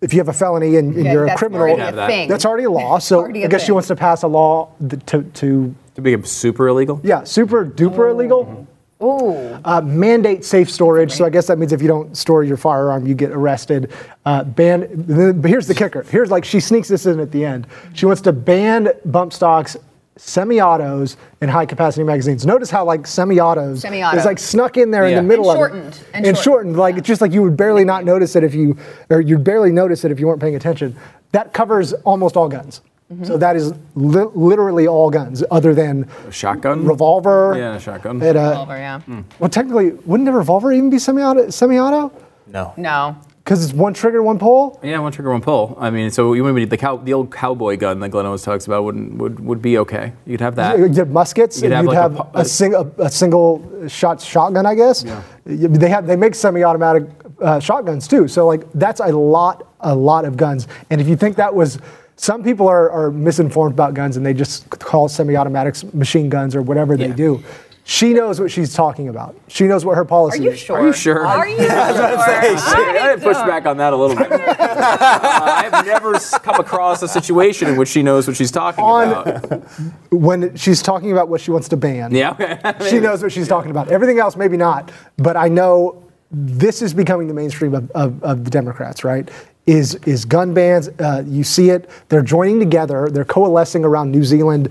if 0.02 0.14
you 0.14 0.20
have 0.20 0.30
a 0.30 0.34
felony 0.34 0.78
and, 0.78 0.96
and 0.96 1.06
Yeah, 1.06 1.14
you're 1.14 1.26
a 1.28 1.36
criminal, 1.36 1.62
already 1.68 1.82
a 1.82 1.92
that. 1.92 2.28
that's 2.28 2.46
already 2.46 2.64
a 2.64 2.72
law. 2.72 2.98
So 3.00 3.20
Already 3.20 3.44
a 3.44 3.46
I 3.46 3.50
guess 3.50 3.64
she 3.66 3.72
wants 3.72 3.88
to 3.90 3.96
pass 3.96 4.24
a 4.24 4.28
law 4.28 4.72
th- 4.90 5.06
to, 5.08 5.24
to 5.24 5.76
To 5.96 6.02
become 6.02 6.26
super 6.26 6.68
illegal? 6.68 7.00
yeah, 7.04 7.24
super 7.24 7.64
duper 7.66 8.10
illegal. 8.12 8.68
Ooh. 9.02 9.60
Uh, 9.66 9.82
mandate 9.82 10.44
safe 10.46 10.72
storage. 10.72 11.12
So 11.12 11.26
I 11.26 11.30
guess 11.30 11.48
that 11.48 11.58
means 11.58 11.74
if 11.74 11.82
you 11.82 11.88
don't 11.90 12.16
store 12.18 12.44
your 12.44 12.56
firearm, 12.58 13.06
you 13.06 13.14
get 13.16 13.32
arrested. 13.32 13.92
Uh, 14.26 14.44
ban. 14.46 15.40
But 15.42 15.50
here's 15.50 15.68
the 15.68 15.76
kicker. 15.76 16.04
Here's 16.04 16.32
like 16.32 16.46
she 16.46 16.62
sneaks 16.62 16.88
this 16.88 17.06
in 17.06 17.20
at 17.20 17.30
the 17.32 17.44
end. 17.44 17.68
She 17.94 18.06
wants 18.06 18.22
to 18.22 18.32
ban 18.32 18.90
bump 19.06 19.34
stocks, 19.34 19.76
semi-autos, 20.16 21.18
and 21.42 21.50
high-capacity 21.50 22.04
magazines. 22.04 22.46
Notice 22.46 22.70
how 22.70 22.86
like 22.86 23.08
semi-autos 23.08 23.82
Semi-auto. 23.82 24.18
is 24.18 24.26
like 24.26 24.40
snuck 24.40 24.78
in 24.78 24.92
there 24.92 25.06
in 25.08 25.16
the 25.16 25.24
middle 25.24 25.50
And 25.52 25.60
of 25.62 25.72
it. 25.72 25.74
And 25.76 25.94
shortened 25.94 26.06
and 26.14 26.26
shortened. 26.26 26.38
Shortened. 26.44 26.78
Like 26.78 26.98
it's 26.98 27.08
just 27.08 27.22
like 27.22 27.32
you 27.32 27.42
would 27.42 27.58
barely 27.58 27.84
not 27.84 28.06
notice 28.06 28.36
it 28.36 28.44
if 28.44 28.54
you, 28.54 28.78
or 29.10 29.22
you'd 29.22 29.44
barely 29.44 29.72
notice 29.72 30.04
it 30.06 30.12
if 30.12 30.20
you 30.20 30.28
weren't 30.28 30.42
paying 30.42 30.56
attention. 30.56 30.96
That 31.32 31.52
covers 31.54 31.94
almost 31.94 32.38
all 32.38 32.48
guns. 32.48 32.82
Mm-hmm. 33.12 33.26
So 33.26 33.38
that 33.38 33.56
is 33.56 33.74
li- 33.96 34.28
literally 34.34 34.88
all 34.88 35.10
guns, 35.10 35.44
other 35.52 35.74
than 35.74 36.08
A 36.28 36.32
shotgun? 36.32 36.86
revolver. 36.86 37.54
Yeah, 37.58 37.76
a 37.76 37.80
shotgun. 37.80 38.22
and, 38.22 38.38
uh, 38.38 38.50
Revolver, 38.52 38.78
yeah. 38.78 39.02
well, 39.40 39.50
technically, 39.50 39.92
wouldn't 40.06 40.30
a 40.30 40.32
revolver 40.32 40.72
even 40.72 40.90
be 40.90 41.00
semi-auto? 41.00 41.50
Semi-auto? 41.50 42.12
no. 42.48 42.74
No. 42.78 43.18
Because 43.44 43.62
it's 43.66 43.74
one 43.74 43.94
trigger, 43.94 44.24
one 44.24 44.40
pull. 44.40 44.80
Yeah, 44.82 45.00
one 45.00 45.12
trigger, 45.12 45.30
one 45.30 45.42
pull. 45.42 45.78
I 45.78 45.90
mean, 45.90 46.12
so 46.12 46.32
you 46.32 46.44
would 46.46 46.70
the 46.70 46.78
cow, 46.78 46.96
the 46.96 47.14
old 47.14 47.30
cowboy 47.30 47.76
gun 47.76 48.00
that 48.00 48.08
Glenn 48.10 48.26
always 48.26 48.42
talks 48.42 48.68
about 48.68 48.86
would 48.86 49.20
would 49.20 49.40
would 49.42 49.62
be 49.62 49.78
okay. 49.80 50.14
You'd 50.26 50.40
have 50.40 50.56
that. 50.56 50.80
You'd 50.80 50.96
have 50.96 51.10
muskets. 51.10 51.58
You'd 51.62 51.66
and 51.66 51.74
have 51.74 51.84
you'd 51.84 51.90
like 51.90 51.98
a 51.98 52.02
have 52.04 52.20
a, 52.36 52.40
a- 52.40 52.46
sing, 52.46 52.74
a, 52.74 52.84
a 53.00 53.10
single 53.10 53.88
shot 53.90 54.22
shotgun, 54.22 54.66
I 54.66 54.76
guess. 54.76 55.04
You- 55.46 55.68
They 55.68 55.90
have 55.90 56.08
they 56.08 56.16
make 56.16 56.36
semi-automatic 56.36 57.04
uh, 57.42 57.60
shotguns 57.60 58.08
too. 58.08 58.30
So 58.30 58.48
like 58.48 58.64
that's 58.76 59.02
a 59.02 59.08
lot 59.08 59.68
a 59.82 59.94
lot 59.94 60.24
of 60.24 60.38
guns. 60.38 60.70
And 60.90 61.02
if 61.02 61.08
you 61.10 61.18
think 61.18 61.36
that 61.36 61.54
was 61.54 61.80
some 62.16 62.44
people 62.44 62.70
are, 62.70 62.90
are 62.92 63.12
misinformed 63.12 63.74
about 63.74 63.94
guns 63.94 64.16
and 64.16 64.26
they 64.26 64.34
just 64.34 64.70
call 64.70 65.10
semi-automatics 65.10 65.84
machine 65.94 66.30
guns 66.30 66.56
or 66.56 66.62
whatever 66.62 66.96
they 66.96 67.12
do. 67.12 67.44
She 67.86 68.14
knows 68.14 68.40
what 68.40 68.50
she's 68.50 68.74
talking 68.74 69.10
about. 69.10 69.36
She 69.50 69.66
knows 69.68 69.84
what 69.84 69.96
her 69.96 70.04
Are 70.04 70.06
policy 70.06 70.44
you 70.44 70.52
is. 70.52 70.60
sure? 70.60 70.78
Are 70.80 70.88
you 70.88 70.94
sure? 70.94 71.26
Are 71.28 71.48
you 71.50 71.58
sure? 71.58 71.70
I, 71.70 73.12
I 73.14 73.16
push 73.18 73.36
back 73.38 73.66
on 73.66 73.76
that 73.78 73.92
a 73.92 73.96
little 73.98 74.16
bit. 74.16 74.32
I've 74.32 75.86
never 75.86 76.14
come 76.40 76.60
across 76.62 77.02
a 77.04 77.08
situation 77.10 77.68
in 77.68 77.76
which 77.78 77.90
she 77.90 78.02
knows 78.02 78.26
what 78.26 78.38
she's 78.38 78.52
talking 78.52 78.84
On- 78.84 79.10
about. 79.12 79.64
when 80.12 80.56
she's 80.56 80.82
talking 80.82 81.12
about 81.12 81.28
what 81.28 81.42
she 81.42 81.52
wants 81.52 81.68
to 81.70 81.78
ban, 81.78 82.14
Yeah, 82.16 82.32
okay. 82.32 82.90
she 82.90 83.00
knows 83.00 83.22
what 83.22 83.32
she's 83.34 83.48
talking 83.50 83.72
about. 83.72 83.90
Everything 83.90 84.18
else, 84.20 84.38
maybe 84.38 84.56
not. 84.56 84.90
But 85.18 85.36
I 85.36 85.50
know 85.50 86.04
this 86.32 86.82
is 86.82 86.94
becoming 86.94 87.28
the 87.28 87.34
mainstream 87.34 87.76
of, 87.76 87.92
of, 87.92 88.24
of 88.24 88.44
the 88.46 88.50
Democrats, 88.50 89.04
right? 89.04 89.30
Is 89.66 89.96
is 90.06 90.26
gun 90.26 90.54
bans? 90.54 90.90
Uh, 91.00 91.24
you 91.26 91.44
see 91.44 91.70
it. 91.70 91.90
They're 92.10 92.22
joining 92.22 92.60
together. 92.60 93.10
They're 93.12 93.24
coalescing 93.26 93.86
around 93.86 94.12
New 94.12 94.24
Zealand. 94.24 94.70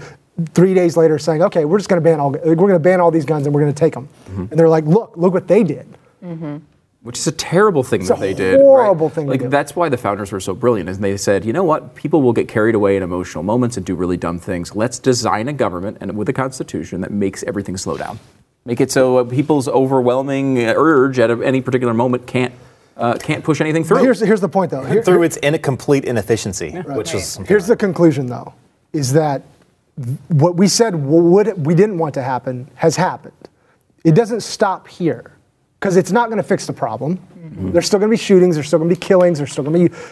Three 0.54 0.72
days 0.72 0.96
later, 0.96 1.18
saying, 1.18 1.42
"Okay, 1.42 1.64
we're 1.66 1.78
just 1.78 1.90
going 1.90 2.00
to 2.02 2.04
ban 2.04 2.18
all. 2.18 2.30
We're 2.30 2.54
going 2.54 2.72
to 2.72 2.78
ban 2.78 3.00
all 3.00 3.10
these 3.10 3.26
guns, 3.26 3.46
and 3.46 3.54
we're 3.54 3.60
going 3.60 3.72
to 3.74 3.78
take 3.78 3.92
them." 3.92 4.08
Mm-hmm. 4.30 4.40
And 4.50 4.52
they're 4.58 4.68
like, 4.68 4.84
"Look, 4.86 5.12
look 5.16 5.32
what 5.34 5.46
they 5.46 5.62
did." 5.62 5.86
which 7.02 7.18
is 7.18 7.26
a 7.26 7.32
terrible 7.32 7.82
thing 7.82 8.04
that 8.04 8.16
a 8.16 8.20
they 8.20 8.32
did. 8.32 8.60
horrible 8.60 9.08
right? 9.08 9.14
thing 9.14 9.24
to 9.26 9.30
Like 9.32 9.40
do. 9.40 9.48
that's 9.48 9.74
why 9.74 9.88
the 9.88 9.96
founders 9.96 10.30
were 10.30 10.38
so 10.40 10.54
brilliant, 10.54 10.88
is 10.88 11.00
they 11.00 11.16
said, 11.16 11.44
you 11.44 11.52
know 11.52 11.64
what, 11.64 11.96
people 11.96 12.22
will 12.22 12.32
get 12.32 12.46
carried 12.46 12.76
away 12.76 12.96
in 12.96 13.02
emotional 13.02 13.42
moments 13.42 13.76
and 13.76 13.84
do 13.84 13.96
really 13.96 14.16
dumb 14.16 14.38
things. 14.38 14.76
Let's 14.76 15.00
design 15.00 15.48
a 15.48 15.52
government 15.52 15.98
and 16.00 16.16
with 16.16 16.28
a 16.28 16.32
constitution 16.32 17.00
that 17.00 17.10
makes 17.10 17.42
everything 17.42 17.76
slow 17.76 17.96
down. 17.96 18.20
Make 18.64 18.80
it 18.80 18.92
so 18.92 19.18
uh, 19.18 19.24
people's 19.24 19.66
overwhelming 19.66 20.58
urge 20.60 21.18
at 21.18 21.32
a- 21.32 21.44
any 21.44 21.60
particular 21.60 21.92
moment 21.92 22.26
can't 22.28 22.54
uh, 22.96 23.14
can't 23.18 23.42
push 23.42 23.60
anything 23.60 23.82
through. 23.82 23.96
But 23.96 24.04
here's 24.04 24.20
here's 24.20 24.40
the 24.40 24.48
point, 24.48 24.70
though. 24.70 24.84
Here- 24.84 25.02
Through 25.02 25.24
its 25.24 25.36
in 25.38 25.58
complete 25.58 26.04
inefficiency, 26.04 26.70
which 26.70 27.14
is 27.14 27.36
Here's 27.48 27.66
the 27.66 27.74
conclusion, 27.76 28.26
though, 28.26 28.54
is 28.92 29.12
that 29.14 29.42
th- 29.42 29.51
what 30.28 30.56
we 30.56 30.68
said 30.68 30.94
would 30.94 31.66
we 31.66 31.74
didn't 31.74 31.98
want 31.98 32.14
to 32.14 32.22
happen 32.22 32.70
has 32.76 32.96
happened. 32.96 33.34
It 34.04 34.14
doesn't 34.14 34.40
stop 34.40 34.88
here 34.88 35.36
because 35.78 35.96
it's 35.96 36.10
not 36.10 36.28
going 36.28 36.38
to 36.38 36.42
fix 36.42 36.66
the 36.66 36.72
problem. 36.72 37.20
There's 37.72 37.86
still 37.86 37.98
going 37.98 38.10
to 38.10 38.16
be 38.16 38.22
shootings. 38.22 38.54
There's 38.56 38.66
still 38.68 38.78
going 38.78 38.88
to 38.88 38.94
be 38.94 39.00
killings. 39.00 39.38
There's 39.38 39.52
still 39.52 39.64
going 39.64 39.88
to 39.88 39.94
be, 39.94 40.02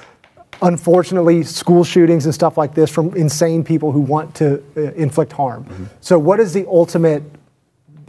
unfortunately, 0.62 1.42
school 1.44 1.84
shootings 1.84 2.24
and 2.26 2.34
stuff 2.34 2.58
like 2.58 2.74
this 2.74 2.90
from 2.90 3.14
insane 3.14 3.64
people 3.64 3.92
who 3.92 4.00
want 4.00 4.34
to 4.36 4.62
uh, 4.76 4.80
inflict 4.92 5.32
harm. 5.32 5.88
So, 6.00 6.18
what 6.18 6.40
is 6.40 6.52
the 6.52 6.66
ultimate 6.66 7.22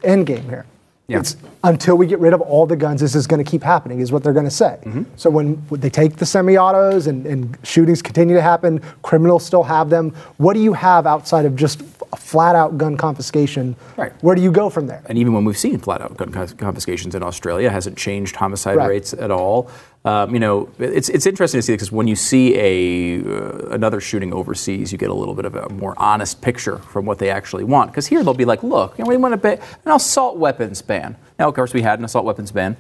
end 0.04 0.26
game 0.28 0.44
here? 0.50 0.66
Yeah. 1.12 1.20
It's 1.20 1.36
until 1.64 1.96
we 1.96 2.08
get 2.08 2.20
rid 2.20 2.34
of 2.34 2.42
all 2.42 2.66
the 2.66 2.76
guns, 2.76 3.02
this 3.02 3.14
is 3.14 3.28
going 3.28 3.44
to 3.44 3.50
keep 3.50 3.62
happening, 3.62 4.00
is 4.00 4.12
what 4.12 4.24
they're 4.24 4.34
going 4.34 4.46
to 4.46 4.52
say. 4.52 4.80
Mm-hmm. 4.84 5.04
So 5.16 5.30
when, 5.30 5.64
they 5.70 5.90
take 5.90 6.16
the 6.16 6.26
semi-autos 6.26 7.06
and, 7.08 7.26
and 7.28 7.58
shootings 7.64 8.02
continue 8.02 8.34
to 8.36 8.42
happen, 8.42 8.80
criminals 9.04 9.46
still 9.46 9.64
have 9.64 9.90
them. 9.90 10.12
What 10.38 10.54
do 10.54 10.60
you 10.60 10.74
have 10.74 11.06
outside 11.06 11.46
of 11.46 11.56
just 11.56 11.82
a 12.14 12.18
flat-out 12.18 12.78
gun 12.78 12.98
confiscation? 12.98 13.76
Right. 13.96 14.12
Where 14.24 14.36
do 14.36 14.42
you 14.42 14.52
go 14.52 14.70
from 14.70 14.88
there? 14.88 15.04
and 15.08 15.18
even 15.18 15.34
when 15.34 15.46
we've 15.46 15.58
seen 15.58 15.78
flat-out 15.78 16.18
gun 16.18 16.32
confiscations 16.32 17.14
in 17.14 17.22
Australia, 17.22 17.70
hasn't 17.70 17.98
changed 17.98 18.36
homicide 18.38 18.78
Right. 18.78 18.90
rates 18.90 19.14
at 19.14 19.30
all. 19.32 19.70
Um, 20.04 20.34
you 20.34 20.40
know, 20.40 20.68
it's 20.80 21.10
it's 21.10 21.28
interesting 21.28 21.60
to 21.60 21.62
see 21.62 21.74
because 21.74 21.92
when 21.92 22.08
you 22.08 22.16
see 22.16 22.56
a 22.58 23.20
uh, 23.20 23.70
another 23.70 24.02
shooting 24.02 24.34
overseas, 24.34 24.92
you 24.92 24.98
get 24.98 25.12
a 25.12 25.14
little 25.14 25.36
bit 25.36 25.46
of 25.46 25.56
a 25.56 25.70
more 25.70 25.94
honest 25.98 26.42
picture 26.42 26.80
from 26.80 27.06
what 27.06 27.20
they 27.20 27.30
actually 27.30 27.64
want. 27.64 27.92
Because 27.92 28.08
here 28.08 28.24
they'll 28.24 28.34
be 28.34 28.46
like, 28.46 28.64
look, 28.64 28.98
you 28.98 29.04
know, 29.04 29.10
we 29.10 29.18
want 29.18 29.34
to 29.34 29.38
ban 29.38 29.60
an 29.86 29.92
assault 29.92 30.38
weapons 30.38 30.82
ban. 30.82 31.16
Now, 31.38 31.50
of 31.50 31.54
course, 31.54 31.74
we 31.74 31.84
had 31.84 32.00
an 32.00 32.06
assault 32.06 32.26
weapons 32.26 32.52
ban. 32.52 32.78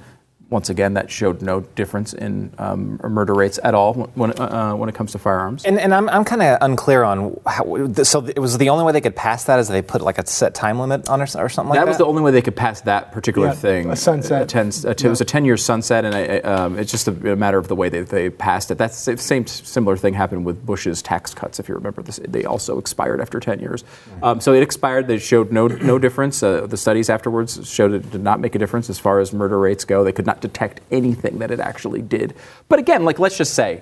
Once 0.51 0.69
again, 0.69 0.93
that 0.95 1.09
showed 1.09 1.41
no 1.41 1.61
difference 1.61 2.13
in 2.13 2.53
um, 2.57 2.99
murder 3.03 3.33
rates 3.33 3.57
at 3.63 3.73
all 3.73 3.93
when 4.15 4.37
uh, 4.37 4.73
when 4.73 4.89
it 4.89 4.93
comes 4.95 5.13
to 5.13 5.17
firearms. 5.17 5.63
And, 5.63 5.79
and 5.79 5.93
I'm, 5.93 6.09
I'm 6.09 6.25
kind 6.25 6.41
of 6.41 6.57
unclear 6.59 7.03
on 7.03 7.39
how. 7.47 7.63
So 8.03 8.25
it 8.25 8.37
was 8.37 8.57
the 8.57 8.67
only 8.67 8.83
way 8.83 8.91
they 8.91 8.99
could 8.99 9.15
pass 9.15 9.45
that 9.45 9.59
is 9.59 9.69
they 9.69 9.81
put 9.81 10.01
like 10.01 10.17
a 10.17 10.27
set 10.27 10.53
time 10.53 10.77
limit 10.77 11.07
on 11.07 11.21
it 11.21 11.33
or 11.37 11.47
something 11.47 11.69
like 11.69 11.79
that 11.79 11.85
that. 11.85 11.87
was 11.87 11.97
the 11.97 12.05
only 12.05 12.21
way 12.21 12.31
they 12.31 12.41
could 12.41 12.57
pass 12.57 12.81
that 12.81 13.13
particular 13.13 13.47
Yeah, 13.47 13.53
thing. 13.53 13.89
a 13.91 13.95
sunset. 13.95 14.41
A 14.41 14.45
ten, 14.45 14.67
a 14.85 14.93
t- 14.93 15.07
It 15.07 15.09
was 15.09 15.21
a 15.21 15.25
10 15.25 15.45
year 15.45 15.55
sunset, 15.55 16.03
and 16.03 16.13
I, 16.13 16.25
I, 16.25 16.39
um, 16.41 16.77
it's 16.77 16.91
just 16.91 17.07
a, 17.07 17.31
a 17.31 17.35
matter 17.37 17.57
of 17.57 17.69
the 17.69 17.75
way 17.77 17.87
they, 17.87 18.01
they 18.01 18.29
passed 18.29 18.71
it. 18.71 18.77
That's 18.77 19.05
the 19.05 19.15
same 19.17 19.47
similar 19.47 19.95
thing 19.95 20.13
happened 20.15 20.45
with 20.45 20.65
Bush's 20.65 21.01
tax 21.01 21.33
cuts, 21.33 21.61
if 21.61 21.69
you 21.69 21.75
remember. 21.75 22.01
This, 22.01 22.19
they 22.27 22.43
also 22.43 22.77
expired 22.77 23.21
after 23.21 23.39
10 23.39 23.61
years. 23.61 23.85
Um, 24.21 24.41
so 24.41 24.53
it 24.53 24.63
expired. 24.63 25.07
They 25.07 25.17
showed 25.17 25.53
no, 25.53 25.67
no 25.67 25.97
difference. 25.97 26.43
Uh, 26.43 26.67
the 26.67 26.75
studies 26.75 27.09
afterwards 27.09 27.69
showed 27.69 27.93
it 27.93 28.11
did 28.11 28.21
not 28.21 28.41
make 28.41 28.53
a 28.55 28.59
difference 28.59 28.89
as 28.89 28.99
far 28.99 29.21
as 29.21 29.31
murder 29.31 29.57
rates 29.57 29.85
go. 29.85 30.03
They 30.03 30.11
could 30.11 30.25
not 30.25 30.40
detect 30.41 30.81
anything 30.91 31.39
that 31.39 31.51
it 31.51 31.59
actually 31.59 32.01
did. 32.01 32.33
But 32.67 32.79
again, 32.79 33.05
like 33.05 33.19
let's 33.19 33.37
just 33.37 33.53
say, 33.53 33.81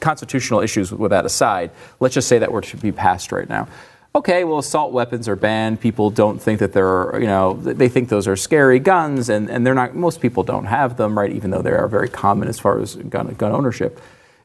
constitutional 0.00 0.60
issues 0.60 0.92
with 0.92 1.10
that 1.10 1.24
aside, 1.24 1.70
let's 2.00 2.14
just 2.14 2.28
say 2.28 2.38
that 2.38 2.52
were 2.52 2.60
to 2.60 2.76
be 2.76 2.92
passed 2.92 3.32
right 3.32 3.48
now 3.48 3.68
okay, 4.14 4.44
well, 4.44 4.58
assault 4.58 4.92
weapons 4.92 5.28
are 5.28 5.36
banned. 5.36 5.80
People 5.80 6.10
don't 6.10 6.40
think 6.40 6.58
that 6.60 6.72
they're, 6.72 7.18
you 7.20 7.26
know, 7.26 7.54
they 7.54 7.88
think 7.88 8.08
those 8.08 8.26
are 8.26 8.36
scary 8.36 8.78
guns, 8.78 9.28
and, 9.28 9.48
and 9.48 9.66
they're 9.66 9.74
not, 9.74 9.94
most 9.94 10.20
people 10.20 10.42
don't 10.42 10.66
have 10.66 10.96
them, 10.96 11.16
right, 11.16 11.32
even 11.32 11.50
though 11.50 11.62
they 11.62 11.70
are 11.70 11.88
very 11.88 12.08
common 12.08 12.48
as 12.48 12.58
far 12.58 12.80
as 12.80 12.96
gun, 12.96 13.28
gun 13.34 13.52
ownership. 13.52 14.00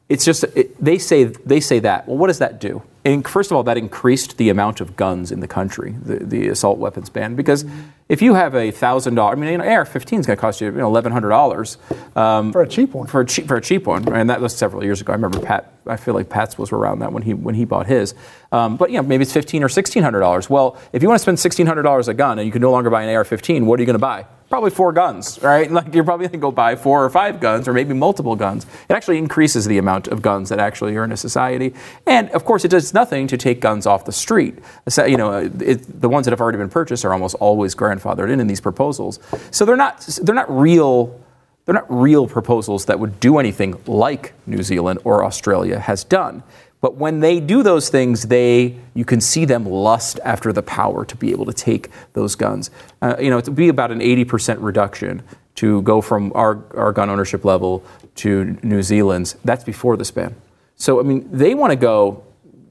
It's 0.08 0.24
just, 0.24 0.44
it, 0.44 0.84
they, 0.84 1.00
say, 1.00 1.24
they 1.24 1.60
say 1.60 1.80
that. 1.80 2.08
Well, 2.08 2.18
what 2.18 2.28
does 2.28 2.40
that 2.40 2.62
do? 2.62 2.84
And 3.06 3.28
first 3.28 3.52
of 3.52 3.58
all, 3.58 3.64
that 3.64 3.78
increased 3.78 4.38
the 4.38 4.50
amount 4.50 4.82
of 4.82 4.96
guns 4.96 5.32
in 5.32 5.40
the 5.40 5.48
country, 5.48 5.96
the, 6.02 6.18
the 6.18 6.48
assault 6.48 6.80
weapons 6.80 7.10
ban. 7.10 7.36
Because 7.36 7.66
if 8.10 8.22
you 8.22 8.34
have 8.36 8.56
a 8.56 8.72
$1,000, 8.72 9.32
I 9.32 9.36
mean, 9.36 9.50
an 9.50 9.62
AR-15 9.62 10.20
is 10.20 10.26
going 10.26 10.38
to 10.38 10.38
cost 10.38 10.62
you, 10.62 10.68
you 10.68 10.78
know, 10.78 10.92
$1,100. 10.92 12.18
Um, 12.18 12.52
For 12.52 12.62
a 12.62 12.68
cheap 12.68 12.94
one. 12.94 13.08
For 13.08 13.22
a 13.22 13.26
cheap, 13.26 13.48
for 13.48 13.58
a 13.58 13.62
cheap 13.62 13.86
one. 13.86 14.12
And 14.12 14.30
that 14.30 14.42
was 14.42 14.56
several 14.56 14.84
years 14.84 15.02
ago. 15.02 15.14
I 15.14 15.16
remember 15.16 15.40
Pat, 15.40 15.74
I 15.88 15.98
feel 15.98 16.14
like 16.14 16.30
Pat's 16.30 16.58
was 16.58 16.72
around 16.72 17.00
that 17.00 17.12
when 17.12 17.24
he, 17.24 17.34
when 17.34 17.54
he 17.56 17.66
bought 17.66 17.88
his. 17.88 18.14
Um, 18.52 18.76
but, 18.78 18.92
you 18.92 18.98
know, 18.98 19.04
maybe 19.04 19.24
it's 19.24 19.34
$15 19.34 19.62
or 19.62 19.68
$1,600. 19.68 20.50
Well, 20.50 20.78
if 20.94 21.02
you 21.02 21.10
want 21.10 21.22
to 21.22 21.36
spend 21.36 21.38
$1,600 21.38 22.08
a 22.08 22.14
gun 22.14 22.40
and 22.40 22.46
you 22.46 22.52
can 22.52 22.62
no 22.62 22.72
longer 22.72 22.90
buy 22.90 23.04
an 23.04 23.16
AR-15, 23.16 23.66
what 23.66 23.80
are 23.80 23.84
you 23.84 23.88
going 23.88 23.96
to 23.96 24.00
buy? 24.00 24.26
Probably 24.56 24.72
four 24.72 24.94
guns, 24.94 25.38
right? 25.44 25.70
Like 25.76 25.94
you're 25.94 26.06
probably 26.06 26.28
going 26.28 26.40
to 26.40 26.46
go 26.48 26.50
buy 26.50 26.78
four 26.78 27.04
or 27.04 27.10
five 27.10 27.42
guns 27.42 27.68
or 27.68 27.74
maybe 27.74 27.94
multiple 27.94 28.38
guns. 28.38 28.66
It 28.88 28.94
actually 28.94 29.18
increases 29.18 29.66
the 29.66 29.78
amount 29.78 30.08
of 30.08 30.22
guns 30.22 30.48
that 30.48 30.60
actually 30.60 30.96
are 30.96 31.04
in 31.04 31.12
a 31.12 31.18
society. 31.18 31.74
And 32.08 32.30
of 32.30 32.46
course, 32.46 32.64
it 32.64 32.70
does 32.70 32.94
nothing 32.94 33.28
to 33.28 33.36
take 33.36 33.60
guns 33.60 33.86
off 33.86 34.06
the 34.06 34.14
street. 34.14 34.60
So, 34.88 35.04
You 35.04 35.18
know, 35.18 35.34
it, 35.34 36.00
the 36.00 36.08
ones 36.08 36.26
that 36.26 36.32
have 36.32 36.40
already 36.40 36.58
been 36.58 36.70
purchased 36.70 37.04
are 37.04 37.12
almost 37.12 37.36
always 37.42 37.76
grandfathered 37.76 38.32
in 38.32 38.40
in 38.40 38.48
these 38.48 38.62
proposals. 38.62 39.20
So 39.52 39.66
they're 39.66 39.76
not 39.76 40.00
they're 40.24 40.34
not 40.34 40.50
real 40.50 41.20
they're 41.66 41.76
not 41.76 41.92
real 41.92 42.26
proposals 42.26 42.86
that 42.86 42.98
would 42.98 43.20
do 43.20 43.40
anything 43.40 43.76
like 43.88 44.32
New 44.46 44.64
Zealand 44.64 45.00
or 45.04 45.26
Australia 45.26 45.80
has 45.80 46.06
done. 46.06 46.44
But 46.86 46.98
when 46.98 47.20
they 47.20 47.40
do 47.40 47.64
those 47.64 47.90
things, 47.90 48.28
they 48.28 48.78
you 48.94 49.06
can 49.06 49.20
see 49.20 49.44
them 49.44 49.66
lust 49.66 50.20
after 50.24 50.54
the 50.54 50.62
power 50.62 51.04
to 51.04 51.16
be 51.16 51.32
able 51.32 51.48
to 51.48 51.52
take 51.52 51.90
those 52.14 52.36
guns. 52.36 52.70
Uh, 53.02 53.16
you 53.20 53.32
know, 53.32 53.42
to 53.42 53.50
be 53.50 53.70
about 53.70 53.92
an 53.92 54.02
80% 54.02 54.58
reduction 54.60 55.24
to 55.56 55.82
go 55.82 56.00
from 56.00 56.32
our, 56.36 56.64
our 56.76 56.92
gun 56.92 57.10
ownership 57.10 57.44
level 57.44 57.84
to 58.18 58.56
New 58.62 58.84
Zealand's. 58.84 59.36
That's 59.44 59.64
before 59.64 59.98
this 59.98 60.12
ban. 60.12 60.36
So 60.76 61.00
I 61.00 61.04
mean, 61.04 61.28
they 61.32 61.56
want 61.56 61.72
to 61.72 61.76
go 61.76 62.24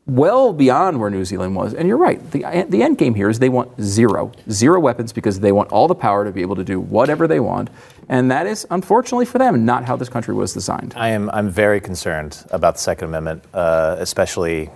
well 0.07 0.53
beyond 0.53 1.01
where 1.01 1.11
New 1.11 1.25
Zealand 1.25 1.57
was. 1.57 1.75
And 1.75 1.89
you're 1.89 1.97
right. 1.97 2.21
The, 2.31 2.67
the 2.69 2.85
end 2.85 2.99
game 2.99 3.17
here 3.17 3.29
is 3.29 3.41
they 3.41 3.49
want 3.49 3.73
zero, 3.83 4.31
zero 4.49 4.79
weapons 4.79 5.13
because 5.13 5.41
they 5.41 5.51
want 5.51 5.73
all 5.73 5.89
the 5.89 5.95
power 5.97 6.25
to 6.25 6.31
be 6.31 6.43
able 6.43 6.55
to 6.55 6.65
do 6.65 6.79
whatever 6.79 7.27
they 7.27 7.41
want. 7.41 7.69
And 8.09 8.31
that 8.31 8.47
is, 8.47 8.67
unfortunately 8.71 9.27
for 9.27 9.39
them, 9.39 9.65
not 9.65 9.85
how 9.85 9.97
this 9.97 10.09
country 10.09 10.35
was 10.35 10.53
designed. 10.53 10.95
I 10.97 11.09
am 11.11 11.31
I'm 11.31 11.51
very 11.51 11.81
concerned 11.81 12.45
about 12.51 12.75
the 12.75 12.81
Second 12.81 13.09
Amendment, 13.09 13.45
uh, 13.55 13.97
especially 13.99 14.71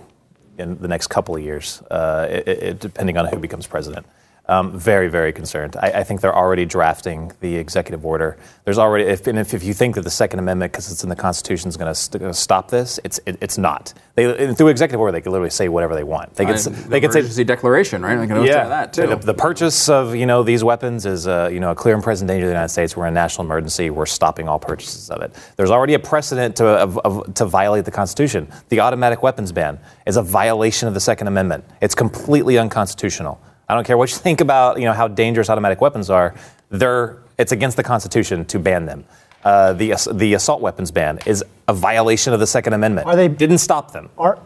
in 0.57 0.77
the 0.79 0.87
next 0.87 1.07
couple 1.07 1.35
of 1.35 1.41
years, 1.41 1.81
uh, 1.89 2.27
it, 2.29 2.47
it, 2.47 2.79
depending 2.79 3.17
on 3.17 3.27
who 3.27 3.37
becomes 3.39 3.65
president. 3.65 4.05
Um, 4.49 4.75
very, 4.79 5.09
very 5.09 5.31
concerned. 5.31 5.77
I, 5.79 5.91
I, 5.91 6.03
think 6.03 6.21
they're 6.21 6.35
already 6.35 6.65
drafting 6.65 7.31
the 7.39 7.55
executive 7.55 8.03
order. 8.03 8.35
There's 8.65 8.79
already, 8.79 9.03
if, 9.03 9.27
and 9.27 9.37
if, 9.37 9.53
if 9.53 9.63
you 9.63 9.75
think 9.75 9.93
that 9.93 10.01
the 10.01 10.09
Second 10.09 10.39
Amendment, 10.39 10.71
because 10.71 10.91
it's 10.91 11.03
in 11.03 11.09
the 11.09 11.15
Constitution, 11.15 11.69
is 11.69 11.77
going 11.77 11.93
to 11.93 12.33
stop 12.33 12.71
this, 12.71 12.99
it's 13.03 13.19
it, 13.27 13.37
it's 13.41 13.59
not. 13.59 13.93
They 14.15 14.51
through 14.55 14.69
executive 14.69 14.99
order, 14.99 15.11
they 15.11 15.21
can 15.21 15.33
literally 15.33 15.51
say 15.51 15.69
whatever 15.69 15.93
they 15.93 16.03
want. 16.03 16.33
They 16.33 16.45
can 16.45 16.55
Uh, 16.55 16.87
they 16.87 16.99
can 16.99 17.11
say 17.11 17.43
declaration, 17.43 18.01
right? 18.01 18.15
They 18.15 18.25
can 18.25 18.43
yeah, 18.43 18.67
that 18.67 18.91
too. 18.91 19.05
The, 19.05 19.15
the 19.17 19.33
purchase 19.35 19.87
of 19.87 20.15
you 20.15 20.25
know 20.25 20.41
these 20.41 20.63
weapons 20.63 21.05
is 21.05 21.27
uh, 21.27 21.49
you 21.53 21.59
know 21.59 21.69
a 21.69 21.75
clear 21.75 21.93
and 21.93 22.03
present 22.03 22.27
danger 22.27 22.41
to 22.41 22.47
the 22.47 22.53
United 22.53 22.69
States. 22.69 22.97
We're 22.97 23.05
in 23.05 23.13
a 23.13 23.21
national 23.21 23.45
emergency. 23.45 23.91
We're 23.91 24.07
stopping 24.07 24.49
all 24.49 24.57
purchases 24.57 25.11
of 25.11 25.21
it. 25.21 25.31
There's 25.57 25.71
already 25.71 25.93
a 25.93 25.99
precedent 25.99 26.55
to 26.55 26.65
of, 26.65 26.97
of, 26.97 27.33
to 27.35 27.45
violate 27.45 27.85
the 27.85 27.91
Constitution. 27.91 28.51
The 28.69 28.79
automatic 28.79 29.21
weapons 29.21 29.51
ban 29.51 29.79
is 30.07 30.17
a 30.17 30.23
violation 30.23 30.87
of 30.87 30.95
the 30.95 30.99
Second 30.99 31.27
Amendment. 31.27 31.63
It's 31.81 31.93
completely 31.93 32.57
unconstitutional. 32.57 33.39
I 33.69 33.75
don't 33.75 33.85
care 33.85 33.97
what 33.97 34.09
you 34.11 34.17
think 34.27 34.41
about 34.41 34.79
you 34.79 34.85
know 34.85 34.93
how 34.93 35.07
dangerous 35.07 35.49
automatic 35.49 35.79
weapons 35.81 36.09
are. 36.09 36.33
They're 36.69 37.17
it's 37.37 37.51
against 37.51 37.77
the 37.77 37.83
Constitution 37.83 38.45
to 38.45 38.59
ban 38.59 38.85
them. 38.85 39.05
Uh, 39.43 39.71
the 39.73 39.93
the 40.11 40.33
assault 40.33 40.61
weapons 40.61 40.91
ban 40.91 41.19
is 41.25 41.43
a 41.67 41.73
violation 41.73 42.33
of 42.33 42.39
the 42.39 42.47
Second 42.47 42.73
Amendment. 42.73 43.07
Are 43.07 43.15
they- 43.15 43.29
didn't 43.29 43.59
stop 43.59 43.91
them? 43.93 44.09
Are, 44.17 44.37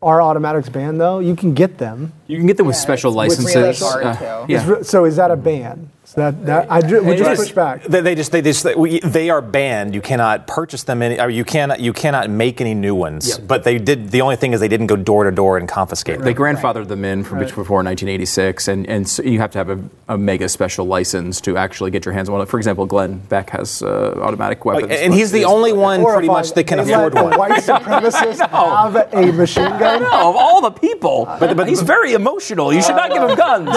are 0.00 0.22
automatics 0.22 0.68
banned 0.70 0.98
though? 1.00 1.18
You 1.18 1.36
can 1.36 1.52
get 1.54 1.76
them. 1.78 2.12
you 2.26 2.38
can 2.38 2.46
get 2.46 2.56
them 2.56 2.66
with 2.66 2.76
special 2.76 3.12
licenses. 3.12 3.54
really 3.54 3.74
hard 3.74 4.04
Uh, 4.06 4.46
yeah. 4.48 4.78
Is 4.78 4.88
So 4.88 5.04
is 5.04 5.16
that 5.16 5.30
a 5.30 5.36
ban? 5.36 5.90
So 6.14 6.20
that, 6.20 6.46
that 6.46 6.70
I 6.70 6.80
ju- 6.80 7.02
would 7.02 7.18
just 7.18 7.40
push 7.42 7.50
back. 7.50 7.82
They, 7.82 8.00
they 8.00 8.14
just 8.14 8.30
they 8.30 8.40
just 8.40 8.64
we, 8.76 9.00
they 9.00 9.30
are 9.30 9.42
banned. 9.42 9.96
You 9.96 10.00
cannot 10.00 10.46
purchase 10.46 10.84
them 10.84 11.02
any. 11.02 11.18
Or 11.20 11.28
you 11.28 11.44
cannot 11.44 11.80
you 11.80 11.92
cannot 11.92 12.30
make 12.30 12.60
any 12.60 12.72
new 12.72 12.94
ones. 12.94 13.30
Yep. 13.36 13.48
But 13.48 13.64
they 13.64 13.78
did. 13.78 14.10
The 14.10 14.20
only 14.20 14.36
thing 14.36 14.52
is 14.52 14.60
they 14.60 14.68
didn't 14.68 14.86
go 14.86 14.94
door 14.94 15.24
to 15.24 15.32
door 15.32 15.58
and 15.58 15.68
confiscate 15.68 16.20
They 16.20 16.32
them. 16.32 16.40
grandfathered 16.42 16.86
them 16.86 17.04
in 17.04 17.24
from 17.24 17.40
before 17.40 17.82
1986, 17.82 18.68
and, 18.68 18.86
and 18.88 19.08
so 19.08 19.24
you 19.24 19.40
have 19.40 19.50
to 19.52 19.58
have 19.58 19.70
a, 19.70 19.82
a 20.08 20.16
mega 20.16 20.48
special 20.48 20.86
license 20.86 21.40
to 21.40 21.56
actually 21.56 21.90
get 21.90 22.04
your 22.04 22.14
hands 22.14 22.28
on 22.28 22.36
one. 22.38 22.46
For 22.46 22.58
example, 22.58 22.86
Glenn 22.86 23.18
Beck 23.18 23.50
has 23.50 23.82
uh, 23.82 24.14
automatic 24.22 24.64
weapons. 24.64 24.92
and 24.92 25.12
he's 25.12 25.32
the 25.32 25.38
It's- 25.40 25.52
only 25.52 25.72
one 25.72 26.04
pretty 26.04 26.28
much 26.28 26.52
that 26.52 26.64
can 26.68 26.78
They 26.86 26.92
afford 26.92 27.14
let 27.14 27.24
one. 27.24 27.38
White 27.38 27.60
supremacist 27.62 28.38
have 28.50 28.94
a 29.12 29.32
machine 29.32 29.64
gun. 29.80 30.02
No, 30.02 30.30
of 30.30 30.36
all 30.36 30.60
the 30.60 30.70
people, 30.70 31.24
but, 31.40 31.56
but 31.56 31.66
he's 31.66 31.82
very 31.82 32.12
emotional. 32.12 32.72
You 32.72 32.82
should 32.82 32.94
not 32.94 33.10
give 33.10 33.22
him 33.28 33.36
guns. 33.36 33.70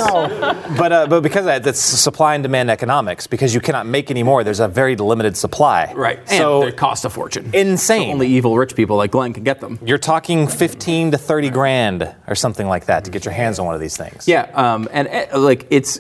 But 0.77 0.91
uh, 0.91 1.07
but 1.07 1.21
because 1.21 1.39
of 1.39 1.45
that, 1.45 1.63
that's 1.63 1.79
supply 1.79 2.26
and 2.33 2.43
demand 2.43 2.69
economics. 2.71 3.27
Because 3.27 3.53
you 3.53 3.61
cannot 3.61 3.85
make 3.85 4.09
any 4.11 4.23
more. 4.23 4.43
There's 4.43 4.59
a 4.59 4.67
very 4.67 4.95
limited 4.95 5.37
supply. 5.37 5.91
Right. 5.93 6.19
And 6.19 6.29
So 6.29 6.61
they 6.65 6.71
cost 6.71 7.05
a 7.05 7.09
fortune. 7.09 7.49
Insane. 7.53 8.07
So 8.07 8.11
only 8.13 8.27
evil 8.27 8.57
rich 8.57 8.75
people 8.75 8.97
like 8.97 9.11
Glenn 9.11 9.33
can 9.33 9.43
get 9.43 9.59
them. 9.59 9.79
you're 9.83 9.97
talking 9.97 10.47
15 10.47 11.11
to 11.11 11.17
30 11.17 11.49
grand 11.49 12.15
or 12.27 12.35
something 12.35 12.67
like 12.67 12.85
that 12.85 13.05
to 13.05 13.11
get 13.11 13.25
your 13.25 13.33
hands 13.33 13.59
on 13.59 13.65
one 13.65 13.75
of 13.75 13.81
these 13.81 13.97
things. 13.97 14.27
Yeah, 14.27 14.49
um, 14.53 14.87
and 14.91 15.07
uh, 15.07 15.39
like 15.39 15.65
it's, 15.69 15.99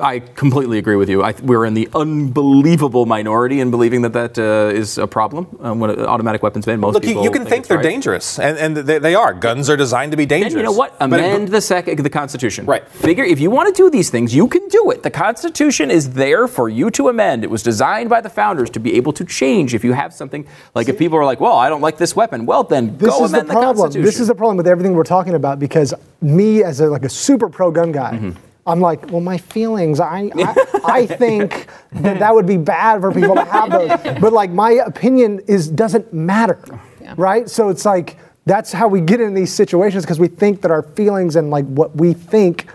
I 0.00 0.20
completely 0.20 0.78
agree 0.78 0.96
with 0.96 1.08
you. 1.08 1.22
I, 1.22 1.32
we're 1.42 1.64
in 1.64 1.74
the 1.74 1.88
unbelievable 1.94 3.06
minority 3.06 3.60
in 3.60 3.70
believing 3.70 4.02
that 4.02 4.12
that 4.12 4.38
uh, 4.38 4.74
is 4.74 4.98
a 4.98 5.06
problem. 5.06 5.46
Um, 5.60 5.80
when 5.80 5.90
uh, 5.90 6.04
automatic 6.04 6.42
weapons 6.42 6.66
ban, 6.66 6.80
most 6.80 6.94
Look, 6.94 7.04
you, 7.04 7.10
people 7.10 7.24
you 7.24 7.30
can 7.30 7.44
think 7.44 7.60
it's 7.60 7.68
they're 7.68 7.78
right. 7.78 7.82
dangerous, 7.82 8.38
and, 8.38 8.58
and 8.58 8.76
they, 8.76 8.98
they 8.98 9.14
are. 9.14 9.32
Guns 9.34 9.68
are 9.70 9.76
designed 9.76 10.10
to 10.12 10.16
be 10.16 10.26
dangerous. 10.26 10.52
And 10.54 10.60
you 10.60 10.64
know 10.64 10.72
what? 10.72 10.98
But- 10.98 11.12
Amend 11.12 11.48
the 11.48 11.60
second 11.60 11.98
the 12.02 12.10
Constitution. 12.10 12.66
Right. 12.66 12.86
Figure 12.88 13.24
if 13.24 13.38
you 13.40 13.50
want 13.50 13.74
to 13.74 13.82
do 13.82 13.90
these 13.90 14.10
things, 14.10 14.34
you 14.34 14.48
can 14.48 14.66
do 14.68 14.90
it. 14.90 15.02
The 15.02 15.10
Constitution 15.10 15.51
is 15.60 16.10
there 16.10 16.48
for 16.48 16.68
you 16.68 16.90
to 16.90 17.08
amend. 17.08 17.44
It 17.44 17.50
was 17.50 17.62
designed 17.62 18.10
by 18.10 18.20
the 18.20 18.30
founders 18.30 18.70
to 18.70 18.80
be 18.80 18.94
able 18.94 19.12
to 19.14 19.24
change 19.24 19.74
if 19.74 19.84
you 19.84 19.92
have 19.92 20.12
something 20.12 20.46
like 20.74 20.88
if 20.88 20.98
people 20.98 21.18
are 21.18 21.24
like, 21.24 21.40
well, 21.40 21.54
I 21.54 21.68
don't 21.68 21.80
like 21.80 21.98
this 21.98 22.16
weapon. 22.16 22.46
Well, 22.46 22.64
then 22.64 22.96
This 22.98 23.10
go 23.10 23.24
is 23.24 23.30
the 23.30 23.38
amend 23.38 23.50
the, 23.50 23.54
problem. 23.54 23.76
Constitution. 23.76 24.04
this 24.04 24.20
is 24.20 24.28
the 24.28 24.34
problem 24.34 24.56
with 24.56 24.66
everything 24.66 24.94
we're 24.94 25.04
talking 25.04 25.34
about 25.34 25.58
because 25.58 25.94
me 26.20 26.62
as 26.62 26.80
a, 26.80 26.86
like 26.86 27.04
a 27.04 27.08
super 27.08 27.48
pro 27.48 27.70
gun 27.70 27.92
guy. 27.92 28.12
Mm-hmm. 28.12 28.38
I'm 28.66 28.80
like, 28.80 29.10
well, 29.10 29.20
my 29.20 29.38
feelings. 29.38 29.98
I, 29.98 30.30
I 30.36 30.80
I 30.84 31.06
think 31.06 31.66
that 31.92 32.20
that 32.20 32.32
would 32.32 32.46
be 32.46 32.56
bad 32.56 33.00
for 33.00 33.12
people 33.12 33.34
to 33.34 33.44
have 33.44 33.70
those, 33.70 33.88
but 34.20 34.32
like 34.32 34.50
my 34.50 34.72
opinion 34.72 35.40
is 35.48 35.68
doesn't 35.68 36.12
matter, 36.12 36.60
right? 37.16 37.48
So 37.48 37.70
it's 37.70 37.84
like 37.84 38.18
that's 38.46 38.72
how 38.72 38.86
we 38.88 39.00
get 39.00 39.20
in 39.20 39.34
these 39.34 39.52
situations 39.52 40.04
because 40.04 40.20
we 40.20 40.28
think 40.28 40.62
that 40.62 40.70
our 40.70 40.82
feelings 40.82 41.36
and 41.36 41.50
like 41.50 41.64
what 41.66 41.96
we 41.96 42.12
think 42.12 42.66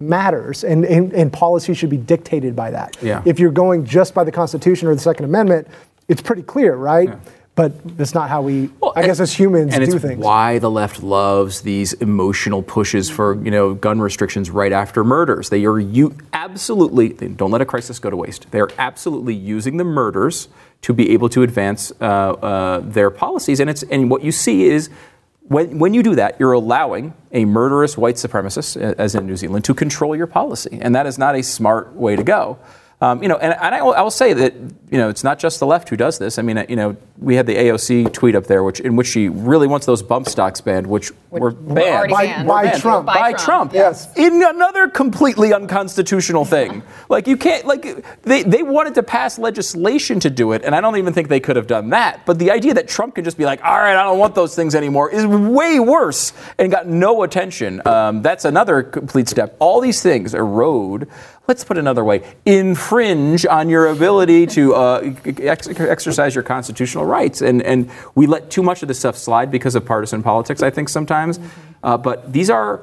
matters, 0.00 0.64
and, 0.64 0.84
and 0.84 1.12
and 1.12 1.32
policy 1.32 1.74
should 1.74 1.90
be 1.90 1.96
dictated 1.98 2.56
by 2.56 2.70
that. 2.70 2.96
Yeah. 3.02 3.22
If 3.24 3.38
you're 3.38 3.50
going 3.52 3.84
just 3.84 4.14
by 4.14 4.24
the 4.24 4.32
Constitution 4.32 4.88
or 4.88 4.94
the 4.94 5.00
Second 5.00 5.26
Amendment, 5.26 5.68
it's 6.08 6.22
pretty 6.22 6.42
clear, 6.42 6.74
right? 6.74 7.10
But 7.56 7.98
that's 7.98 8.14
not 8.14 8.30
how 8.30 8.40
we, 8.40 8.70
Well, 8.80 8.92
I 8.96 9.00
and- 9.00 9.08
guess, 9.08 9.20
as 9.20 9.34
humans 9.34 9.74
and 9.74 9.84
do 9.84 9.94
it's 9.96 10.02
things. 10.02 10.24
why 10.24 10.58
the 10.60 10.70
left 10.70 11.02
loves 11.02 11.60
these 11.60 11.92
emotional 11.94 12.62
pushes 12.62 13.10
for 13.10 13.34
you 13.44 13.50
know 13.50 13.74
gun 13.74 14.00
restrictions 14.00 14.50
right 14.50 14.72
after 14.72 15.04
murders. 15.04 15.50
They 15.50 15.66
are 15.66 15.78
you 15.78 16.14
absolutely 16.32 17.08
they 17.08 17.28
don't 17.28 17.50
let 17.50 17.60
a 17.60 17.66
crisis 17.66 17.98
go 17.98 18.08
to 18.08 18.16
waste. 18.16 18.50
They 18.50 18.60
are 18.60 18.70
absolutely 18.78 19.34
using 19.34 19.76
the 19.76 19.84
murders 19.84 20.48
to 20.82 20.94
be 20.94 21.10
able 21.10 21.28
to 21.28 21.42
advance 21.42 21.92
uh, 22.00 22.04
uh, 22.04 22.80
their 22.80 23.10
policies, 23.10 23.60
and 23.60 23.68
it's 23.68 23.82
and 23.82 24.10
what 24.10 24.24
you 24.24 24.32
see 24.32 24.64
is. 24.64 24.88
When, 25.50 25.80
when 25.80 25.94
you 25.94 26.04
do 26.04 26.14
that, 26.14 26.38
you're 26.38 26.52
allowing 26.52 27.12
a 27.32 27.44
murderous 27.44 27.98
white 27.98 28.14
supremacist, 28.14 28.80
as 28.80 29.16
in 29.16 29.26
New 29.26 29.36
Zealand, 29.36 29.64
to 29.64 29.74
control 29.74 30.14
your 30.14 30.28
policy, 30.28 30.78
and 30.80 30.94
that 30.94 31.06
is 31.06 31.18
not 31.18 31.34
a 31.34 31.42
smart 31.42 31.92
way 31.96 32.14
to 32.14 32.22
go. 32.22 32.56
Um, 33.00 33.20
you 33.20 33.28
know, 33.28 33.36
and, 33.36 33.54
and 33.54 33.74
I, 33.74 33.82
will, 33.82 33.94
I 33.94 34.02
will 34.02 34.12
say 34.12 34.32
that 34.32 34.54
you 34.54 34.98
know 34.98 35.08
it's 35.08 35.24
not 35.24 35.40
just 35.40 35.58
the 35.58 35.66
left 35.66 35.88
who 35.88 35.96
does 35.96 36.20
this. 36.20 36.38
I 36.38 36.42
mean, 36.42 36.56
uh, 36.56 36.66
you 36.68 36.76
know, 36.76 36.96
we 37.20 37.36
had 37.36 37.46
the 37.46 37.54
AOC 37.54 38.12
tweet 38.12 38.34
up 38.34 38.46
there, 38.46 38.64
which 38.64 38.80
in 38.80 38.96
which 38.96 39.06
she 39.06 39.28
really 39.28 39.66
wants 39.66 39.84
those 39.84 40.02
bump 40.02 40.26
stocks 40.26 40.60
banned, 40.60 40.86
which 40.86 41.12
were 41.30 41.50
banned 41.50 41.78
already 41.78 42.12
By- 42.14 42.26
banned. 42.26 42.48
by 42.48 42.54
Were 42.54 42.70
banned. 42.70 42.82
Trump. 42.82 43.06
By, 43.06 43.14
by 43.14 43.30
Trump. 43.32 43.44
Trump. 43.44 43.72
Yes. 43.74 44.08
In 44.16 44.42
another 44.42 44.88
completely 44.88 45.52
unconstitutional 45.52 46.46
thing. 46.46 46.82
like 47.10 47.26
you 47.26 47.36
can't 47.36 47.66
like 47.66 48.04
they, 48.22 48.42
they 48.42 48.62
wanted 48.62 48.94
to 48.94 49.02
pass 49.02 49.38
legislation 49.38 50.18
to 50.20 50.30
do 50.30 50.52
it, 50.52 50.64
and 50.64 50.74
I 50.74 50.80
don't 50.80 50.96
even 50.96 51.12
think 51.12 51.28
they 51.28 51.40
could 51.40 51.56
have 51.56 51.66
done 51.66 51.90
that. 51.90 52.24
But 52.24 52.38
the 52.38 52.50
idea 52.50 52.72
that 52.74 52.88
Trump 52.88 53.14
can 53.16 53.24
just 53.24 53.36
be 53.36 53.44
like, 53.44 53.62
all 53.62 53.78
right, 53.78 53.96
I 53.96 54.02
don't 54.04 54.18
want 54.18 54.34
those 54.34 54.56
things 54.56 54.74
anymore 54.74 55.10
is 55.10 55.26
way 55.26 55.78
worse 55.78 56.32
and 56.58 56.72
got 56.72 56.86
no 56.86 57.22
attention. 57.22 57.86
Um, 57.86 58.22
that's 58.22 58.46
another 58.46 58.82
complete 58.82 59.28
step. 59.28 59.56
All 59.58 59.80
these 59.80 60.02
things 60.02 60.32
erode 60.32 61.06
let's 61.50 61.64
put 61.64 61.76
it 61.76 61.80
another 61.80 62.04
way, 62.04 62.22
infringe 62.46 63.44
on 63.44 63.68
your 63.68 63.88
ability 63.88 64.46
to 64.46 64.72
uh, 64.72 65.12
ex- 65.24 65.66
exercise 65.66 66.32
your 66.32 66.44
constitutional 66.44 67.04
rights. 67.10 67.42
And, 67.42 67.62
and 67.62 67.90
we 68.14 68.26
let 68.26 68.50
too 68.50 68.62
much 68.62 68.82
of 68.82 68.88
this 68.88 68.98
stuff 68.98 69.16
slide 69.16 69.50
because 69.50 69.74
of 69.74 69.84
partisan 69.84 70.22
politics, 70.22 70.62
I 70.62 70.70
think, 70.70 70.88
sometimes. 70.88 71.38
Uh, 71.82 71.96
but 71.98 72.32
these 72.32 72.48
are, 72.50 72.82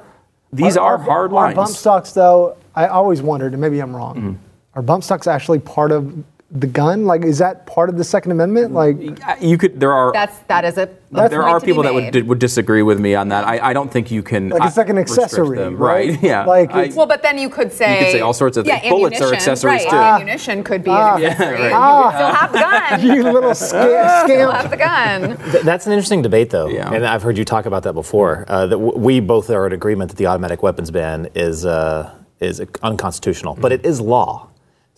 these 0.54 0.78
are, 0.78 0.98
hard 0.98 1.32
Are 1.32 1.34
lines. 1.36 1.56
bump 1.56 1.70
stocks, 1.70 2.12
though, 2.12 2.58
I 2.76 2.88
always 2.88 3.22
wondered, 3.22 3.54
and 3.54 3.62
maybe 3.62 3.80
I'm 3.80 3.96
wrong, 3.96 4.16
Mm-hmm. 4.16 4.34
are 4.76 4.82
bump 4.82 5.04
stocks 5.04 5.28
actually 5.28 5.60
part 5.60 5.92
of 5.92 6.24
the 6.50 6.68
gun? 6.68 7.06
Like, 7.06 7.26
is 7.26 7.40
that 7.40 7.66
part 7.66 7.90
of 7.90 7.98
the 7.98 8.04
Second 8.06 8.32
Amendment? 8.32 8.72
Like, 8.74 8.96
Uh, 9.28 9.36
You 9.42 9.58
could, 9.58 9.80
there 9.80 9.92
are. 9.92 10.14
That's 10.14 10.38
that 10.48 10.64
is 10.64 10.78
a. 10.78 10.88
a 11.14 11.28
there 11.30 11.44
are 11.44 11.60
people 11.60 11.84
that 11.84 11.94
would, 11.94 12.14
made. 12.14 12.26
would 12.28 12.40
disagree 12.40 12.84
with 12.84 13.00
me 13.02 13.16
on 13.16 13.28
that. 13.30 13.46
I, 13.46 13.70
I 13.70 13.74
don't 13.74 13.92
think 13.92 14.12
you 14.12 14.24
can. 14.24 14.50
Like 14.50 14.64
it's 14.64 14.78
uh, 14.78 14.82
like 14.82 14.90
an 14.90 14.98
accessory, 14.98 15.58
them. 15.58 15.76
right? 15.76 16.10
right? 16.12 16.24
Yeah. 16.24 16.46
Like 16.46 16.72
I- 16.72 16.92
Well, 16.96 17.06
but 17.06 17.22
then 17.22 17.38
you 17.38 17.50
could 17.50 17.72
say 17.74 18.00
You 18.00 18.06
could 18.06 18.12
say 18.14 18.20
all 18.22 18.32
sorts 18.34 18.56
of 18.56 18.66
yeah, 18.66 18.80
things. 18.80 18.92
Bullets 18.94 19.20
are 19.22 19.34
accessories, 19.34 19.84
right, 19.84 19.90
too. 19.90 19.96
Ammunition 19.98 20.64
could 20.64 20.84
be 20.86 20.90
an 20.92 20.98
accessory. 21.22 21.72
right. 21.72 21.72
You 21.72 22.04
could 22.04 22.16
still 22.16 22.34
have 22.34 22.52
the 22.54 22.60
gun. 22.60 23.06
you 23.18 23.24
little 23.24 23.54
sca- 23.56 24.22
Still 24.26 24.52
have 24.52 24.70
the 24.70 24.78
gun. 24.78 25.38
Th- 25.52 25.64
That's 25.66 25.86
an 25.86 25.92
interesting 25.92 26.22
debate, 26.22 26.50
though, 26.50 26.70
Yeah. 26.70 26.94
and 26.94 27.06
I've 27.06 27.24
heard 27.24 27.38
you 27.38 27.44
talk 27.46 27.66
about 27.66 27.84
that 27.84 27.94
before. 27.94 28.46
Uh, 28.48 28.68
that 28.68 28.76
w- 28.78 28.98
we 28.98 29.20
both 29.20 29.50
are 29.50 29.68
in 29.68 29.74
agreement 29.74 30.12
that 30.12 30.18
the 30.18 30.28
automatic 30.28 30.64
weapons 30.64 30.92
ban 30.92 31.28
is 31.36 31.66
uh, 31.66 32.10
is 32.40 32.62
unconstitutional, 32.84 33.58
but 33.60 33.72
it 33.74 33.86
is 33.86 34.00
law. 34.00 34.48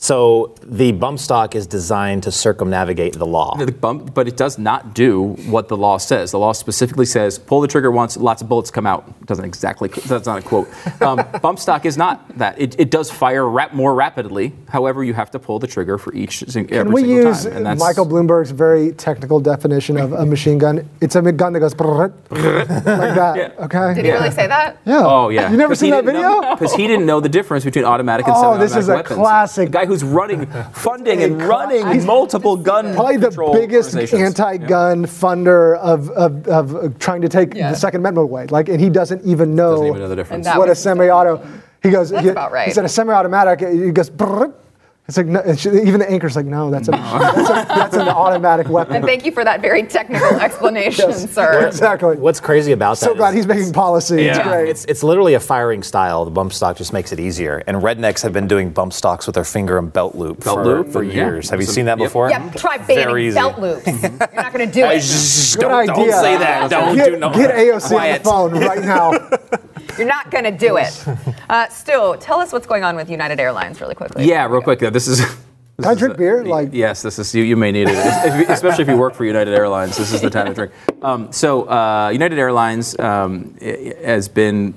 So 0.02 0.56
the 0.64 0.93
bump 0.93 1.20
stock 1.20 1.56
is 1.56 1.68
designed 1.68 2.24
to 2.24 2.32
circumnavigate 2.32 3.14
the 3.20 3.26
law. 3.26 3.58
The 3.58 3.70
bump, 3.70 4.14
but 4.14 4.30
it 4.30 4.38
does 4.38 4.58
not 4.58 4.93
do 4.95 5.34
what 5.50 5.68
the 5.68 5.76
law 5.76 5.97
says. 5.97 6.32
The 6.32 6.39
law 6.39 6.54
specifically 6.54 7.06
says 7.06 7.38
pull 7.38 7.60
the 7.60 7.68
trigger 7.68 7.91
once, 7.91 8.16
lots 8.16 8.41
of 8.41 8.47
bullets 8.47 8.72
come 8.72 8.88
out. 8.88 9.04
It 9.20 9.26
doesn't 9.28 9.43
exactly. 9.43 9.89
That's 9.89 10.26
not 10.26 10.39
a 10.39 10.41
quote. 10.41 10.70
Um, 11.02 11.22
bump 11.41 11.60
stock 11.60 11.86
is 11.86 11.97
not 11.97 12.38
that. 12.38 12.58
It, 12.62 12.80
it 12.80 12.91
does 12.91 13.12
fire 13.12 13.47
rap 13.50 13.74
more 13.74 13.93
rapidly. 13.93 14.54
However, 14.70 15.04
you 15.04 15.14
have 15.16 15.32
to 15.32 15.39
pull 15.39 15.60
the 15.60 15.68
trigger 15.68 15.97
for 15.97 16.14
each 16.14 16.45
sing, 16.47 16.72
every 16.72 16.86
Can 16.86 16.93
we 16.93 17.02
single 17.02 17.26
use 17.26 17.43
time. 17.43 17.54
And 17.58 17.66
that's, 17.66 17.80
Michael 17.82 18.06
Bloomberg's 18.06 18.52
very 18.52 18.93
technical 18.93 19.41
definition 19.41 19.97
of 19.97 20.14
a 20.14 20.26
machine 20.26 20.60
gun? 20.60 20.89
It's 21.02 21.18
a 21.18 21.22
gun 21.34 21.52
that 21.52 21.60
goes 21.60 21.74
like 21.78 22.12
that. 22.30 23.56
Okay. 23.60 23.93
Did 23.95 24.06
he 24.06 24.12
really 24.12 24.32
say 24.32 24.47
that? 24.47 24.78
Yeah. 24.86 25.02
Oh 25.06 25.28
yeah. 25.28 25.52
You 25.52 25.58
never 25.58 25.76
seen 25.76 25.91
that 25.91 26.06
video? 26.06 26.39
Because 26.60 26.74
he 26.74 26.88
didn't 26.88 27.06
know 27.06 27.20
the 27.20 27.30
difference 27.30 27.64
between 27.66 27.84
automatic 27.86 28.26
and 28.28 28.36
Oh, 28.36 28.39
semi-automatic 28.41 28.60
weapons. 28.60 28.72
Oh, 28.72 28.76
this 28.76 28.84
is 28.84 28.89
a 28.89 28.93
weapons. 28.95 29.16
classic- 29.18 29.68
The 29.68 29.72
guy 29.72 29.86
who's 29.90 30.04
running, 30.04 30.46
funding, 30.74 31.24
and 31.24 31.42
running 31.42 31.86
he's 31.92 32.06
multiple 32.06 32.56
gun 32.56 32.94
Probably 32.94 33.18
the 33.18 33.28
control 33.28 33.54
biggest 33.54 33.96
anti-gun 33.96 35.06
funder 35.06 35.78
of, 35.80 36.10
of, 36.12 36.48
of, 36.48 36.76
of 36.76 37.00
trying 37.00 37.22
to 37.22 37.30
take 37.30 37.54
Yeah. 37.54 37.72
the 37.72 37.76
Second 37.76 38.02
Amendment 38.02 38.26
away. 38.30 38.46
Like, 38.48 38.70
and 38.70 38.80
he 38.80 38.90
doesn't 38.90 39.26
even 39.26 39.56
know, 39.56 39.72
Doesn't 39.72 39.88
even 39.88 40.00
know 40.00 40.08
the 40.08 40.16
difference. 40.16 40.48
What 40.48 40.70
a 40.70 40.76
semi-auto. 40.76 41.46
He 41.82 41.90
goes. 41.90 42.10
That's 42.10 42.24
he, 42.24 42.30
about 42.30 42.52
right. 42.52 42.68
He 42.68 42.74
said 42.74 42.86
a 42.86 42.90
semi-automatic. 42.90 43.60
He 43.62 43.92
goes. 43.92 44.10
It's 45.10 45.18
like 45.18 45.26
no, 45.26 45.39
it's, 45.39 45.66
even 45.66 45.99
the 45.99 46.07
anchor's 46.07 46.36
like 46.36 46.45
no, 46.45 46.70
that's 46.70 46.88
a 46.88 46.91
that's, 46.91 47.49
a, 47.49 47.53
that's 47.68 47.95
an 47.95 48.10
automatic 48.10 48.70
weapon. 48.70 48.97
And 48.97 49.05
thank 49.05 49.26
you 49.26 49.32
for 49.32 49.43
that 49.43 49.60
very 49.60 49.82
technical 49.82 50.28
explanation, 50.39 51.12
sir. 51.14 51.66
exactly. 51.66 52.16
What's 52.18 52.39
crazy 52.39 52.74
about 52.74 52.99
that? 52.99 53.05
so 53.07 53.16
glad 53.16 53.30
is- 53.32 53.38
he's 53.38 53.47
making 53.47 53.74
policy. 53.74 54.28
It's 54.28 54.38
great. 54.38 54.70
it's, 54.70 54.86
it's 54.86 55.01
literally 55.01 55.34
a 55.34 55.39
firing 55.39 55.82
style. 55.82 56.26
The 56.26 56.32
bump 56.32 56.53
stock 56.53 56.78
just 56.78 56.93
makes 56.93 57.12
it 57.12 57.20
easier. 57.20 57.64
And 57.66 57.78
rednecks 57.78 58.22
have 58.22 58.34
been 58.34 58.47
doing 58.47 58.70
bump 58.70 58.93
stocks 58.93 59.26
with 59.26 59.34
their 59.34 59.43
finger 59.43 59.80
and 59.80 59.91
belt 59.91 60.14
loop 60.14 60.43
Belt 60.43 60.57
for, 60.57 60.64
loop, 60.64 60.89
for 60.89 61.01
yeah. 61.01 61.14
years. 61.14 61.49
Have 61.49 61.60
you 61.60 61.66
Some- 61.66 61.74
seen 61.74 61.86
that 61.86 61.97
yep. 61.97 62.05
before? 62.10 62.30
Yeah, 62.30 62.47
try 62.51 62.78
Very 62.78 63.03
banning 63.03 63.26
easy. 63.26 63.36
belt 63.36 63.57
loops. 63.57 63.88
You're 63.88 64.12
not 64.36 64.53
going 64.53 64.68
to 64.68 64.72
do 64.72 64.86
it. 64.86 65.55
Good 65.55 65.62
don't, 65.62 65.72
idea. 65.72 65.95
don't 65.95 66.22
say 66.22 66.38
that. 66.38 66.70
Don't 66.70 66.95
get, 66.95 67.05
do 67.10 67.18
no. 67.18 67.34
get 67.34 67.55
AOC 67.55 67.88
Quiet. 67.88 68.28
on 68.28 68.51
the 68.53 68.60
phone 68.60 68.68
right 68.68 68.84
now. 68.84 69.57
You're 69.97 70.07
not 70.07 70.30
going 70.30 70.43
to 70.43 70.51
do 70.51 70.78
it. 70.78 71.03
Uh, 71.50 71.68
Stu, 71.70 72.16
tell 72.20 72.39
us 72.39 72.54
what's 72.54 72.68
going 72.68 72.84
on 72.84 72.95
with 72.95 73.10
United 73.10 73.39
Airlines 73.39 73.82
really 73.82 73.95
quickly. 73.95 74.26
Yeah, 74.28 74.45
real 74.45 74.62
quick. 74.62 74.82
Yeah, 74.82 74.91
this 74.91 75.08
is. 75.08 75.18
this 75.20 75.36
Can 75.82 75.86
I 75.86 75.95
drink 75.95 76.14
a- 76.16 76.18
beer? 76.18 76.45
Like- 76.45 76.70
yes, 76.74 77.02
this 77.02 77.18
is 77.18 77.34
you. 77.34 77.43
You 77.43 77.56
may 77.56 77.72
need 77.72 77.88
it, 77.89 77.95
If 77.97 78.50
especially 78.50 78.84
if 78.84 78.88
you 78.89 78.97
work 78.97 79.16
for 79.16 79.26
United 79.26 79.54
Airlines. 79.54 79.97
This 79.97 80.14
is 80.14 80.22
the 80.22 80.30
time 80.30 80.45
to 80.47 80.54
drink. 80.54 80.72
Um, 81.02 81.32
so, 81.32 81.68
uh, 81.70 82.10
United 82.14 82.38
Airlines 82.38 82.97
um, 83.00 83.56
has 83.60 84.28
been 84.28 84.76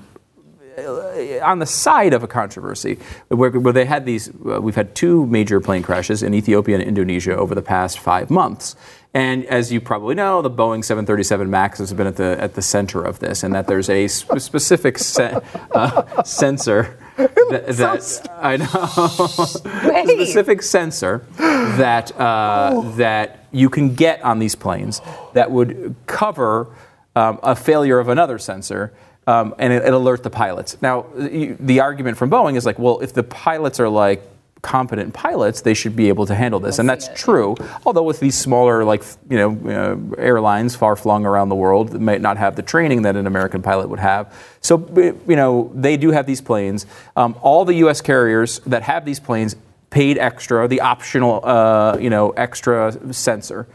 uh, 0.78 1.40
on 1.42 1.58
the 1.58 1.66
side 1.66 2.14
of 2.14 2.22
a 2.22 2.26
controversy 2.28 2.98
where, 3.28 3.50
where 3.50 3.72
they 3.74 3.84
had 3.84 4.06
these. 4.06 4.30
Uh, 4.30 4.60
we've 4.62 4.76
had 4.76 4.94
two 4.94 5.26
major 5.26 5.60
plane 5.60 5.82
crashes 5.82 6.22
in 6.22 6.32
Ethiopia 6.32 6.76
and 6.78 6.84
Indonesia 6.84 7.36
over 7.36 7.54
the 7.54 7.62
past 7.62 7.98
five 7.98 8.30
months. 8.30 8.76
And 9.14 9.44
as 9.44 9.70
you 9.70 9.80
probably 9.80 10.14
know, 10.14 10.40
the 10.40 10.50
Boeing 10.50 10.82
737 10.82 11.50
MAX 11.50 11.78
has 11.78 11.92
been 11.92 12.06
at 12.06 12.16
the 12.16 12.36
at 12.40 12.54
the 12.54 12.62
center 12.62 13.02
of 13.02 13.18
this, 13.18 13.42
and 13.42 13.54
that 13.54 13.66
there's 13.66 13.90
a 13.90 14.08
sp- 14.08 14.38
specific 14.38 14.96
uh, 15.20 16.22
sensor 16.22 16.98
that, 17.16 17.64
that 17.66 18.30
I 18.40 18.56
know 18.56 20.04
specific 20.06 20.62
sensor 20.62 21.26
that 21.36 22.18
uh, 22.18 22.80
that 22.96 23.46
you 23.52 23.68
can 23.68 23.94
get 23.94 24.22
on 24.22 24.38
these 24.38 24.54
planes 24.54 25.02
that 25.34 25.50
would 25.50 25.94
cover 26.06 26.68
um, 27.14 27.38
a 27.42 27.54
failure 27.54 27.98
of 27.98 28.08
another 28.08 28.38
sensor. 28.38 28.94
Um, 29.24 29.54
and 29.56 29.72
it, 29.72 29.84
it 29.84 29.92
alert 29.92 30.24
the 30.24 30.30
pilots. 30.30 30.76
Now, 30.82 31.06
you, 31.16 31.56
the 31.60 31.78
argument 31.78 32.16
from 32.16 32.28
Boeing 32.28 32.56
is 32.56 32.66
like, 32.66 32.76
well, 32.76 32.98
if 32.98 33.12
the 33.12 33.22
pilots 33.22 33.78
are 33.78 33.88
like 33.88 34.20
competent 34.62 35.12
pilots, 35.12 35.60
they 35.60 35.74
should 35.74 35.96
be 35.96 36.08
able 36.08 36.24
to 36.24 36.34
handle 36.34 36.60
this, 36.60 36.78
and 36.78 36.88
that's 36.88 37.08
true. 37.14 37.56
Although 37.84 38.04
with 38.04 38.20
these 38.20 38.38
smaller, 38.38 38.84
like 38.84 39.02
you 39.28 39.36
know, 39.36 39.50
uh, 39.68 40.20
airlines 40.20 40.76
far 40.76 40.94
flung 40.96 41.26
around 41.26 41.48
the 41.48 41.56
world, 41.56 41.88
that 41.90 42.00
might 42.00 42.20
not 42.20 42.36
have 42.36 42.54
the 42.54 42.62
training 42.62 43.02
that 43.02 43.16
an 43.16 43.26
American 43.26 43.60
pilot 43.60 43.88
would 43.88 43.98
have. 43.98 44.32
So 44.60 44.88
you 44.96 45.36
know, 45.36 45.70
they 45.74 45.96
do 45.96 46.12
have 46.12 46.26
these 46.26 46.40
planes. 46.40 46.86
Um, 47.16 47.36
all 47.42 47.64
the 47.64 47.74
U.S. 47.74 48.00
carriers 48.00 48.60
that 48.60 48.82
have 48.84 49.04
these 49.04 49.18
planes 49.18 49.56
paid 49.90 50.16
extra, 50.16 50.66
the 50.68 50.80
optional, 50.80 51.44
uh, 51.44 51.98
you 51.98 52.08
know, 52.08 52.30
extra 52.30 52.96
sensor. 53.12 53.66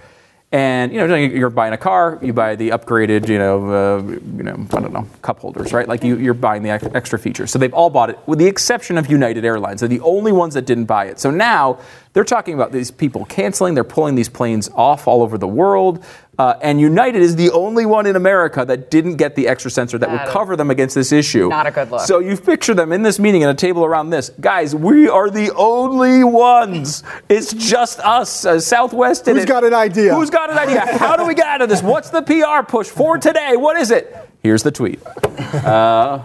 And 0.50 0.93
you 0.93 1.06
know, 1.06 1.14
you're 1.16 1.50
buying 1.50 1.74
a 1.74 1.78
car, 1.78 2.20
you 2.22 2.32
buy 2.32 2.56
the 2.56 2.70
upgraded, 2.70 3.28
you 3.28 3.38
know, 3.38 3.70
uh, 3.70 4.02
you 4.02 4.43
know, 4.43 4.66
I 4.72 4.80
don't 4.80 4.93
know, 4.93 5.06
cup 5.22 5.39
holders, 5.39 5.74
right? 5.74 5.86
Like 5.86 6.06
you, 6.06 6.18
you're 6.18 6.34
buying 6.34 6.64
the 6.64 6.70
extra 6.70 7.20
features. 7.20 7.52
So 7.52 7.60
they've 7.60 7.74
all 7.74 7.89
bought 7.89 8.10
it, 8.10 8.18
with 8.28 8.39
the 8.39 8.45
exception 8.45 8.98
of 8.98 9.12
United 9.12 9.43
Airlines. 9.43 9.82
They're 9.82 9.89
the 9.89 10.00
only 10.00 10.32
ones 10.32 10.54
that 10.54 10.66
didn't 10.66 10.86
buy 10.86 11.08
it. 11.08 11.20
So 11.20 11.32
now 11.32 11.80
they're 12.18 12.24
talking 12.24 12.55
about 12.55 12.72
these 12.72 12.89
people 12.89 13.26
canceling. 13.26 13.76
They're 13.76 13.84
pulling 13.84 14.15
these 14.15 14.28
planes 14.28 14.72
off 14.74 15.07
all 15.07 15.22
over 15.22 15.38
the 15.38 15.47
world. 15.47 16.03
Uh, 16.39 16.55
and 16.63 16.82
United 16.82 17.22
is 17.22 17.36
the 17.36 17.51
only 17.51 17.86
one 17.86 18.07
in 18.07 18.15
America 18.15 18.65
that 18.65 18.89
didn't 18.89 19.18
get 19.18 19.36
the 19.36 19.47
extra 19.47 19.70
sensor 19.70 19.99
that 19.99 20.09
That 20.09 20.26
would 20.26 20.34
cover 20.34 20.55
them 20.55 20.72
against 20.72 20.95
this 20.95 21.11
issue. 21.11 21.47
not 21.49 21.68
a 21.68 21.72
good 21.72 21.91
look. 21.91 22.01
So 22.01 22.18
you 22.18 22.36
picture 22.36 22.74
them 22.74 22.91
in 22.91 23.03
this 23.03 23.20
meeting 23.20 23.43
at 23.43 23.51
a 23.51 23.53
table 23.53 23.86
around 23.86 24.09
this. 24.09 24.32
Guys, 24.41 24.74
we 24.74 25.07
are 25.07 25.30
the 25.30 25.53
only 25.53 26.24
ones. 26.24 27.03
It's 27.30 27.53
just 27.53 27.99
us, 27.99 28.45
uh, 28.47 28.59
Southwest. 28.59 29.28
Who's 29.28 29.45
got 29.45 29.63
an 29.63 29.76
idea? 29.76 30.15
Who's 30.15 30.32
got 30.32 30.49
an 30.49 30.57
idea? 30.57 30.97
How 30.97 31.18
do 31.18 31.28
we 31.28 31.36
get 31.36 31.45
out 31.45 31.61
of 31.61 31.70
this? 31.70 31.84
What's 31.84 32.09
the 32.09 32.24
PR 32.24 32.65
push 32.68 32.88
for 32.88 33.20
today? 33.20 33.57
What 33.57 33.78
is 33.78 33.91
it? 33.91 34.15
Here's 34.41 34.63
the 34.63 34.72
tweet. 34.72 35.05
Uh, 35.05 36.24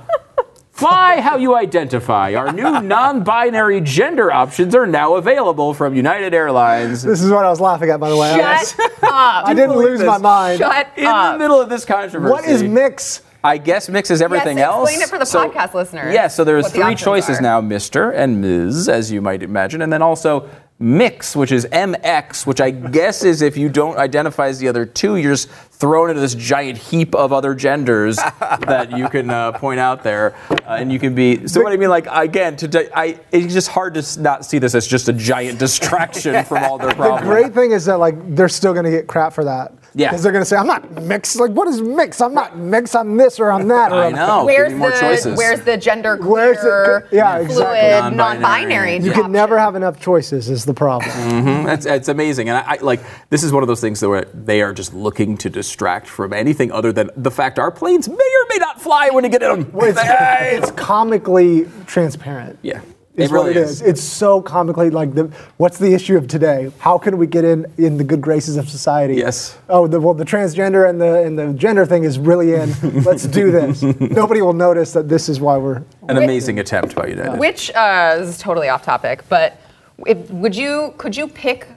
Fly 0.82 1.20
how 1.20 1.36
you 1.36 1.54
identify. 1.56 2.34
Our 2.34 2.52
new 2.52 2.62
non 2.82 3.22
binary 3.24 3.80
gender 3.80 4.32
options 4.32 4.74
are 4.74 4.86
now 4.86 5.14
available 5.16 5.74
from 5.74 5.94
United 5.94 6.34
Airlines. 6.34 7.02
This 7.02 7.22
is 7.22 7.30
what 7.30 7.44
I 7.44 7.50
was 7.50 7.60
laughing 7.60 7.90
at, 7.90 8.00
by 8.00 8.10
the 8.10 8.16
way. 8.16 8.30
I, 8.32 8.62
Shut 8.64 8.80
up. 9.02 9.46
I 9.46 9.54
didn't 9.54 9.76
lose 9.76 10.00
this? 10.00 10.06
my 10.06 10.18
mind. 10.18 10.58
Shut 10.58 10.88
In 10.96 11.06
up. 11.06 11.34
the 11.34 11.38
middle 11.38 11.60
of 11.60 11.68
this 11.68 11.84
controversy. 11.84 12.30
What 12.30 12.44
is 12.44 12.62
mix? 12.62 13.22
I 13.44 13.58
guess 13.58 13.88
mixes 13.88 14.22
everything 14.22 14.58
Yes, 14.58 14.66
else. 14.68 14.88
explain 14.90 15.02
it 15.04 15.10
for 15.10 15.18
the 15.18 15.24
podcast 15.24 15.74
listeners, 15.74 16.14
Yeah, 16.14 16.28
so 16.28 16.44
there's 16.44 16.62
what 16.62 16.72
the 16.74 16.80
three 16.84 16.94
choices 16.94 17.38
are. 17.38 17.42
now: 17.42 17.60
Mr. 17.60 18.14
and 18.14 18.40
Ms. 18.40 18.88
as 18.88 19.10
you 19.10 19.20
might 19.20 19.42
imagine, 19.42 19.82
and 19.82 19.92
then 19.92 20.00
also 20.00 20.48
mix, 20.82 21.36
which 21.36 21.52
is 21.52 21.64
MX, 21.66 22.46
which 22.46 22.60
I 22.60 22.70
guess 22.70 23.24
is 23.24 23.40
if 23.40 23.56
you 23.56 23.68
don't 23.68 23.96
identify 23.96 24.48
as 24.48 24.58
the 24.58 24.68
other 24.68 24.84
two, 24.84 25.16
you're 25.16 25.32
just 25.32 25.48
thrown 25.48 26.10
into 26.10 26.20
this 26.20 26.34
giant 26.34 26.76
heap 26.78 27.14
of 27.14 27.32
other 27.32 27.54
genders 27.54 28.16
that 28.40 28.96
you 28.96 29.08
can 29.08 29.30
uh, 29.30 29.52
point 29.52 29.80
out 29.80 30.02
there, 30.02 30.34
uh, 30.50 30.76
and 30.78 30.92
you 30.92 30.98
can 30.98 31.14
be. 31.14 31.46
So 31.46 31.62
what 31.62 31.72
I 31.72 31.76
mean, 31.76 31.88
like 31.88 32.06
again, 32.10 32.56
today, 32.56 32.88
I 32.94 33.18
it's 33.30 33.54
just 33.54 33.68
hard 33.68 33.94
to 33.94 34.20
not 34.20 34.44
see 34.44 34.58
this 34.58 34.74
as 34.74 34.86
just 34.86 35.08
a 35.08 35.12
giant 35.12 35.58
distraction 35.58 36.44
from 36.44 36.64
all 36.64 36.78
their 36.78 36.94
problems. 36.94 37.22
The 37.22 37.26
great 37.26 37.54
thing 37.54 37.72
is 37.72 37.84
that 37.86 37.98
like 37.98 38.14
they're 38.34 38.48
still 38.48 38.72
going 38.72 38.84
to 38.84 38.90
get 38.90 39.06
crap 39.06 39.32
for 39.32 39.44
that. 39.44 39.72
Yeah. 39.94 40.08
Because 40.08 40.22
they're 40.22 40.32
going 40.32 40.42
to 40.42 40.46
say, 40.46 40.56
I'm 40.56 40.66
not 40.66 40.90
mixed. 41.02 41.38
Like, 41.38 41.50
what 41.50 41.68
is 41.68 41.82
mix? 41.82 42.20
I'm 42.20 42.32
not 42.34 42.56
mixed. 42.56 42.96
I'm 42.96 43.16
this 43.16 43.38
or 43.38 43.52
I'm 43.52 43.68
that. 43.68 43.92
Or 43.92 43.96
I 43.96 44.04
I'm- 44.06 44.14
know. 44.14 44.44
Where's 44.46 44.72
more 44.72 44.90
the 44.90 44.98
choices. 45.00 45.36
where's 45.36 45.60
the 45.62 45.76
gender 45.76 46.16
Where's 46.16 46.56
the- 46.58 47.06
yeah, 47.12 47.34
fluid, 47.36 47.50
exactly. 47.50 48.16
non-binary? 48.16 48.40
Non-binary. 48.40 48.98
You 49.00 49.12
can 49.12 49.30
never 49.32 49.58
have 49.58 49.74
enough 49.74 50.00
choices. 50.00 50.48
Is 50.48 50.64
the 50.64 50.74
problem? 50.74 51.10
Mm-hmm. 51.10 51.68
It's, 51.68 51.86
it's 51.86 52.08
amazing, 52.08 52.48
and 52.48 52.58
I, 52.58 52.74
I 52.74 52.76
like 52.80 53.00
this 53.30 53.42
is 53.42 53.52
one 53.52 53.62
of 53.62 53.66
those 53.66 53.80
things 53.80 54.00
that 54.00 54.08
where 54.08 54.24
they 54.32 54.62
are 54.62 54.72
just 54.72 54.94
looking 54.94 55.36
to 55.38 55.50
distract 55.50 56.06
from 56.06 56.32
anything 56.32 56.72
other 56.72 56.92
than 56.92 57.10
the 57.16 57.30
fact 57.30 57.58
our 57.58 57.70
planes 57.70 58.08
may 58.08 58.14
or 58.14 58.46
may 58.48 58.56
not 58.58 58.80
fly 58.80 59.10
when 59.10 59.24
you 59.24 59.30
get 59.30 59.42
in 59.42 59.62
them. 59.62 59.72
It's, 59.82 59.98
it's 60.02 60.70
comically 60.72 61.66
transparent. 61.86 62.58
yeah, 62.62 62.80
Is 63.14 63.30
what 63.30 63.50
it 63.50 63.58
is. 63.58 63.82
It's 63.82 64.02
so 64.02 64.40
comically 64.40 64.88
like 64.88 65.12
the 65.12 65.24
what's 65.58 65.78
the 65.78 65.92
issue 65.92 66.16
of 66.16 66.28
today? 66.28 66.72
How 66.78 66.96
can 66.96 67.18
we 67.18 67.26
get 67.26 67.44
in 67.44 67.66
in 67.76 67.98
the 67.98 68.04
good 68.04 68.22
graces 68.22 68.56
of 68.56 68.70
society? 68.70 69.16
Yes. 69.16 69.58
Oh, 69.68 69.86
the 69.86 70.00
well, 70.00 70.14
the 70.14 70.24
transgender 70.24 70.88
and 70.88 70.98
the 70.98 71.22
and 71.22 71.38
the 71.38 71.52
gender 71.52 71.84
thing 71.84 72.04
is 72.04 72.18
really 72.18 72.54
in. 72.54 72.72
Let's 73.04 73.26
do 73.26 73.50
this. 73.50 73.82
Nobody 73.82 74.40
will 74.40 74.54
notice 74.54 74.94
that 74.94 75.10
this 75.10 75.28
is 75.28 75.40
why 75.40 75.58
we're. 75.58 75.82
An 76.08 76.16
amazing 76.16 76.58
attempt 76.58 76.94
by 76.94 77.08
United. 77.08 77.38
Which 77.38 77.70
uh, 77.74 78.16
is 78.18 78.38
totally 78.38 78.70
off 78.70 78.82
topic, 78.82 79.24
but 79.28 79.60
if, 80.06 80.30
would 80.30 80.56
you 80.56 80.94
could 80.96 81.14
you 81.14 81.28
pick 81.28 81.68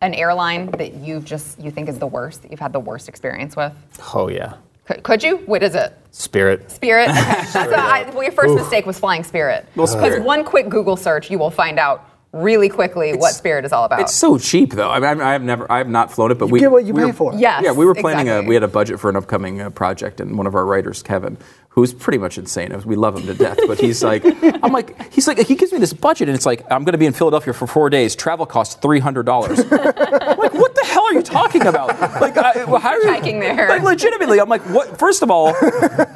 an 0.00 0.14
airline 0.14 0.66
that 0.72 0.94
you've 0.94 1.24
just 1.24 1.60
you 1.60 1.70
think 1.70 1.88
is 1.88 1.98
the 2.00 2.06
worst 2.08 2.42
that 2.42 2.50
you've 2.50 2.60
had 2.60 2.72
the 2.72 2.80
worst 2.80 3.08
experience 3.08 3.54
with? 3.54 3.72
Oh 4.14 4.28
yeah, 4.28 4.54
Could, 4.94 5.02
could 5.02 5.22
you? 5.22 5.38
What 5.38 5.62
is 5.62 5.74
it? 5.74 5.96
Spirit. 6.10 6.70
Spirit. 6.70 7.08
Okay. 7.12 7.20
That's 7.22 7.54
what 7.54 7.72
I, 7.78 8.10
well, 8.10 8.22
your 8.22 8.32
first 8.32 8.54
mistake 8.54 8.86
was 8.86 8.98
flying 8.98 9.24
Spirit. 9.24 9.66
Because 9.74 9.92
Spirit. 9.92 10.22
one 10.24 10.44
quick 10.44 10.68
Google 10.68 10.96
search, 10.96 11.30
you 11.30 11.38
will 11.38 11.50
find 11.50 11.78
out 11.78 12.08
really 12.32 12.68
quickly 12.68 13.14
what 13.14 13.32
Spirit 13.34 13.64
is 13.64 13.72
all 13.72 13.84
about. 13.84 14.00
It's 14.00 14.14
so 14.14 14.38
cheap 14.38 14.72
though. 14.72 14.90
I 14.90 15.00
mean, 15.00 15.20
I 15.20 15.32
have 15.32 15.42
never, 15.42 15.70
I 15.70 15.78
have 15.78 15.88
not 15.88 16.10
flown 16.12 16.30
it, 16.30 16.38
but 16.38 16.48
we 16.48 16.60
get 16.60 16.70
what 16.70 16.84
you 16.84 16.94
we 16.94 17.02
pay 17.02 17.06
were- 17.08 17.12
for. 17.12 17.34
Yes, 17.34 17.62
Yeah, 17.64 17.72
we 17.72 17.84
were 17.84 17.94
planning 17.94 18.28
a, 18.28 18.32
exactly. 18.32 18.48
we 18.48 18.54
had 18.54 18.62
a 18.62 18.68
budget 18.68 19.00
for 19.00 19.10
an 19.10 19.16
upcoming 19.16 19.60
uh, 19.60 19.70
project, 19.70 20.20
and 20.20 20.36
one 20.38 20.46
of 20.46 20.54
our 20.54 20.64
writers, 20.64 21.02
Kevin, 21.02 21.36
who's 21.74 21.94
pretty 21.94 22.18
much 22.18 22.36
insane. 22.36 22.78
We 22.84 22.96
love 22.96 23.16
him 23.16 23.26
to 23.26 23.34
death, 23.34 23.58
but 23.66 23.80
he's 23.80 24.04
like, 24.04 24.24
I'm 24.62 24.72
like, 24.72 25.12
he's 25.12 25.26
like, 25.26 25.38
he 25.38 25.54
gives 25.54 25.72
me 25.72 25.78
this 25.78 25.92
budget, 25.94 26.28
and 26.28 26.34
it's 26.36 26.44
like, 26.44 26.64
I'm 26.70 26.84
going 26.84 26.92
to 26.92 26.98
be 26.98 27.06
in 27.06 27.14
Philadelphia 27.14 27.54
for 27.54 27.66
four 27.66 27.88
days. 27.88 28.14
Travel 28.14 28.44
costs 28.46 28.74
three 28.76 28.98
hundred 29.00 29.24
dollars. 29.24 29.58
like, 29.70 30.54
what 30.54 30.74
the 30.74 30.84
hell 30.84 31.04
are 31.04 31.14
you 31.14 31.22
talking 31.22 31.66
about? 31.66 31.98
Like, 32.20 32.36
I, 32.36 32.64
well, 32.64 32.78
how 32.80 32.90
are 32.90 33.00
you 33.00 33.08
Hiking 33.08 33.40
there. 33.40 33.68
Like, 33.68 33.82
legitimately, 33.82 34.38
I'm 34.40 34.48
like, 34.48 34.62
what? 34.68 34.98
First 34.98 35.22
of 35.22 35.30
all, 35.30 35.48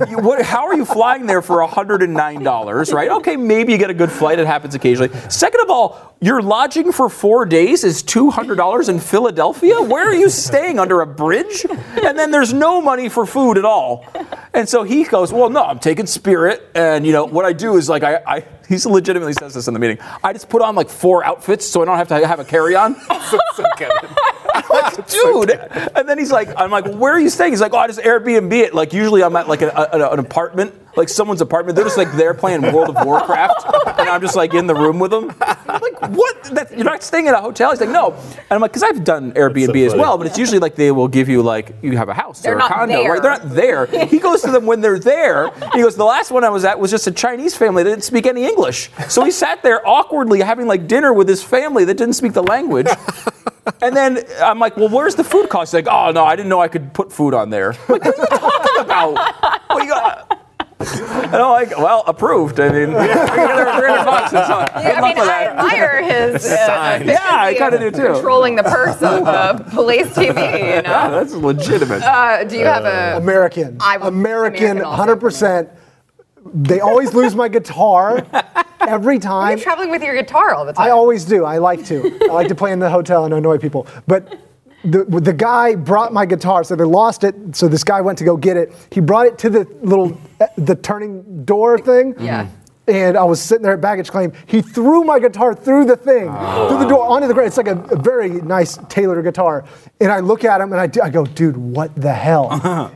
you, 0.09 0.19
what, 0.19 0.45
how 0.45 0.67
are 0.67 0.75
you 0.75 0.85
flying 0.85 1.27
there 1.27 1.43
for 1.43 1.67
hundred 1.67 2.03
and 2.03 2.13
nine 2.15 2.43
dollars? 2.43 2.93
Right? 2.93 3.11
Okay, 3.11 3.37
maybe 3.37 3.73
you 3.73 3.79
get 3.79 3.91
a 3.91 3.95
good 3.95 4.13
flight. 4.13 4.39
It 4.39 4.47
happens 4.47 4.75
occasionally. 4.75 5.11
Second 5.31 5.61
of 5.63 5.71
all, 5.71 6.17
your 6.21 6.43
lodging 6.43 6.93
for 6.93 7.09
four 7.09 7.47
days 7.47 7.83
is 7.83 8.03
two 8.03 8.31
hundred 8.31 8.57
dollars 8.57 8.89
in 8.89 9.01
Philadelphia. 9.01 9.81
Where 9.81 10.09
are 10.09 10.15
you 10.15 10.29
staying 10.29 10.79
under 10.79 11.01
a 11.01 11.07
bridge? 11.07 11.65
And 11.71 12.19
then 12.19 12.31
there's 12.31 12.53
no 12.53 12.81
money 12.81 13.09
for 13.09 13.25
food 13.27 13.57
at 13.59 13.65
all. 13.65 14.07
And 14.55 14.69
so 14.69 14.83
he 14.83 15.05
goes, 15.05 15.33
well, 15.33 15.46
no, 15.49 15.63
I'm 15.63 15.79
taking 15.79 16.07
Spirit, 16.07 16.71
and 16.75 17.07
you 17.07 17.13
know 17.13 17.25
what 17.25 17.45
I 17.45 17.53
do 17.53 17.77
is 17.77 17.89
like 17.89 18.03
I. 18.03 18.23
I 18.27 18.45
he 18.69 18.77
legitimately 18.79 19.33
says 19.35 19.55
this 19.55 19.69
in 19.69 19.75
the 19.75 19.81
meeting. 19.81 19.99
I 20.25 20.33
just 20.33 20.49
put 20.49 20.61
on 20.63 20.75
like 20.75 20.89
four 20.89 21.25
outfits 21.25 21.67
so 21.67 21.83
I 21.83 21.85
don't 21.85 21.97
have 21.97 22.09
to 22.09 22.27
have 22.27 22.41
a 22.41 22.45
carry-on. 22.45 22.97
I'm 24.55 24.65
like, 24.69 25.09
dude. 25.09 25.51
And 25.95 26.09
then 26.09 26.19
he's 26.19 26.33
like, 26.33 26.49
I'm 26.57 26.71
like, 26.71 26.87
where 26.87 27.13
are 27.13 27.21
you 27.21 27.31
staying? 27.31 27.53
He's 27.53 27.61
like, 27.61 27.73
oh, 27.75 27.79
I 27.79 27.87
just 27.87 28.01
Airbnb 28.01 28.53
it. 28.53 28.75
Like, 28.75 28.93
usually 28.93 29.23
I'm 29.23 29.37
at 29.37 29.49
like 29.49 29.63
an, 29.63 29.71
a, 29.75 30.11
an 30.11 30.19
apartment, 30.19 30.75
like 30.97 31.09
someone's 31.09 31.41
apartment. 31.41 31.77
They're 31.77 31.85
just 31.85 31.99
like 31.99 32.13
there 32.13 32.35
playing 32.35 32.63
World 32.63 32.97
of 32.97 33.07
Warcraft, 33.07 33.67
and 33.99 34.09
I'm 34.09 34.21
just 34.21 34.37
like 34.37 34.55
in 34.55 34.67
the 34.67 34.75
room 34.75 34.99
with 34.99 35.11
them. 35.11 35.33
I'm 36.03 36.11
like, 36.11 36.19
what? 36.19 36.45
That, 36.55 36.73
you're 36.73 36.85
not 36.85 37.03
staying 37.03 37.29
at 37.29 37.35
a 37.35 37.41
hotel? 37.41 37.71
He's 37.71 37.81
like, 37.81 37.91
no. 37.91 38.13
And 38.15 38.47
I'm 38.51 38.61
like, 38.61 38.73
because 38.73 38.83
I've 38.83 39.05
done 39.05 39.33
Airbnb 39.33 39.87
as 39.87 39.95
well, 39.95 40.17
but 40.19 40.27
it's 40.27 40.39
usually 40.39 40.59
like 40.59 40.75
they 40.77 40.91
will 40.91 41.09
give 41.09 41.29
you 41.29 41.43
like 41.43 41.75
you 41.83 41.97
have 41.97 42.09
a 42.09 42.15
house 42.15 42.41
They're 42.41 42.57
or 42.57 42.59
a 42.59 42.69
condo, 42.69 42.95
there. 42.95 43.13
right? 43.13 43.23
They're 43.23 43.31
not 43.33 43.51
there. 43.51 43.87
He 44.07 44.19
goes 44.19 44.43
to 44.43 44.51
them 44.51 44.67
when 44.67 44.81
they're 44.81 44.99
there. 44.99 45.51
He 45.73 45.83
goes, 45.83 45.97
the 45.97 46.05
last 46.05 46.31
one 46.31 46.45
I 46.45 46.49
was 46.51 46.65
at 46.65 46.79
was 46.79 46.91
just 46.91 47.07
a 47.07 47.13
Chinese 47.13 47.57
family 47.57 47.83
that 47.83 47.91
didn't 47.91 48.05
speak 48.05 48.27
any 48.27 48.45
English. 48.47 48.91
So 49.09 49.25
he 49.25 49.31
sat 49.31 49.63
there 49.63 49.87
awkwardly 49.87 50.41
having 50.41 50.67
like 50.67 50.87
dinner 50.87 51.13
with 51.13 51.29
his 51.29 51.43
family 51.43 51.85
that 51.85 51.95
didn't 51.97 52.15
speak 52.15 52.33
the 52.33 52.43
language. 52.43 52.87
And 53.83 53.97
then 53.97 54.23
I'm 54.41 54.59
like, 54.59 54.77
well, 54.77 54.89
where's 54.89 55.17
the 55.17 55.25
food 55.25 55.49
cost? 55.49 55.73
He's 55.73 55.85
like, 55.85 55.89
oh 55.93 56.13
no, 56.13 56.25
I 56.25 56.37
didn't 56.37 56.49
know 56.49 56.61
I 56.61 56.69
could 56.69 56.95
put 56.95 57.13
food 57.13 57.35
on 57.35 57.51
there. 57.51 57.73
I'm 57.73 57.79
like, 57.89 58.05
what 58.05 58.17
are 58.19 58.21
you 58.21 58.27
talking 58.39 58.85
about? 58.85 59.15
What 59.69 59.83
are 59.83 59.85
you 59.85 59.89
got? 59.91 60.46
And 61.27 61.35
I'm 61.37 61.51
like, 61.51 61.77
well, 61.77 62.05
approved. 62.07 62.61
I 62.61 62.69
mean, 62.71 62.91
yeah, 62.93 63.27
300 63.27 64.05
bucks. 64.05 64.33
It's 64.33 64.49
not- 64.49 64.71
Yeah, 64.77 65.01
I 65.01 65.09
mean, 65.09 65.19
I 65.19 65.25
that. 65.25 65.57
admire 65.57 66.03
his 66.05 66.47
uh, 66.53 67.03
Yeah, 67.05 67.19
I 67.21 67.51
efficiency 67.51 67.59
kinda 67.59 67.87
of 67.87 67.93
do 67.95 68.01
too. 68.01 68.13
Controlling 68.15 68.57
the 68.57 68.63
purse 68.63 68.97
of 69.03 69.27
uh, 69.27 69.53
Blaze 69.75 70.07
TV, 70.09 70.29
you 70.29 70.33
Yeah, 70.67 70.81
know. 70.83 71.11
that's 71.11 71.33
legitimate. 71.35 72.03
Uh, 72.03 72.45
do 72.45 72.57
you 72.57 72.65
have 72.67 72.85
a? 72.85 73.17
American. 73.17 73.77
I 73.81 73.97
would- 73.97 74.07
American, 74.07 74.79
American 74.83 75.19
100%. 75.21 75.71
They 76.55 76.79
always 76.81 77.13
lose 77.13 77.35
my 77.35 77.49
guitar 77.49 78.25
every 78.81 79.19
time. 79.19 79.57
You're 79.57 79.65
traveling 79.65 79.91
with 79.91 80.03
your 80.03 80.15
guitar 80.15 80.55
all 80.55 80.65
the 80.65 80.73
time. 80.73 80.87
I 80.87 80.91
always 80.91 81.25
do. 81.25 81.45
I 81.45 81.59
like 81.59 81.85
to. 81.87 82.19
I 82.23 82.33
like 82.33 82.47
to 82.49 82.55
play 82.55 82.71
in 82.71 82.79
the 82.79 82.89
hotel 82.89 83.25
and 83.25 83.35
annoy 83.35 83.59
people. 83.59 83.87
But 84.07 84.39
the, 84.87 85.21
the 85.21 85.33
guy 85.33 85.75
brought 85.75 86.13
my 86.13 86.27
guitar, 86.27 86.65
so 86.65 86.77
they 86.77 86.85
lost 86.85 87.25
it. 87.25 87.35
So 87.57 87.69
this 87.69 87.85
guy 87.85 88.01
went 88.01 88.19
to 88.19 88.25
go 88.25 88.37
get 88.37 88.57
it. 88.57 88.73
He 88.91 89.01
brought 89.01 89.27
it 89.27 89.39
to 89.39 89.51
the 89.51 89.67
little 89.83 90.19
uh, 90.41 90.47
the 90.57 90.75
turning 90.75 91.45
door 91.45 91.79
thing. 91.79 92.15
Yeah. 92.19 92.49
And 92.89 93.17
I 93.17 93.25
was 93.25 93.41
sitting 93.43 93.65
there 93.65 93.73
at 93.73 93.81
baggage 93.81 94.11
claim. 94.13 94.33
He 94.47 94.63
threw 94.63 95.03
my 95.03 95.19
guitar 95.19 95.55
through 95.55 95.87
the 95.87 95.97
thing, 95.97 96.27
through 96.27 96.79
the 96.79 96.87
door, 96.89 97.05
onto 97.05 97.27
the 97.27 97.35
ground. 97.35 97.49
It's 97.49 97.57
like 97.57 97.67
a, 97.67 97.81
a 97.91 97.97
very 97.97 98.29
nice 98.29 98.79
tailored 98.89 99.25
guitar. 99.25 99.65
And 100.01 100.13
I 100.13 100.21
look 100.21 100.45
at 100.45 100.61
him 100.61 100.71
and 100.71 100.81
I, 100.81 100.87
do- 100.87 101.03
I 101.03 101.11
go, 101.11 101.27
dude, 101.27 101.57
what 101.57 101.97
the 102.01 102.13
hell? 102.13 102.49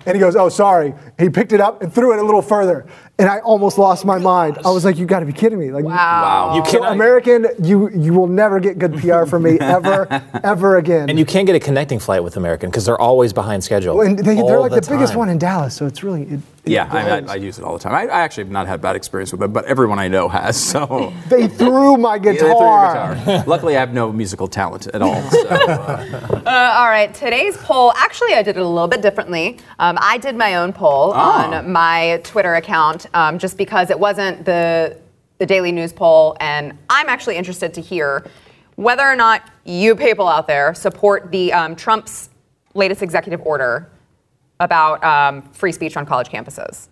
and 0.06 0.14
he 0.14 0.20
goes, 0.20 0.36
oh, 0.36 0.48
sorry. 0.48 0.94
He 1.18 1.28
picked 1.28 1.52
it 1.52 1.60
up 1.60 1.82
and 1.82 1.92
threw 1.92 2.12
it 2.12 2.20
a 2.20 2.22
little 2.22 2.40
further. 2.40 2.86
And 3.20 3.28
I 3.28 3.38
almost 3.40 3.76
lost 3.76 4.04
my 4.06 4.18
mind. 4.18 4.58
I 4.64 4.70
was 4.70 4.84
like, 4.84 4.96
you 4.96 5.04
got 5.04 5.20
to 5.20 5.26
be 5.26 5.32
kidding 5.32 5.58
me! 5.58 5.70
Like, 5.70 5.84
Wow. 5.84 6.54
You 6.56 6.64
so 6.70 6.84
American, 6.84 7.46
you 7.62 7.90
you 7.90 8.14
will 8.14 8.26
never 8.26 8.58
get 8.60 8.78
good 8.78 8.94
PR 8.98 9.26
from 9.26 9.42
me 9.42 9.58
ever, 9.60 10.08
ever 10.42 10.78
again. 10.78 11.10
And 11.10 11.18
you 11.18 11.26
can't 11.26 11.46
get 11.46 11.54
a 11.54 11.60
connecting 11.60 11.98
flight 11.98 12.24
with 12.24 12.36
American 12.38 12.70
because 12.70 12.86
they're 12.86 13.00
always 13.00 13.32
behind 13.34 13.62
schedule. 13.62 14.00
and 14.00 14.18
they, 14.18 14.36
they're 14.36 14.58
like 14.58 14.72
the, 14.72 14.80
biggest 14.90 15.14
one 15.16 15.28
in 15.28 15.38
Dallas, 15.38 15.76
so 15.76 15.84
it's 15.86 16.02
really. 16.02 16.22
It, 16.22 16.40
it 16.64 16.72
Yeah, 16.72 16.88
I, 16.90 17.04
blows. 17.20 17.30
I, 17.30 17.32
I 17.32 17.36
use 17.36 17.58
it 17.58 17.64
all 17.64 17.72
the 17.74 17.78
time. 17.82 17.94
I, 17.94 18.02
I 18.06 18.20
actually 18.20 18.44
have 18.44 18.52
not 18.52 18.66
had 18.66 18.80
bad 18.82 18.96
experience 18.96 19.32
with 19.32 19.42
it, 19.42 19.48
but 19.52 19.64
everyone 19.66 19.98
I 19.98 20.08
know 20.08 20.28
has. 20.28 20.56
So 20.70 21.12
they 21.28 21.46
threw 21.48 21.96
my 21.96 22.14
Yeah, 22.16 22.32
threw 22.34 22.48
guitar. 22.48 23.14
guitar. 23.16 23.44
Luckily, 23.46 23.76
I 23.76 23.80
have 23.80 23.92
no 23.92 24.12
musical 24.12 24.46
talent 24.48 24.86
at 24.88 25.02
all. 25.02 25.20
So, 25.30 25.48
uh, 25.48 26.06
Uh, 26.50 26.74
all 26.78 26.88
right, 26.88 27.12
today's 27.14 27.56
poll. 27.58 27.92
Actually, 27.96 28.34
I 28.34 28.42
did 28.42 28.56
it 28.56 28.60
a 28.60 28.66
little 28.66 28.88
bit 28.88 29.02
differently. 29.02 29.58
Um, 29.78 29.98
I 30.00 30.18
did 30.18 30.36
my 30.36 30.56
own 30.56 30.72
poll 30.72 31.12
on 31.12 31.70
my 31.70 32.20
Twitter 32.24 32.54
account 32.54 33.06
um, 33.14 33.38
just 33.38 33.56
because 33.56 33.90
it 33.90 33.98
wasn't 33.98 34.44
the 34.44 34.98
the 35.38 35.46
daily 35.46 35.72
news 35.72 35.92
poll, 35.92 36.36
and 36.38 36.76
I'm 36.90 37.08
actually 37.08 37.36
interested 37.36 37.72
to 37.74 37.80
hear 37.80 38.26
whether 38.76 39.02
or 39.02 39.16
not 39.16 39.50
you 39.64 39.96
people 39.96 40.28
out 40.28 40.46
there 40.46 40.74
support 40.74 41.30
the 41.32 41.52
um, 41.52 41.74
Trump's 41.74 42.28
latest 42.74 43.02
executive 43.02 43.40
order 43.42 43.90
about 44.60 45.02
um, 45.02 45.42
free 45.52 45.72
speech 45.72 45.96
on 45.96 46.04
college 46.04 46.28
campuses. 46.28 46.88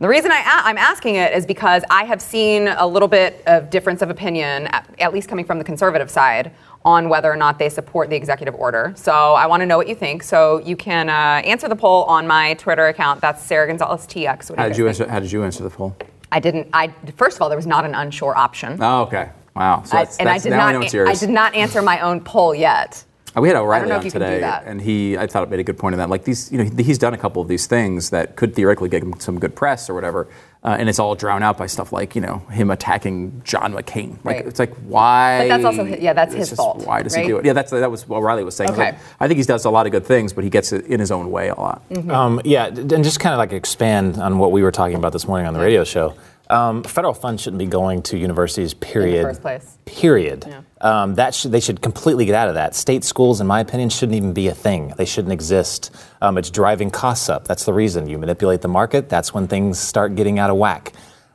The 0.00 0.08
reason 0.08 0.32
I 0.32 0.40
a- 0.40 0.68
I'm 0.68 0.76
asking 0.76 1.14
it 1.14 1.32
is 1.32 1.46
because 1.46 1.84
I 1.88 2.04
have 2.04 2.20
seen 2.20 2.66
a 2.66 2.86
little 2.86 3.06
bit 3.08 3.42
of 3.46 3.70
difference 3.70 4.02
of 4.02 4.10
opinion, 4.10 4.66
at, 4.66 4.92
at 4.98 5.14
least 5.14 5.28
coming 5.28 5.44
from 5.44 5.58
the 5.58 5.64
conservative 5.64 6.10
side, 6.10 6.50
on 6.84 7.08
whether 7.08 7.32
or 7.32 7.36
not 7.36 7.58
they 7.58 7.68
support 7.68 8.10
the 8.10 8.16
executive 8.16 8.54
order. 8.54 8.92
So 8.96 9.12
I 9.12 9.46
want 9.46 9.60
to 9.62 9.66
know 9.66 9.76
what 9.78 9.88
you 9.88 9.94
think. 9.94 10.22
So 10.22 10.58
you 10.58 10.76
can 10.76 11.08
uh, 11.08 11.12
answer 11.44 11.68
the 11.68 11.76
poll 11.76 12.04
on 12.04 12.26
my 12.26 12.54
Twitter 12.54 12.86
account. 12.88 13.20
That's 13.20 13.42
Sara 13.42 13.66
Gonzales 13.66 14.06
TX. 14.06 14.50
What 14.50 14.58
how 14.58 14.68
did 14.68 14.76
you 14.76 14.84
think? 14.84 15.00
answer? 15.00 15.08
How 15.08 15.20
did 15.20 15.32
you 15.32 15.44
answer 15.44 15.62
the 15.62 15.70
poll? 15.70 15.96
I 16.30 16.40
didn't. 16.40 16.68
I 16.72 16.88
first 17.16 17.36
of 17.36 17.42
all, 17.42 17.48
there 17.48 17.56
was 17.58 17.66
not 17.66 17.84
an 17.84 17.94
unsure 17.94 18.36
option. 18.36 18.76
Oh, 18.82 19.02
okay. 19.02 19.30
Wow. 19.56 19.82
So 19.84 19.96
I- 19.96 20.04
that's, 20.04 20.18
and 20.18 20.28
I 20.28 20.38
did 20.38 20.50
not. 20.50 20.74
I 20.94 21.10
I 21.10 21.14
did 21.14 21.30
not 21.30 21.54
answer 21.54 21.80
my 21.80 22.00
own 22.00 22.20
poll 22.20 22.54
yet. 22.54 23.04
Uh, 23.36 23.40
We 23.40 23.48
had 23.48 23.56
I 23.56 23.60
O'Reilly 23.60 23.80
don't 23.82 23.88
know 23.88 23.94
on 23.96 24.00
if 24.00 24.04
you 24.06 24.10
can 24.12 24.20
do 24.20 24.26
today, 24.26 24.40
that. 24.40 24.64
and 24.66 24.80
he, 24.80 25.16
I 25.18 25.26
thought, 25.26 25.42
it 25.42 25.50
made 25.50 25.60
a 25.60 25.64
good 25.64 25.78
point 25.78 25.94
in 25.94 25.98
that. 25.98 26.08
Like 26.10 26.24
these, 26.24 26.52
you 26.52 26.58
know, 26.62 26.70
he's 26.82 26.98
done 26.98 27.14
a 27.14 27.18
couple 27.18 27.42
of 27.42 27.48
these 27.48 27.66
things 27.66 28.10
that 28.10 28.36
could 28.36 28.54
theoretically 28.54 28.88
get 28.88 29.02
him 29.02 29.18
some 29.18 29.38
good 29.40 29.54
press 29.56 29.90
or 29.90 29.94
whatever, 29.94 30.28
uh, 30.62 30.76
and 30.78 30.88
it's 30.88 30.98
all 30.98 31.14
drowned 31.14 31.42
out 31.44 31.58
by 31.58 31.66
stuff 31.66 31.92
like, 31.92 32.14
you 32.14 32.20
know, 32.22 32.38
him 32.50 32.70
attacking 32.70 33.42
John 33.44 33.74
McCain. 33.74 34.16
Like 34.24 34.36
Right. 34.36 34.46
it's 34.46 34.58
like 34.58 34.72
why? 34.86 35.40
But 35.42 35.48
that's 35.48 35.64
also 35.64 35.84
hi- 35.84 35.98
yeah, 36.00 36.12
that's 36.12 36.34
his 36.34 36.48
just, 36.50 36.56
fault, 36.58 36.86
Why 36.86 37.02
does 37.02 37.14
right? 37.16 37.22
he 37.22 37.28
do 37.28 37.38
it? 37.38 37.44
Yeah, 37.44 37.52
that's 37.54 37.70
that 37.72 37.90
was 37.90 38.08
what 38.08 38.18
O'Reilly 38.18 38.44
was 38.44 38.54
saying. 38.56 38.70
Okay. 38.70 38.92
Like, 38.92 38.94
I 39.20 39.26
think 39.28 39.38
he 39.38 39.44
does 39.44 39.64
a 39.64 39.70
lot 39.70 39.86
of 39.86 39.92
good 39.92 40.06
things, 40.06 40.32
but 40.32 40.44
he 40.44 40.50
gets 40.50 40.72
it 40.72 40.86
in 40.86 41.00
his 41.00 41.10
own 41.10 41.30
way 41.30 41.48
a 41.48 41.54
lot. 41.54 41.82
Mm-hmm. 41.90 42.10
Um, 42.10 42.40
yeah, 42.44 42.66
and 42.66 43.02
just 43.04 43.20
kind 43.20 43.32
of 43.34 43.38
like 43.38 43.52
expand 43.52 44.16
on 44.18 44.38
what 44.38 44.52
we 44.52 44.62
were 44.62 44.72
talking 44.72 44.96
about 44.96 45.12
this 45.12 45.26
morning 45.26 45.46
on 45.46 45.54
the 45.54 45.60
radio 45.60 45.82
show. 45.84 46.14
Um, 46.50 46.82
federal 46.84 47.14
funds 47.14 47.42
shouldn't 47.42 47.58
be 47.58 47.66
going 47.66 48.02
to 48.02 48.18
universities. 48.18 48.74
Period. 48.74 49.22
first 49.22 49.40
place. 49.42 49.78
Period. 49.86 50.46
Um, 50.84 51.14
that 51.14 51.34
should, 51.34 51.50
they 51.50 51.60
should 51.60 51.80
completely 51.80 52.26
get 52.26 52.34
out 52.34 52.48
of 52.48 52.54
that. 52.56 52.74
State 52.74 53.04
schools, 53.04 53.40
in 53.40 53.46
my 53.46 53.60
opinion, 53.60 53.88
shouldn't 53.88 54.16
even 54.16 54.34
be 54.34 54.48
a 54.48 54.54
thing. 54.54 54.92
They 54.98 55.06
shouldn't 55.06 55.32
exist. 55.32 55.90
Um, 56.20 56.36
it's 56.36 56.50
driving 56.50 56.90
costs 56.90 57.30
up. 57.30 57.48
That's 57.48 57.64
the 57.64 57.72
reason. 57.72 58.06
You 58.06 58.18
manipulate 58.18 58.60
the 58.60 58.68
market. 58.68 59.08
That's 59.08 59.32
when 59.32 59.48
things 59.48 59.80
start 59.80 60.14
getting 60.14 60.38
out 60.38 60.50
of 60.50 60.56
whack. 60.58 60.92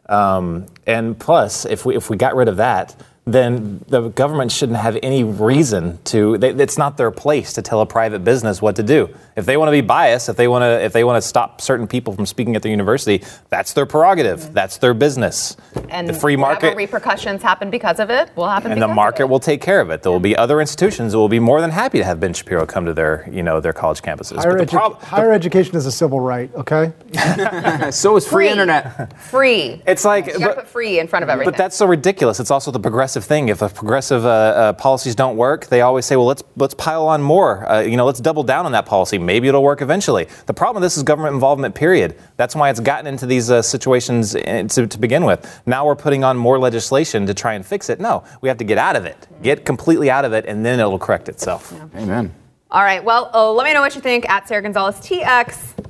Um, 0.08 0.68
and 0.86 1.18
plus, 1.20 1.66
if 1.66 1.84
we 1.84 1.96
if 1.96 2.12
we 2.12 2.18
got 2.18 2.36
rid 2.36 2.48
of 2.48 2.58
that, 2.58 2.96
then 3.34 3.84
the 3.88 4.10
government 4.10 4.52
shouldn't 4.52 4.78
have 4.78 4.98
any 5.04 5.24
reason 5.24 6.00
to. 6.06 6.38
They, 6.38 6.50
it's 6.52 6.78
not 6.78 6.98
their 6.98 7.12
place 7.12 7.54
to 7.54 7.62
tell 7.62 7.82
a 7.82 7.86
private 7.86 8.24
business 8.24 8.62
what 8.62 8.76
to 8.78 8.84
do. 8.84 9.10
If 9.36 9.46
they 9.46 9.58
want 9.58 9.68
to 9.70 9.72
be 9.72 9.82
biased, 9.82 10.30
if 10.30 10.36
they 10.36 10.48
want 10.48 10.64
to, 10.64 10.84
if 10.84 10.92
they 10.94 11.04
want 11.04 11.22
to 11.22 11.28
stop 11.28 11.62
certain 11.62 11.88
people 11.88 12.14
from 12.14 12.26
speaking 12.26 12.56
at 12.56 12.62
their 12.62 12.72
university, 12.72 13.24
that's 13.50 13.74
their 13.74 13.86
prerogative. 13.86 14.40
Mm-hmm. 14.42 14.54
That's 14.54 14.78
their 14.78 14.94
business. 14.94 15.56
And 15.90 16.08
the 16.08 16.14
free 16.14 16.36
market 16.36 16.76
repercussions 16.76 17.42
happen 17.42 17.70
because 17.70 18.00
of 18.00 18.10
it 18.10 18.30
will 18.36 18.48
happen. 18.50 18.72
and 18.72 18.82
the 18.82 18.88
market 18.88 19.28
will 19.28 19.40
take 19.40 19.62
care 19.62 19.80
of 19.82 19.90
it. 19.90 20.04
There 20.04 20.12
will 20.12 20.20
be 20.20 20.36
other 20.36 20.60
institutions 20.60 21.14
that 21.14 21.18
will 21.18 21.30
be 21.30 21.40
more 21.40 21.62
than 21.62 21.70
happy 21.72 21.98
to 22.00 22.04
have 22.04 22.20
Ben 22.20 22.34
Shapiro 22.34 22.66
come 22.66 22.86
to 22.86 22.94
their, 22.94 23.28
you 23.32 23.44
know, 23.44 23.60
their 23.60 23.74
college 23.74 24.02
campuses. 24.02 24.38
Higher, 24.38 24.58
But 24.58 24.60
the 24.60 24.66
edu- 24.66 24.70
prob- 24.72 25.02
higher 25.02 25.32
education 25.32 25.76
is 25.76 25.86
a 25.86 25.92
civil 25.92 26.20
right, 26.20 26.54
okay? 26.56 26.92
So 27.92 28.16
is 28.18 28.26
free, 28.28 28.46
Free. 28.46 28.50
internet. 28.50 29.18
free. 29.20 29.82
it's 29.86 30.06
like, 30.06 30.28
You 30.28 30.40
but, 30.40 30.56
put 30.56 30.68
free 30.68 31.00
in 31.00 31.08
front 31.08 31.24
of 31.24 31.30
everything. 31.30 31.52
but 31.52 31.58
that's 31.58 31.76
so 31.76 31.86
ridiculous. 31.86 32.40
It's 32.40 32.52
also 32.52 32.72
the 32.72 32.80
progressive 32.80 33.19
thing. 33.24 33.50
If 33.50 33.62
a 33.62 33.70
progressive 33.70 34.26
uh, 34.26 34.30
uh, 34.30 34.74
policies 34.74 35.16
don't 35.16 35.38
work, 35.38 35.68
they 35.68 35.82
always 35.82 36.06
say, 36.06 36.16
well, 36.16 36.26
let's 36.26 36.44
let's 36.56 36.74
pile 36.74 37.08
on 37.08 37.22
more. 37.22 37.70
Uh, 37.70 37.82
you 37.82 37.98
know, 37.98 38.06
let's 38.06 38.20
double 38.20 38.44
down 38.44 38.66
on 38.66 38.72
that 38.74 38.86
policy. 38.86 39.18
Maybe 39.18 39.48
it'll 39.48 39.64
work 39.64 39.82
eventually. 39.82 40.28
The 40.46 40.54
problem 40.54 40.82
with 40.82 40.86
this 40.86 40.98
is 40.98 41.04
government 41.04 41.34
involvement. 41.34 41.76
Period. 41.76 42.18
That's 42.38 42.56
why 42.56 42.70
it's 42.70 42.80
gotten 42.80 43.08
into 43.08 43.26
these 43.26 43.52
uh, 43.52 43.62
situations 43.62 44.36
uh, 44.36 44.66
to, 44.70 44.88
to 44.88 44.98
begin 45.00 45.26
with. 45.26 45.62
Now 45.66 45.86
we're 45.86 45.96
putting 45.96 46.24
on 46.24 46.38
more 46.38 46.60
legislation 46.60 47.26
to 47.28 47.34
try 47.34 47.54
and 47.54 47.66
fix 47.66 47.90
it. 47.90 48.00
No, 48.00 48.24
we 48.42 48.50
have 48.50 48.58
to 48.60 48.64
get 48.66 48.78
out 48.78 48.96
of 48.96 49.06
it. 49.06 49.28
Get 49.42 49.66
completely 49.66 50.10
out 50.10 50.26
of 50.26 50.34
it, 50.34 50.46
and 50.46 50.66
then 50.66 50.80
it'll 50.80 51.00
correct 51.00 51.30
itself. 51.30 51.74
Amen. 51.96 52.34
All 52.72 52.84
right. 52.84 53.04
Well, 53.04 53.32
uh, 53.34 53.52
let 53.52 53.66
me 53.66 53.74
know 53.74 53.82
what 53.82 53.96
you 53.96 54.02
think 54.02 54.30
at 54.30 54.48
Sara 54.48 54.62
Gonzales 54.62 55.00
TX. 55.02 55.86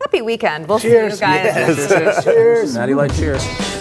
Happy 0.00 0.22
weekend. 0.22 0.68
We'll 0.68 0.78
Cheers. 0.78 1.18
see 1.18 1.24
you 1.26 1.32
guys. 1.32 2.24
Cheers. 2.24 2.74
Natty 2.74 2.94
Light, 2.94 3.12
cheers. 3.14 3.79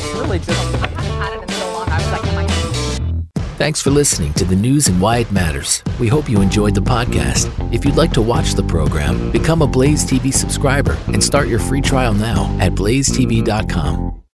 It's 0.00 0.14
really 0.14 0.38
not. 0.38 0.38
It's 0.38 0.38
really 0.38 0.38
just. 0.38 0.74
I 0.74 1.02
haven't 1.02 1.20
had 1.20 1.32
it 1.34 1.42
in 1.42 1.48
so 1.48 1.72
long. 1.72 1.88
I 1.88 1.96
was 1.98 2.10
like, 2.12 2.24
oh 2.24 2.38
am 2.38 2.38
I 2.38 2.50
Thanks 3.56 3.82
for 3.82 3.90
listening 3.90 4.32
to 4.34 4.44
the 4.46 4.56
news 4.56 4.88
and 4.88 4.98
why 5.00 5.18
it 5.18 5.30
matters. 5.30 5.82
We 5.98 6.08
hope 6.08 6.30
you 6.30 6.40
enjoyed 6.40 6.74
the 6.74 6.80
podcast. 6.80 7.50
If 7.74 7.84
you'd 7.84 7.96
like 7.96 8.12
to 8.12 8.22
watch 8.22 8.54
the 8.54 8.62
program, 8.62 9.30
become 9.32 9.60
a 9.60 9.66
Blaze 9.66 10.04
TV 10.04 10.32
subscriber 10.32 10.96
and 11.08 11.22
start 11.22 11.48
your 11.48 11.58
free 11.58 11.82
trial 11.82 12.14
now 12.14 12.56
at 12.58 12.72
blazetv.com. 12.72 14.19